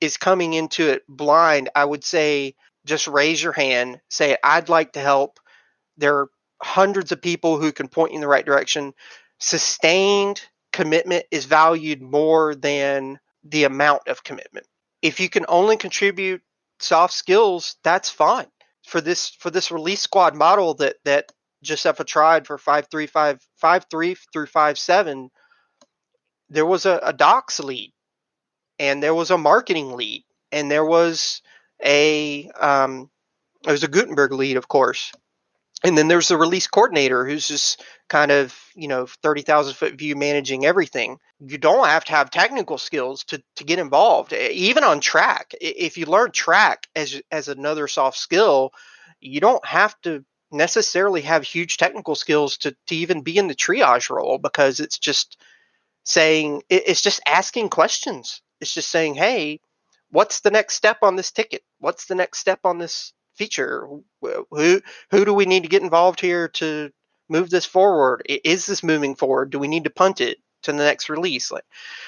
is 0.00 0.16
coming 0.16 0.54
into 0.54 0.90
it 0.90 1.02
blind, 1.08 1.70
I 1.74 1.84
would 1.84 2.04
say 2.04 2.54
just 2.86 3.08
raise 3.08 3.42
your 3.42 3.52
hand, 3.52 4.00
say 4.08 4.36
I'd 4.42 4.68
like 4.68 4.92
to 4.92 5.00
help. 5.00 5.40
There 5.96 6.16
are 6.18 6.30
hundreds 6.62 7.12
of 7.12 7.22
people 7.22 7.58
who 7.58 7.72
can 7.72 7.88
point 7.88 8.12
you 8.12 8.16
in 8.16 8.20
the 8.20 8.28
right 8.28 8.44
direction. 8.44 8.94
Sustained 9.38 10.42
commitment 10.72 11.24
is 11.30 11.44
valued 11.44 12.02
more 12.02 12.54
than 12.54 13.20
the 13.44 13.64
amount 13.64 14.08
of 14.08 14.24
commitment. 14.24 14.66
If 15.02 15.20
you 15.20 15.28
can 15.28 15.44
only 15.48 15.76
contribute 15.76 16.42
soft 16.80 17.14
skills, 17.14 17.76
that's 17.84 18.10
fine 18.10 18.46
for 18.84 19.00
this 19.00 19.30
for 19.30 19.50
this 19.50 19.70
release 19.70 20.00
squad 20.00 20.34
model 20.34 20.74
that 20.74 20.96
that 21.04 21.32
Josepha 21.62 22.04
tried 22.04 22.46
for 22.46 22.58
five 22.58 22.88
three 22.90 23.06
five 23.06 23.40
five 23.56 23.86
three 23.90 24.16
through 24.32 24.46
five 24.46 24.78
seven, 24.78 25.30
there 26.54 26.66
was 26.66 26.86
a, 26.86 26.98
a 27.02 27.12
docs 27.12 27.60
lead, 27.60 27.92
and 28.78 29.02
there 29.02 29.14
was 29.14 29.30
a 29.30 29.38
marketing 29.38 29.92
lead, 29.92 30.24
and 30.52 30.70
there 30.70 30.84
was 30.84 31.42
a 31.84 32.48
um, 32.60 33.10
there 33.62 33.72
was 33.72 33.84
a 33.84 33.88
Gutenberg 33.88 34.32
lead, 34.32 34.56
of 34.56 34.68
course, 34.68 35.12
and 35.84 35.98
then 35.98 36.08
there's 36.08 36.28
the 36.28 36.36
release 36.36 36.66
coordinator 36.66 37.26
who's 37.26 37.48
just 37.48 37.82
kind 38.08 38.30
of 38.30 38.56
you 38.74 38.88
know 38.88 39.06
30,000 39.22 39.74
foot 39.74 39.94
view 39.94 40.16
managing 40.16 40.64
everything. 40.64 41.18
You 41.40 41.58
don't 41.58 41.86
have 41.86 42.04
to 42.06 42.12
have 42.12 42.30
technical 42.30 42.78
skills 42.78 43.24
to, 43.24 43.42
to 43.56 43.64
get 43.64 43.78
involved. 43.78 44.32
Even 44.32 44.84
on 44.84 45.00
Trac, 45.00 45.54
if 45.60 45.98
you 45.98 46.06
learn 46.06 46.30
Trac 46.30 46.84
as 46.94 47.20
as 47.30 47.48
another 47.48 47.88
soft 47.88 48.18
skill, 48.18 48.70
you 49.20 49.40
don't 49.40 49.64
have 49.66 50.00
to 50.02 50.24
necessarily 50.52 51.22
have 51.22 51.42
huge 51.42 51.76
technical 51.76 52.14
skills 52.14 52.56
to, 52.58 52.76
to 52.86 52.94
even 52.94 53.22
be 53.22 53.36
in 53.36 53.48
the 53.48 53.54
triage 53.54 54.08
role 54.08 54.38
because 54.38 54.78
it's 54.78 54.98
just 54.98 55.36
saying 56.04 56.62
it's 56.68 57.00
just 57.00 57.20
asking 57.26 57.70
questions. 57.70 58.42
It's 58.60 58.72
just 58.72 58.90
saying, 58.90 59.14
hey, 59.14 59.60
what's 60.10 60.40
the 60.40 60.50
next 60.50 60.74
step 60.74 60.98
on 61.02 61.16
this 61.16 61.32
ticket? 61.32 61.62
What's 61.80 62.06
the 62.06 62.14
next 62.14 62.38
step 62.38 62.60
on 62.64 62.78
this 62.78 63.12
feature? 63.34 63.88
Who 64.20 64.80
who 65.10 65.24
do 65.24 65.34
we 65.34 65.44
need 65.44 65.64
to 65.64 65.68
get 65.68 65.82
involved 65.82 66.20
here 66.20 66.48
to 66.48 66.90
move 67.28 67.50
this 67.50 67.66
forward? 67.66 68.22
Is 68.28 68.66
this 68.66 68.82
moving 68.82 69.16
forward? 69.16 69.50
Do 69.50 69.58
we 69.58 69.68
need 69.68 69.84
to 69.84 69.90
punt 69.90 70.20
it 70.20 70.38
to 70.62 70.72
the 70.72 70.78
next 70.78 71.08
release? 71.08 71.50
Like, 71.50 71.64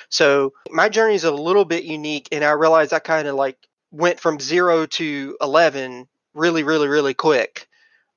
so 0.09 0.53
my 0.71 0.89
journey 0.89 1.15
is 1.15 1.25
a 1.25 1.33
little 1.33 1.65
bit 1.65 1.85
unique, 1.85 2.29
and 2.33 2.45
I 2.45 2.53
realized 2.53 2.93
I 2.93 3.01
kind 3.01 3.27
of 3.27 3.35
like 3.35 3.59
went 3.91 4.21
from 4.21 4.41
zero 4.41 4.87
to 4.87 5.37
eleven 5.41 6.07
really, 6.35 6.63
really, 6.63 6.89
really 6.89 7.15
quick. 7.15 7.67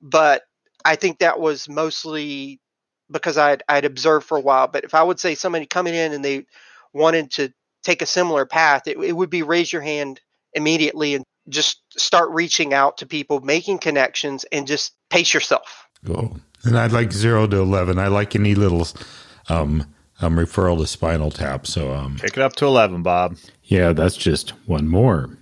But 0.00 0.42
I 0.84 0.96
think 0.96 1.18
that 1.18 1.40
was 1.40 1.68
mostly 1.68 2.60
because 3.10 3.38
I'd 3.38 3.62
I'd 3.68 3.84
observed 3.84 4.26
for 4.26 4.36
a 4.36 4.40
while. 4.40 4.68
But 4.68 4.84
if 4.84 4.94
I 4.94 5.02
would 5.02 5.20
say 5.20 5.34
somebody 5.34 5.66
coming 5.66 5.94
in 5.94 6.12
and 6.12 6.24
they 6.24 6.46
wanted 6.92 7.30
to 7.32 7.52
take 7.82 8.02
a 8.02 8.06
similar 8.06 8.46
path, 8.46 8.86
it, 8.86 8.98
it 8.98 9.12
would 9.12 9.30
be 9.30 9.42
raise 9.42 9.72
your 9.72 9.82
hand 9.82 10.20
immediately 10.54 11.14
and 11.14 11.24
just 11.48 11.82
start 11.96 12.30
reaching 12.30 12.74
out 12.74 12.98
to 12.98 13.06
people, 13.06 13.40
making 13.40 13.78
connections, 13.78 14.44
and 14.52 14.66
just 14.66 14.92
pace 15.08 15.32
yourself. 15.34 15.88
Cool. 16.04 16.38
And 16.64 16.78
I'd 16.78 16.92
like 16.92 17.12
zero 17.12 17.46
to 17.46 17.56
eleven. 17.56 17.98
I 17.98 18.08
like 18.08 18.36
any 18.36 18.54
little 18.54 18.86
um, 19.48 19.86
um, 20.20 20.36
referral 20.36 20.78
to 20.78 20.86
Spinal 20.86 21.30
Tap. 21.30 21.66
So 21.66 21.94
um, 21.94 22.16
kick 22.16 22.36
it 22.36 22.42
up 22.42 22.54
to 22.56 22.66
eleven, 22.66 23.02
Bob. 23.02 23.36
Yeah, 23.64 23.92
that's 23.92 24.16
just 24.16 24.50
one 24.66 24.88
more. 24.88 25.36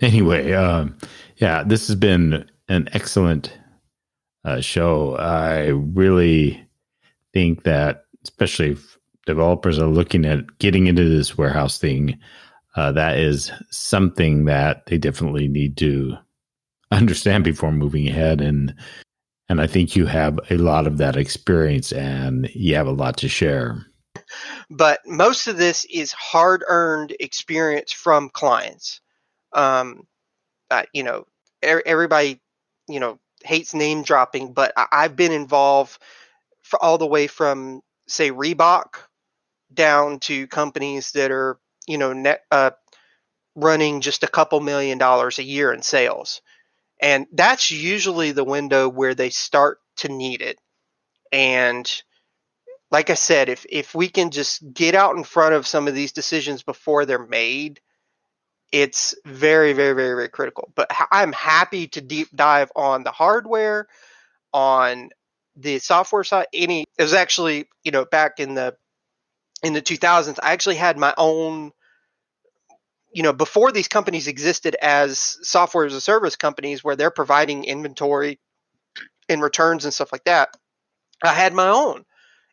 Anyway, 0.00 0.52
um, 0.52 0.96
yeah, 1.36 1.64
this 1.64 1.88
has 1.88 1.96
been 1.96 2.48
an 2.68 2.88
excellent 2.92 3.52
uh, 4.44 4.60
show. 4.60 5.16
I 5.16 5.68
really 5.68 6.67
think 7.32 7.64
that, 7.64 8.04
especially 8.24 8.72
if 8.72 8.98
developers 9.26 9.78
are 9.78 9.86
looking 9.86 10.24
at 10.24 10.58
getting 10.58 10.86
into 10.86 11.08
this 11.08 11.36
warehouse 11.36 11.78
thing, 11.78 12.18
uh, 12.76 12.92
that 12.92 13.18
is 13.18 13.50
something 13.70 14.44
that 14.44 14.86
they 14.86 14.98
definitely 14.98 15.48
need 15.48 15.76
to 15.78 16.16
understand 16.90 17.44
before 17.44 17.72
moving 17.72 18.08
ahead. 18.08 18.40
And 18.40 18.74
and 19.50 19.60
I 19.60 19.66
think 19.66 19.96
you 19.96 20.04
have 20.06 20.38
a 20.50 20.58
lot 20.58 20.86
of 20.86 20.98
that 20.98 21.16
experience, 21.16 21.90
and 21.92 22.50
you 22.54 22.74
have 22.74 22.86
a 22.86 22.92
lot 22.92 23.16
to 23.18 23.28
share. 23.28 23.86
But 24.68 25.00
most 25.06 25.46
of 25.46 25.56
this 25.56 25.86
is 25.86 26.12
hard 26.12 26.62
earned 26.68 27.16
experience 27.18 27.92
from 27.92 28.28
clients. 28.28 29.00
Um, 29.54 30.06
uh, 30.70 30.82
you 30.92 31.02
know, 31.02 31.24
er- 31.64 31.82
everybody, 31.86 32.40
you 32.88 33.00
know, 33.00 33.18
hates 33.42 33.72
name 33.72 34.02
dropping, 34.02 34.52
but 34.52 34.72
I- 34.76 35.02
have 35.02 35.16
been 35.16 35.32
involved 35.32 35.98
all 36.76 36.98
the 36.98 37.06
way 37.06 37.26
from 37.26 37.80
say 38.06 38.30
Reebok 38.30 38.96
down 39.72 40.20
to 40.20 40.46
companies 40.46 41.12
that 41.12 41.30
are 41.30 41.58
you 41.86 41.98
know 41.98 42.12
net, 42.12 42.42
uh, 42.50 42.70
running 43.54 44.00
just 44.00 44.22
a 44.22 44.28
couple 44.28 44.60
million 44.60 44.98
dollars 44.98 45.38
a 45.38 45.44
year 45.44 45.72
in 45.72 45.82
sales, 45.82 46.42
and 47.00 47.26
that's 47.32 47.70
usually 47.70 48.32
the 48.32 48.44
window 48.44 48.88
where 48.88 49.14
they 49.14 49.30
start 49.30 49.78
to 49.96 50.08
need 50.08 50.42
it. 50.42 50.58
And 51.32 51.90
like 52.90 53.10
I 53.10 53.14
said, 53.14 53.48
if 53.48 53.66
if 53.68 53.94
we 53.94 54.08
can 54.08 54.30
just 54.30 54.72
get 54.72 54.94
out 54.94 55.16
in 55.16 55.24
front 55.24 55.54
of 55.54 55.66
some 55.66 55.88
of 55.88 55.94
these 55.94 56.12
decisions 56.12 56.62
before 56.62 57.04
they're 57.04 57.18
made, 57.26 57.80
it's 58.72 59.14
very, 59.24 59.72
very, 59.72 59.94
very, 59.94 60.14
very 60.14 60.28
critical. 60.28 60.70
But 60.74 60.90
I'm 61.10 61.32
happy 61.32 61.88
to 61.88 62.00
deep 62.00 62.28
dive 62.34 62.70
on 62.76 63.02
the 63.02 63.10
hardware, 63.10 63.88
on 64.52 65.10
the 65.58 65.78
software 65.78 66.24
side. 66.24 66.46
Any 66.52 66.86
it 66.96 67.02
was 67.02 67.14
actually 67.14 67.66
you 67.82 67.90
know 67.90 68.04
back 68.04 68.40
in 68.40 68.54
the 68.54 68.76
in 69.62 69.72
the 69.72 69.82
2000s, 69.82 70.38
I 70.42 70.52
actually 70.52 70.76
had 70.76 70.96
my 70.96 71.14
own. 71.16 71.72
You 73.10 73.22
know, 73.22 73.32
before 73.32 73.72
these 73.72 73.88
companies 73.88 74.28
existed 74.28 74.76
as 74.80 75.38
software 75.42 75.86
as 75.86 75.94
a 75.94 76.00
service 76.00 76.36
companies, 76.36 76.84
where 76.84 76.94
they're 76.94 77.10
providing 77.10 77.64
inventory 77.64 78.38
and 79.28 79.42
returns 79.42 79.84
and 79.84 79.94
stuff 79.94 80.12
like 80.12 80.24
that, 80.24 80.50
I 81.22 81.32
had 81.32 81.54
my 81.54 81.68
own. 81.68 82.04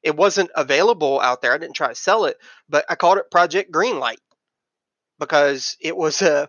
It 0.02 0.16
wasn't 0.16 0.52
available 0.56 1.20
out 1.20 1.42
there. 1.42 1.54
I 1.54 1.58
didn't 1.58 1.76
try 1.76 1.90
to 1.90 1.96
sell 1.96 2.26
it, 2.26 2.38
but 2.70 2.86
I 2.90 2.96
called 2.96 3.18
it 3.18 3.30
Project 3.30 3.72
Greenlight 3.72 4.20
because 5.20 5.76
it 5.82 5.96
was 5.96 6.22
a 6.22 6.48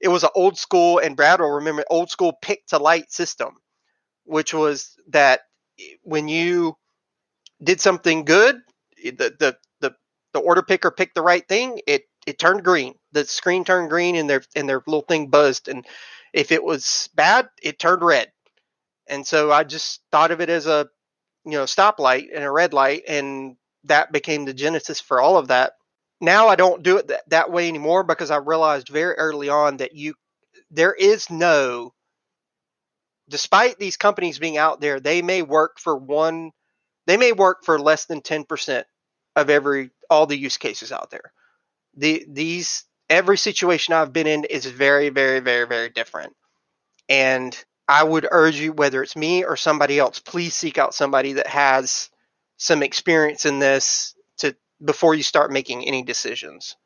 it 0.00 0.08
was 0.08 0.24
an 0.24 0.30
old 0.34 0.56
school 0.56 0.98
and 0.98 1.16
Brad 1.16 1.40
will 1.40 1.50
remember 1.50 1.84
old 1.90 2.10
school 2.10 2.32
pick 2.40 2.66
to 2.68 2.78
light 2.78 3.12
system, 3.12 3.56
which 4.24 4.54
was 4.54 4.96
that 5.08 5.40
when 6.02 6.28
you 6.28 6.76
did 7.62 7.80
something 7.80 8.24
good, 8.24 8.60
the 9.02 9.34
the 9.38 9.56
the, 9.80 9.94
the 10.32 10.40
order 10.40 10.62
picker 10.62 10.90
picked 10.90 11.14
the 11.14 11.22
right 11.22 11.46
thing, 11.46 11.80
it 11.86 12.02
it 12.26 12.38
turned 12.38 12.64
green. 12.64 12.94
The 13.12 13.24
screen 13.24 13.64
turned 13.64 13.90
green 13.90 14.16
and 14.16 14.28
their 14.28 14.42
and 14.56 14.68
their 14.68 14.82
little 14.86 15.02
thing 15.02 15.28
buzzed. 15.28 15.68
And 15.68 15.86
if 16.32 16.52
it 16.52 16.62
was 16.62 17.08
bad, 17.14 17.48
it 17.62 17.78
turned 17.78 18.02
red. 18.02 18.30
And 19.08 19.26
so 19.26 19.50
I 19.50 19.64
just 19.64 20.00
thought 20.12 20.30
of 20.30 20.40
it 20.40 20.50
as 20.50 20.66
a 20.66 20.88
you 21.44 21.52
know 21.52 21.64
stoplight 21.64 22.28
and 22.34 22.44
a 22.44 22.50
red 22.50 22.72
light, 22.72 23.02
and 23.08 23.56
that 23.84 24.12
became 24.12 24.44
the 24.44 24.54
genesis 24.54 25.00
for 25.00 25.20
all 25.20 25.36
of 25.36 25.48
that 25.48 25.72
now 26.20 26.48
I 26.48 26.56
don't 26.56 26.82
do 26.82 26.98
it 26.98 27.08
that, 27.08 27.22
that 27.28 27.50
way 27.50 27.68
anymore 27.68 28.02
because 28.04 28.30
I 28.30 28.36
realized 28.36 28.88
very 28.88 29.14
early 29.14 29.48
on 29.48 29.78
that 29.78 29.94
you 29.94 30.14
there 30.70 30.92
is 30.94 31.30
no 31.30 31.92
despite 33.30 33.78
these 33.78 33.96
companies 33.96 34.38
being 34.38 34.58
out 34.58 34.80
there, 34.80 35.00
they 35.00 35.22
may 35.22 35.42
work 35.42 35.78
for 35.78 35.96
one 35.96 36.50
they 37.06 37.16
may 37.16 37.32
work 37.32 37.64
for 37.64 37.80
less 37.80 38.04
than 38.04 38.20
10% 38.20 38.84
of 39.34 39.50
every 39.50 39.90
all 40.10 40.26
the 40.26 40.36
use 40.36 40.58
cases 40.58 40.92
out 40.92 41.10
there. 41.10 41.32
The 41.96 42.24
these 42.28 42.84
every 43.08 43.38
situation 43.38 43.94
I've 43.94 44.12
been 44.12 44.26
in 44.26 44.44
is 44.44 44.66
very 44.66 45.08
very 45.08 45.40
very 45.40 45.66
very 45.66 45.88
different. 45.88 46.34
And 47.08 47.56
I 47.88 48.04
would 48.04 48.28
urge 48.30 48.56
you 48.56 48.72
whether 48.72 49.02
it's 49.02 49.16
me 49.16 49.44
or 49.44 49.56
somebody 49.56 49.98
else, 49.98 50.18
please 50.18 50.54
seek 50.54 50.78
out 50.78 50.94
somebody 50.94 51.34
that 51.34 51.48
has 51.48 52.10
some 52.56 52.82
experience 52.82 53.46
in 53.46 53.58
this 53.58 54.14
to, 54.38 54.54
before 54.84 55.14
you 55.14 55.22
start 55.22 55.50
making 55.50 55.86
any 55.86 56.02
decisions. 56.02 56.76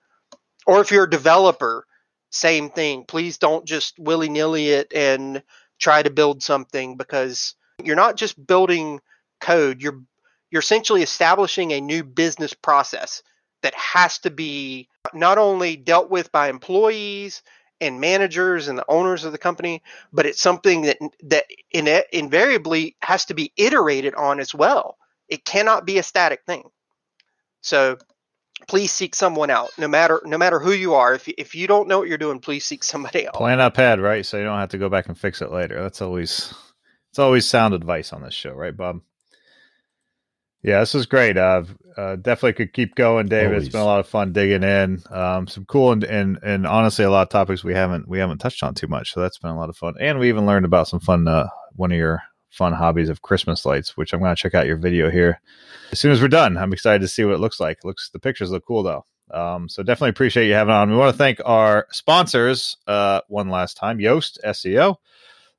Or 0.66 0.80
if 0.80 0.90
you're 0.90 1.05
a 1.05 1.11
developer, 1.11 1.86
same 2.30 2.70
thing. 2.70 3.05
Please 3.05 3.38
don't 3.38 3.66
just 3.66 3.99
willy 3.99 4.28
nilly 4.28 4.70
it 4.70 4.92
and 4.95 5.42
try 5.79 6.03
to 6.03 6.11
build 6.11 6.43
something 6.43 6.97
because 6.97 7.55
you're 7.83 7.97
not 7.97 8.16
just 8.16 8.47
building 8.47 9.01
code. 9.41 9.83
You're 9.83 10.01
you're 10.51 10.61
essentially 10.61 11.03
establishing 11.03 11.72
a 11.72 11.81
new 11.81 12.05
business 12.05 12.55
process 12.55 13.22
that 13.62 13.75
has 13.75 14.18
to 14.20 14.31
be 14.31 14.89
not 15.12 15.39
only 15.39 15.77
dealt 15.77 16.11
with 16.11 16.31
by 16.31 16.49
employees 16.49 17.43
and 17.81 18.01
managers 18.01 18.68
and 18.68 18.79
the 18.79 18.85
owners 18.89 19.25
of 19.25 19.33
the 19.33 19.39
company, 19.39 19.83
but 20.12 20.27
it's 20.27 20.41
something 20.41 20.83
that 20.83 20.99
that 21.25 21.47
in, 21.70 22.03
invariably 22.12 22.97
has 23.03 23.25
to 23.27 23.35
be 23.35 23.53
iterated 23.57 24.14
on 24.14 24.39
as 24.39 24.55
well. 24.55 24.97
It 25.29 25.45
cannot 25.45 25.87
be 25.87 25.99
a 25.99 26.03
static 26.03 26.43
thing. 26.47 26.70
So 27.62 27.99
please 28.66 28.92
seek 28.92 29.14
someone 29.14 29.50
out 29.50 29.70
no 29.78 29.88
matter 29.88 30.20
no 30.24 30.38
matter 30.38 30.58
who 30.58 30.72
you 30.72 30.94
are. 30.94 31.14
If, 31.14 31.28
you, 31.28 31.34
if 31.38 31.54
you 31.54 31.66
don't 31.66 31.88
know 31.88 31.98
what 31.98 32.08
you're 32.08 32.18
doing 32.18 32.40
please 32.40 32.64
seek 32.64 32.84
somebody 32.84 33.26
else. 33.26 33.36
Plan 33.36 33.60
up 33.60 33.76
ahead 33.78 34.00
right? 34.00 34.24
So 34.24 34.38
you 34.38 34.44
don't 34.44 34.58
have 34.58 34.70
to 34.70 34.78
go 34.78 34.88
back 34.88 35.08
and 35.08 35.18
fix 35.18 35.42
it 35.42 35.50
later. 35.50 35.82
That's 35.82 36.02
always 36.02 36.54
it's 37.10 37.18
always 37.18 37.46
sound 37.46 37.74
advice 37.74 38.12
on 38.12 38.22
this 38.22 38.34
show 38.34 38.52
right 38.52 38.76
bob? 38.76 39.00
Yeah 40.62 40.80
this 40.80 40.94
is 40.94 41.06
great. 41.06 41.36
Uh, 41.36 41.64
uh 41.96 42.16
definitely 42.16 42.54
could 42.54 42.72
keep 42.72 42.94
going 42.94 43.26
david 43.26 43.48
always. 43.48 43.64
it's 43.64 43.72
been 43.72 43.82
a 43.82 43.86
lot 43.86 44.00
of 44.00 44.08
fun 44.08 44.32
digging 44.32 44.62
in. 44.62 45.02
Um 45.10 45.46
some 45.46 45.64
cool 45.66 45.92
and, 45.92 46.04
and 46.04 46.38
and 46.42 46.66
honestly 46.66 47.04
a 47.04 47.10
lot 47.10 47.22
of 47.22 47.28
topics 47.28 47.64
we 47.64 47.74
haven't 47.74 48.08
we 48.08 48.18
haven't 48.18 48.38
touched 48.38 48.62
on 48.62 48.74
too 48.74 48.88
much. 48.88 49.12
So 49.12 49.20
that's 49.20 49.38
been 49.38 49.50
a 49.50 49.56
lot 49.56 49.68
of 49.68 49.76
fun. 49.76 49.94
And 50.00 50.18
we 50.18 50.28
even 50.28 50.46
learned 50.46 50.64
about 50.64 50.88
some 50.88 51.00
fun 51.00 51.28
uh 51.28 51.48
one 51.76 51.92
of 51.92 51.98
your 51.98 52.22
fun 52.55 52.72
hobbies 52.72 53.09
of 53.09 53.22
Christmas 53.22 53.66
lights, 53.66 53.96
which 53.96 54.12
I'm 54.12 54.20
going 54.20 54.34
to 54.34 54.40
check 54.40 54.55
out 54.55 54.66
your 54.66 54.76
video 54.76 55.11
here 55.11 55.40
as 55.92 55.98
soon 55.98 56.12
as 56.12 56.20
we're 56.22 56.28
done. 56.28 56.57
I'm 56.57 56.72
excited 56.72 57.00
to 57.02 57.09
see 57.09 57.24
what 57.24 57.34
it 57.34 57.40
looks 57.40 57.61
like. 57.61 57.78
It 57.78 57.86
looks 57.86 58.11
the 58.11 58.18
pictures 58.18 58.50
look 58.50 58.66
cool 58.66 58.82
though. 58.82 59.05
Um, 59.30 59.68
so 59.68 59.82
definitely 59.82 60.11
appreciate 60.11 60.46
you 60.46 60.55
having 60.55 60.74
on. 60.74 60.90
We 60.90 60.96
want 60.96 61.12
to 61.12 61.18
thank 61.18 61.40
our 61.44 61.86
sponsors 61.90 62.76
uh, 62.86 63.22
one 63.28 63.48
last 63.48 63.76
time, 63.76 63.98
Yoast 63.98 64.38
SEO. 64.44 64.96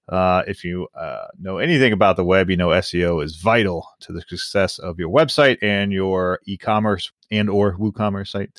Uh, 0.07 0.43
if 0.47 0.63
you 0.63 0.87
uh, 0.95 1.25
know 1.39 1.57
anything 1.57 1.91
about 1.91 2.15
the 2.15 2.23
web, 2.23 2.49
you 2.49 2.57
know 2.57 2.67
SEO 2.67 3.23
is 3.23 3.37
vital 3.37 3.87
to 4.01 4.13
the 4.13 4.21
success 4.21 4.77
of 4.77 4.99
your 4.99 5.09
website 5.09 5.57
and 5.63 5.91
your 5.91 6.39
e-commerce 6.45 7.11
and 7.31 7.49
or 7.49 7.75
WooCommerce 7.75 8.27
site. 8.27 8.51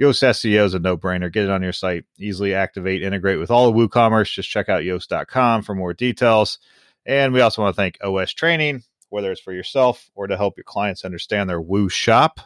Yoast 0.00 0.22
SEO 0.22 0.64
is 0.64 0.74
a 0.74 0.78
no-brainer. 0.78 1.32
Get 1.32 1.44
it 1.44 1.50
on 1.50 1.62
your 1.62 1.72
site, 1.72 2.04
easily 2.18 2.54
activate, 2.54 3.02
integrate 3.02 3.40
with 3.40 3.50
all 3.50 3.68
of 3.68 3.74
WooCommerce. 3.74 4.32
Just 4.32 4.48
check 4.48 4.68
out 4.68 4.82
yoast.com 4.82 5.62
for 5.62 5.74
more 5.74 5.92
details. 5.92 6.60
And 7.06 7.32
we 7.32 7.40
also 7.40 7.62
want 7.62 7.74
to 7.74 7.80
thank 7.80 7.98
OS 8.02 8.32
Training, 8.32 8.82
whether 9.08 9.32
it's 9.32 9.40
for 9.40 9.52
yourself 9.52 10.10
or 10.14 10.26
to 10.26 10.36
help 10.36 10.56
your 10.56 10.64
clients 10.64 11.04
understand 11.04 11.50
their 11.50 11.60
Woo 11.60 11.88
shop 11.88 12.40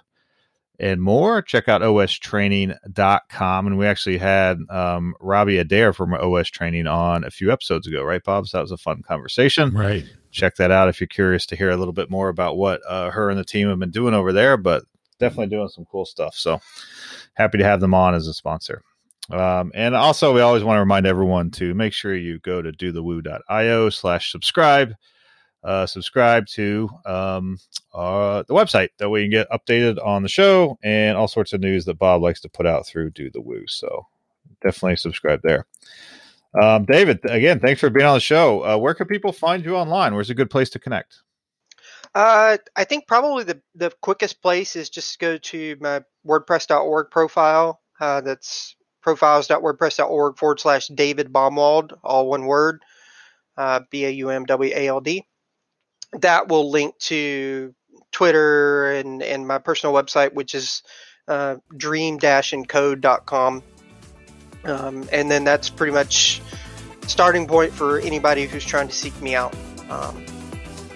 and 0.79 1.01
more. 1.01 1.43
Check 1.43 1.69
out 1.69 1.83
ostraining.com. 1.83 3.67
And 3.67 3.79
we 3.79 3.87
actually 3.87 4.19
had 4.19 4.59
um, 4.71 5.15
Robbie 5.21 5.59
Adair 5.59 5.93
from 5.93 6.15
OS 6.15 6.49
Training 6.49 6.87
on 6.87 7.25
a 7.25 7.31
few 7.31 7.53
episodes 7.53 7.87
ago, 7.87 8.03
right, 8.03 8.23
Bob? 8.23 8.47
So 8.49 8.59
that 8.59 8.63
was 8.63 8.73
a 8.73 8.77
fun 8.77 9.03
conversation. 9.03 9.71
Right. 9.71 10.05
Check 10.31 10.57
that 10.57 10.71
out 10.71 10.89
if 10.89 11.01
you're 11.01 11.09
curious 11.09 11.47
to 11.47 11.57
hear 11.57 11.71
a 11.71 11.77
little 11.77 11.95
bit 11.95 12.11
more 12.11 12.29
about 12.29 12.57
what 12.57 12.81
uh, 12.87 13.11
her 13.11 13.31
and 13.31 13.39
the 13.39 13.45
team 13.45 13.69
have 13.69 13.79
been 13.79 13.91
doing 13.91 14.15
over 14.15 14.33
there. 14.33 14.57
But 14.57 14.85
definitely 15.19 15.49
doing 15.49 15.69
some 15.69 15.87
cool 15.91 16.05
stuff. 16.05 16.35
So 16.35 16.61
happy 17.35 17.59
to 17.59 17.65
have 17.65 17.81
them 17.81 17.95
on 17.95 18.15
as 18.15 18.27
a 18.27 18.35
sponsor. 18.35 18.83
Um, 19.31 19.73
and 19.75 19.95
also, 19.95 20.35
we 20.35 20.41
always 20.41 20.63
want 20.63 20.77
to 20.77 20.81
remind 20.81 21.07
everyone 21.07 21.51
to 21.53 21.75
make 21.75 21.93
sure 21.93 22.15
you 22.15 22.39
go 22.39 22.63
to 22.63 22.73
dothewoo.io 22.73 23.91
slash 23.91 24.31
subscribe. 24.31 24.95
Uh, 25.65 25.85
subscribe 25.85 26.47
to 26.47 26.89
um, 27.05 27.59
uh, 27.93 28.45
the 28.47 28.55
website 28.55 28.91
that 28.99 29.11
you 29.11 29.25
can 29.25 29.31
get 29.31 29.51
updated 29.51 30.05
on 30.05 30.23
the 30.23 30.29
show 30.29 30.79
and 30.85 31.17
all 31.17 31.27
sorts 31.27 31.53
of 31.53 31.61
news 31.61 31.85
that 31.87 31.99
Bob 31.99 32.23
likes 32.23 32.41
to 32.41 32.49
put 32.49 32.67
out 32.67 32.87
through 32.87 33.11
Do 33.11 33.31
the 33.31 33.41
Woo. 33.41 33.65
So 33.67 34.07
definitely 34.63 34.95
subscribe 34.97 35.41
there. 35.43 35.67
Um, 36.61 36.85
David, 36.85 37.19
again, 37.29 37.59
thanks 37.59 37.81
for 37.81 37.91
being 37.91 38.07
on 38.07 38.15
the 38.15 38.21
show. 38.21 38.65
Uh, 38.65 38.79
where 38.79 38.95
can 38.95 39.09
people 39.09 39.33
find 39.33 39.65
you 39.65 39.75
online? 39.75 40.15
Where's 40.15 40.31
a 40.31 40.35
good 40.35 40.51
place 40.51 40.71
to 40.71 40.79
connect? 40.79 41.21
Uh, 42.15 42.59
I 42.77 42.85
think 42.85 43.07
probably 43.07 43.45
the, 43.45 43.61
the 43.75 43.93
quickest 44.01 44.41
place 44.41 44.77
is 44.77 44.89
just 44.89 45.19
go 45.19 45.37
to 45.37 45.77
my 45.81 46.03
WordPress.org 46.27 47.11
profile. 47.11 47.83
Uh, 48.01 48.21
that's 48.21 48.76
profiles.wordpress.org 49.07 50.37
forward 50.37 50.59
slash 50.59 50.89
David 50.89 51.33
Baumwald, 51.33 51.97
all 52.03 52.29
one 52.29 52.45
word, 52.47 52.83
uh, 53.57 53.81
B 53.89 54.05
A 54.05 54.11
U 54.11 54.31
M 54.31 54.45
W 54.47 54.73
A 54.75 54.89
L 54.89 55.01
D. 55.01 55.25
That 56.15 56.49
will 56.49 56.71
link 56.71 56.99
to 56.99 57.73
Twitter 58.11 58.91
and, 58.93 59.23
and 59.23 59.47
my 59.47 59.59
personal 59.59 59.95
website, 59.95 60.33
which 60.35 60.57
is 60.57 60.83
uh, 61.29 61.57
dream-encode.com. 61.77 63.63
Um, 64.65 65.09
and 65.13 65.31
then 65.31 65.45
that's 65.45 65.71
pretty 65.71 65.93
much 65.93 66.43
starting 67.07 67.47
point 67.47 67.73
for 67.73 68.01
anybody 68.01 68.47
who's 68.47 68.65
trying 68.65 68.89
to 68.89 68.95
seek 68.95 69.21
me 69.23 69.37
out. 69.37 69.55
Um, 69.89 70.25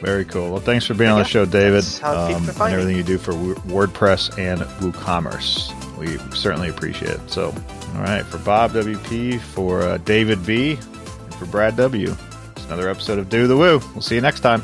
Very 0.01 0.25
cool. 0.25 0.51
Well, 0.51 0.61
thanks 0.61 0.85
for 0.85 0.95
being 0.95 1.11
on 1.11 1.19
the 1.19 1.25
show, 1.25 1.45
David, 1.45 1.85
um, 2.03 2.49
and 2.49 2.61
everything 2.61 2.97
you 2.97 3.05
do 3.05 3.19
for 3.19 3.33
WordPress 3.33 4.37
and 4.37 4.63
WooCommerce. 4.81 5.97
We 5.97 6.17
certainly 6.35 6.71
appreciate 6.71 7.13
it. 7.13 7.31
So, 7.31 7.55
all 7.95 8.03
right, 8.03 8.25
for 8.25 8.39
Bob 8.39 8.73
WP, 8.73 9.41
for 9.41 9.83
uh, 9.83 9.99
David 9.99 10.45
B, 10.47 10.73
and 10.73 11.35
for 11.35 11.47
Brad 11.47 11.77
W, 11.77 12.17
it's 12.57 12.65
another 12.67 12.89
episode 12.89 13.19
of 13.19 13.29
Do 13.29 13.47
the 13.47 13.57
Woo. 13.57 13.81
We'll 13.93 14.01
see 14.01 14.15
you 14.15 14.21
next 14.21 14.41
time. 14.41 14.63